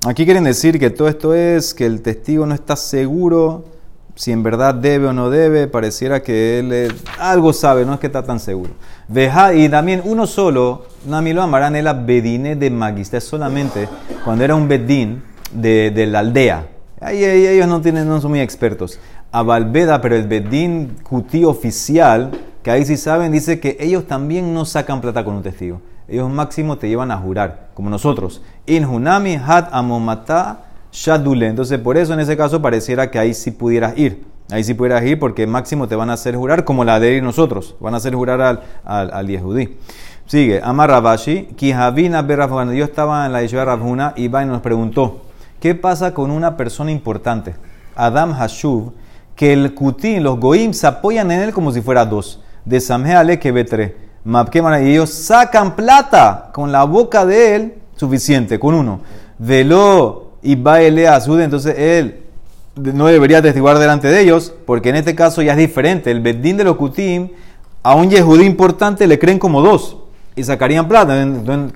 Aquí 0.06 0.24
quieren 0.24 0.44
decir 0.44 0.78
que 0.78 0.90
todo 0.90 1.08
esto 1.08 1.34
es 1.34 1.74
que 1.74 1.86
el 1.86 2.02
testigo 2.02 2.46
no 2.46 2.54
está 2.54 2.76
seguro 2.76 3.64
si 4.14 4.30
en 4.30 4.44
verdad 4.44 4.76
debe 4.76 5.08
o 5.08 5.12
no 5.12 5.28
debe. 5.28 5.66
Pareciera 5.66 6.22
que 6.22 6.60
él 6.60 6.94
algo 7.18 7.52
sabe, 7.52 7.84
no 7.84 7.94
es 7.94 7.98
que 7.98 8.06
está 8.06 8.22
tan 8.22 8.38
seguro. 8.38 8.70
Y 9.08 9.68
también 9.68 10.02
uno 10.04 10.26
solo, 10.26 10.86
Nami 11.06 11.32
lo 11.32 11.42
amarán, 11.42 11.82
la 11.82 11.92
bedine 11.92 12.56
de 12.56 12.70
magista, 12.70 13.20
solamente 13.20 13.88
cuando 14.24 14.44
era 14.44 14.54
un 14.54 14.68
bedín 14.68 15.22
de, 15.52 15.90
de 15.90 16.06
la 16.06 16.20
aldea. 16.20 16.66
Ahí, 17.00 17.24
ellos 17.24 17.66
no, 17.66 17.80
tienen, 17.80 18.08
no 18.08 18.20
son 18.20 18.30
muy 18.30 18.40
expertos 18.40 18.98
a 19.32 19.42
Valveda, 19.42 20.00
pero 20.00 20.14
el 20.14 20.28
Bedín 20.28 20.96
Cutí 21.02 21.44
oficial, 21.44 22.30
que 22.62 22.70
ahí 22.70 22.84
sí 22.84 22.98
saben, 22.98 23.32
dice 23.32 23.58
que 23.58 23.78
ellos 23.80 24.06
también 24.06 24.52
no 24.52 24.66
sacan 24.66 25.00
plata 25.00 25.24
con 25.24 25.34
un 25.34 25.42
testigo. 25.42 25.80
Ellos 26.06 26.30
máximo 26.30 26.76
te 26.76 26.88
llevan 26.88 27.10
a 27.10 27.16
jurar, 27.16 27.70
como 27.74 27.88
nosotros. 27.88 28.42
In 28.66 28.84
Hunami 28.84 29.36
Hat 29.36 29.70
Amomata 29.72 30.66
Shadule. 30.92 31.46
Entonces, 31.46 31.78
por 31.78 31.96
eso 31.96 32.12
en 32.12 32.20
ese 32.20 32.36
caso 32.36 32.60
pareciera 32.60 33.10
que 33.10 33.18
ahí 33.18 33.32
sí 33.32 33.50
pudieras 33.50 33.96
ir. 33.96 34.24
Ahí 34.52 34.64
sí 34.64 34.74
pudieras 34.74 35.02
ir 35.04 35.18
porque 35.18 35.46
máximo 35.46 35.88
te 35.88 35.96
van 35.96 36.10
a 36.10 36.12
hacer 36.12 36.36
jurar 36.36 36.64
como 36.64 36.84
la 36.84 37.00
de 37.00 37.22
nosotros. 37.22 37.74
Van 37.80 37.94
a 37.94 37.96
hacer 37.96 38.14
jurar 38.14 38.42
al, 38.42 38.60
al, 38.84 39.10
al 39.10 39.26
Yehudí. 39.26 39.78
Sigue, 40.26 40.60
Amar 40.62 40.90
Rabashi, 40.90 41.48
Kihavina 41.56 42.26
Cuando 42.26 42.74
Yo 42.74 42.84
estaba 42.84 43.24
en 43.24 43.32
la 43.32 43.40
Yeshiva 43.40 43.64
Rabhuna 43.64 44.12
y 44.14 44.28
nos 44.28 44.60
preguntó, 44.60 45.22
¿qué 45.58 45.74
pasa 45.74 46.12
con 46.12 46.30
una 46.30 46.58
persona 46.58 46.90
importante? 46.90 47.54
Adam 47.96 48.32
Hashuv 48.32 48.92
que 49.34 49.54
el 49.54 49.74
kutín, 49.74 50.22
los 50.22 50.38
goim, 50.38 50.74
se 50.74 50.86
apoyan 50.86 51.30
en 51.30 51.40
él 51.40 51.52
como 51.52 51.72
si 51.72 51.80
fuera 51.80 52.04
dos. 52.04 52.40
De 52.66 52.78
Samheale 52.78 53.38
que 53.38 53.52
betre. 53.52 53.96
Y 54.24 54.90
ellos 54.90 55.10
sacan 55.10 55.74
plata 55.74 56.50
con 56.52 56.70
la 56.70 56.84
boca 56.84 57.24
de 57.24 57.56
él, 57.56 57.74
suficiente, 57.96 58.60
con 58.60 58.74
uno. 58.74 59.00
Velo 59.38 60.32
y 60.42 60.54
baile 60.56 61.08
azud, 61.08 61.40
entonces 61.40 61.74
él 61.76 62.21
no 62.76 63.06
debería 63.06 63.42
testiguar 63.42 63.78
delante 63.78 64.08
de 64.08 64.20
ellos, 64.20 64.52
porque 64.66 64.90
en 64.90 64.96
este 64.96 65.14
caso 65.14 65.42
ya 65.42 65.52
es 65.52 65.58
diferente. 65.58 66.10
El 66.10 66.20
bedín 66.20 66.56
de 66.56 66.64
los 66.64 66.76
kutim, 66.76 67.30
a 67.82 67.94
un 67.94 68.10
yehudí 68.10 68.44
importante 68.44 69.06
le 69.06 69.18
creen 69.18 69.38
como 69.38 69.60
dos 69.60 69.98
y 70.34 70.44
sacarían 70.44 70.88
plata, 70.88 71.14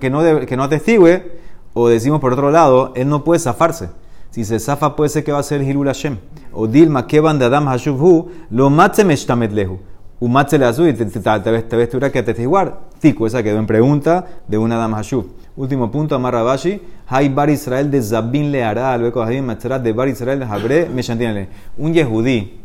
que 0.00 0.10
no, 0.10 0.46
que 0.46 0.56
no 0.56 0.62
atestigue, 0.62 1.38
o 1.74 1.88
decimos 1.88 2.20
por 2.20 2.32
otro 2.32 2.50
lado, 2.50 2.92
él 2.94 3.08
no 3.08 3.24
puede 3.24 3.38
zafarse. 3.40 3.90
Si 4.30 4.44
se 4.44 4.58
zafa, 4.58 4.96
puede 4.96 5.10
ser 5.10 5.24
que 5.24 5.32
va 5.32 5.38
a 5.38 5.42
ser 5.42 5.62
Hilul 5.62 5.86
Hashem. 5.86 6.18
O 6.52 6.66
Dilma, 6.66 7.06
que 7.06 7.20
van 7.20 7.38
de 7.38 7.46
Adam 7.46 7.66
Hashuvhu, 7.66 8.30
lo 8.50 8.70
meshtamet 8.70 9.52
lehu. 9.52 9.78
Un 10.18 10.32
matze 10.32 10.58
le 10.58 10.64
azul 10.64 10.94
te 10.94 11.76
ves 11.76 11.90
tu 11.90 12.00
que 12.00 12.22
te 12.22 12.42
igual. 12.42 12.74
Tico, 12.98 13.26
esa 13.26 13.42
quedó 13.42 13.58
en 13.58 13.66
pregunta 13.66 14.26
de 14.48 14.56
un 14.56 14.72
Adam 14.72 14.94
Hashuv. 14.94 15.26
Último 15.56 15.90
punto, 15.90 16.14
Amar 16.14 16.34
Rabashi. 16.34 16.82
Hay 17.08 17.30
bar 17.30 17.48
Israel 17.48 17.90
de 17.90 18.02
Zabin 18.02 18.52
le 18.52 18.62
hará, 18.62 18.98
de 18.98 19.92
bar 19.92 20.08
Israel 20.08 20.38
de 20.38 20.44
Habre 20.44 20.88
Meshantinale. 20.90 21.48
Un 21.78 21.94
yehudí 21.94 22.60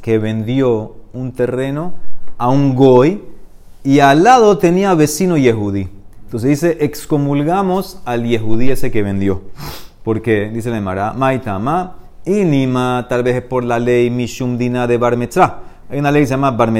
que 0.00 0.18
vendió 0.18 0.96
un 1.12 1.32
terreno 1.32 1.94
a 2.38 2.48
un 2.48 2.76
goy 2.76 3.22
y 3.82 3.98
al 3.98 4.22
lado 4.22 4.58
tenía 4.58 4.94
vecino 4.94 5.36
yehudí. 5.36 5.88
Entonces 6.24 6.50
dice, 6.50 6.78
excomulgamos 6.80 8.00
al 8.04 8.24
yehudí 8.24 8.70
ese 8.70 8.92
que 8.92 9.02
vendió. 9.02 9.42
Porque, 10.04 10.48
dice 10.52 10.70
la 10.70 10.78
Emara, 10.78 11.12
Maitama, 11.12 11.96
Inima, 12.24 13.06
tal 13.08 13.24
vez 13.24 13.36
es 13.36 13.42
por 13.42 13.64
la 13.64 13.80
ley 13.80 14.10
Mishum 14.10 14.56
Dina 14.56 14.86
de 14.86 14.96
Bar 14.96 15.18
Hay 15.90 15.98
una 15.98 16.12
ley 16.12 16.22
que 16.22 16.26
se 16.26 16.34
llama 16.34 16.52
Bar 16.52 16.72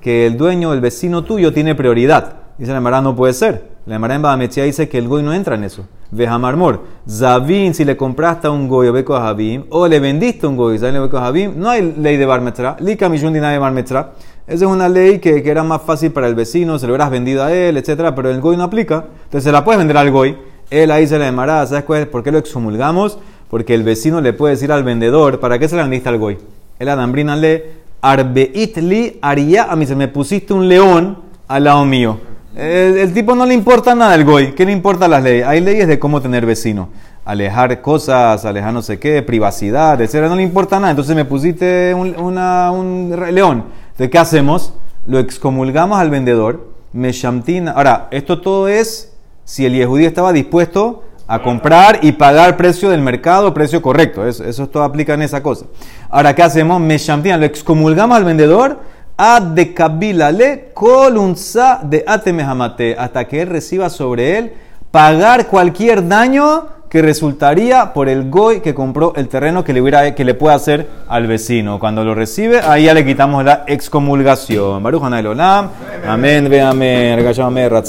que 0.00 0.26
el 0.26 0.36
dueño, 0.36 0.72
el 0.72 0.80
vecino 0.80 1.24
tuyo, 1.24 1.52
tiene 1.52 1.74
prioridad. 1.74 2.36
Dice 2.56 2.70
la 2.70 2.78
Emara, 2.78 3.00
no 3.00 3.16
puede 3.16 3.32
ser. 3.32 3.69
La 3.86 3.96
Emara 3.96 4.14
en 4.14 4.22
Badamechia 4.22 4.64
dice 4.64 4.88
que 4.88 4.98
el 4.98 5.08
goy 5.08 5.22
no 5.22 5.32
entra 5.32 5.54
en 5.54 5.64
eso. 5.64 5.86
Vejamarmor. 6.10 6.82
Zavin, 7.08 7.74
si 7.74 7.84
le 7.84 7.96
compraste 7.96 8.46
a 8.46 8.50
un 8.50 8.68
goy 8.68 8.88
o 8.88 8.92
beco 8.92 9.16
a 9.16 9.34
o 9.70 9.88
le 9.88 10.00
vendiste 10.00 10.46
a 10.46 10.48
un 10.50 10.56
goy, 10.56 10.78
le 10.78 11.00
beco 11.00 11.16
a 11.18 11.32
no 11.32 11.70
hay 11.70 11.94
ley 11.96 12.16
de 12.16 12.26
barmetra. 12.26 12.76
Lika 12.80 13.08
mishun 13.08 13.32
de 13.32 13.58
barmetra. 13.58 14.12
Esa 14.46 14.64
es 14.64 14.70
una 14.70 14.88
ley 14.88 15.18
que, 15.18 15.42
que, 15.42 15.50
era 15.50 15.62
más 15.62 15.82
fácil 15.82 16.10
para 16.10 16.26
el 16.26 16.34
vecino, 16.34 16.78
se 16.78 16.86
lo 16.86 16.92
hubieras 16.92 17.10
vendido 17.10 17.44
a 17.44 17.52
él, 17.52 17.76
etcétera, 17.76 18.14
pero 18.14 18.30
el 18.30 18.40
goy 18.40 18.56
no 18.56 18.64
aplica. 18.64 19.04
Entonces 19.24 19.44
se 19.44 19.52
la 19.52 19.64
puedes 19.64 19.78
vender 19.78 19.96
al 19.96 20.10
goy. 20.10 20.36
Él 20.70 20.90
ahí 20.90 21.06
se 21.06 21.18
la 21.18 21.28
Emara, 21.28 21.66
¿sabes 21.66 22.06
por 22.06 22.22
qué 22.22 22.30
lo 22.30 22.38
excomulgamos? 22.38 23.18
Porque 23.48 23.74
el 23.74 23.82
vecino 23.82 24.20
le 24.20 24.32
puede 24.32 24.54
decir 24.54 24.70
al 24.72 24.84
vendedor, 24.84 25.40
¿para 25.40 25.58
qué 25.58 25.68
se 25.68 25.76
la 25.76 25.82
vendiste 25.82 26.08
al 26.08 26.18
goy? 26.18 26.38
El 26.78 26.88
adambrina 26.88 27.34
le, 27.34 27.72
arbeit 28.00 28.76
li 28.78 29.18
aria, 29.20 29.64
a 29.64 29.76
mí 29.76 29.86
se 29.86 29.96
me 29.96 30.08
pusiste 30.08 30.52
un 30.52 30.68
león 30.68 31.18
al 31.48 31.64
lado 31.64 31.84
mío. 31.84 32.29
El, 32.56 33.12
tipo 33.14 33.36
no 33.36 33.46
le 33.46 33.54
importa 33.54 33.94
nada 33.94 34.14
el 34.16 34.24
goy, 34.24 34.52
¿qué 34.52 34.66
le 34.66 34.72
importa 34.72 35.06
las 35.06 35.22
leyes? 35.22 35.46
Hay 35.46 35.60
leyes 35.60 35.86
de 35.86 35.98
cómo 36.00 36.20
tener 36.20 36.46
vecino. 36.46 36.88
Alejar 37.24 37.80
cosas, 37.80 38.44
alejar 38.44 38.72
no 38.72 38.82
sé 38.82 38.98
qué, 38.98 39.22
privacidad, 39.22 40.00
etcétera, 40.00 40.28
no 40.28 40.36
le 40.36 40.42
importa 40.42 40.80
nada. 40.80 40.90
Entonces 40.90 41.14
me 41.14 41.24
pusiste 41.24 41.94
un, 41.94 42.16
un 42.18 43.16
león. 43.32 43.66
¿De 43.96 44.10
qué 44.10 44.18
hacemos? 44.18 44.72
Lo 45.06 45.20
excomulgamos 45.20 46.00
al 46.00 46.10
vendedor, 46.10 46.68
me 46.92 47.12
shamtina. 47.12 47.72
Ahora, 47.72 48.08
esto 48.10 48.40
todo 48.40 48.66
es 48.66 49.12
si 49.44 49.64
el 49.64 49.74
yehudí 49.74 50.04
estaba 50.04 50.32
dispuesto 50.32 51.04
a 51.28 51.42
comprar 51.42 52.00
y 52.02 52.12
pagar 52.12 52.56
precio 52.56 52.90
del 52.90 53.00
mercado, 53.00 53.54
precio 53.54 53.80
correcto. 53.80 54.26
Eso, 54.26 54.42
eso 54.42 54.68
todo 54.68 54.82
aplica 54.82 55.14
en 55.14 55.22
esa 55.22 55.40
cosa. 55.40 55.66
Ahora, 56.08 56.34
¿qué 56.34 56.42
hacemos? 56.42 56.80
Me 56.80 56.98
lo 56.98 57.44
excomulgamos 57.44 58.16
al 58.16 58.24
vendedor 58.24 58.80
a 59.22 59.38
de 59.38 59.74
le 60.32 60.70
colunza 60.72 61.80
de 61.82 62.02
atemehamate, 62.06 62.96
hasta 62.98 63.26
que 63.26 63.42
él 63.42 63.48
reciba 63.48 63.90
sobre 63.90 64.38
él 64.38 64.52
pagar 64.90 65.46
cualquier 65.46 66.08
daño 66.08 66.80
que 66.88 67.02
resultaría 67.02 67.92
por 67.92 68.08
el 68.08 68.30
goy 68.30 68.60
que 68.60 68.72
compró 68.72 69.12
el 69.16 69.28
terreno 69.28 69.62
que 69.62 69.74
le, 69.74 69.82
hubiera, 69.82 70.14
que 70.14 70.24
le 70.24 70.32
puede 70.32 70.56
hacer 70.56 70.88
al 71.06 71.26
vecino. 71.26 71.78
Cuando 71.78 72.02
lo 72.02 72.14
recibe, 72.14 72.60
ahí 72.60 72.84
ya 72.84 72.94
le 72.94 73.04
quitamos 73.04 73.44
la 73.44 73.64
excomulgación. 73.66 74.82
Baruch 74.82 75.02
Amén, 76.08 76.48
ve 76.48 76.62
amén, 76.62 77.22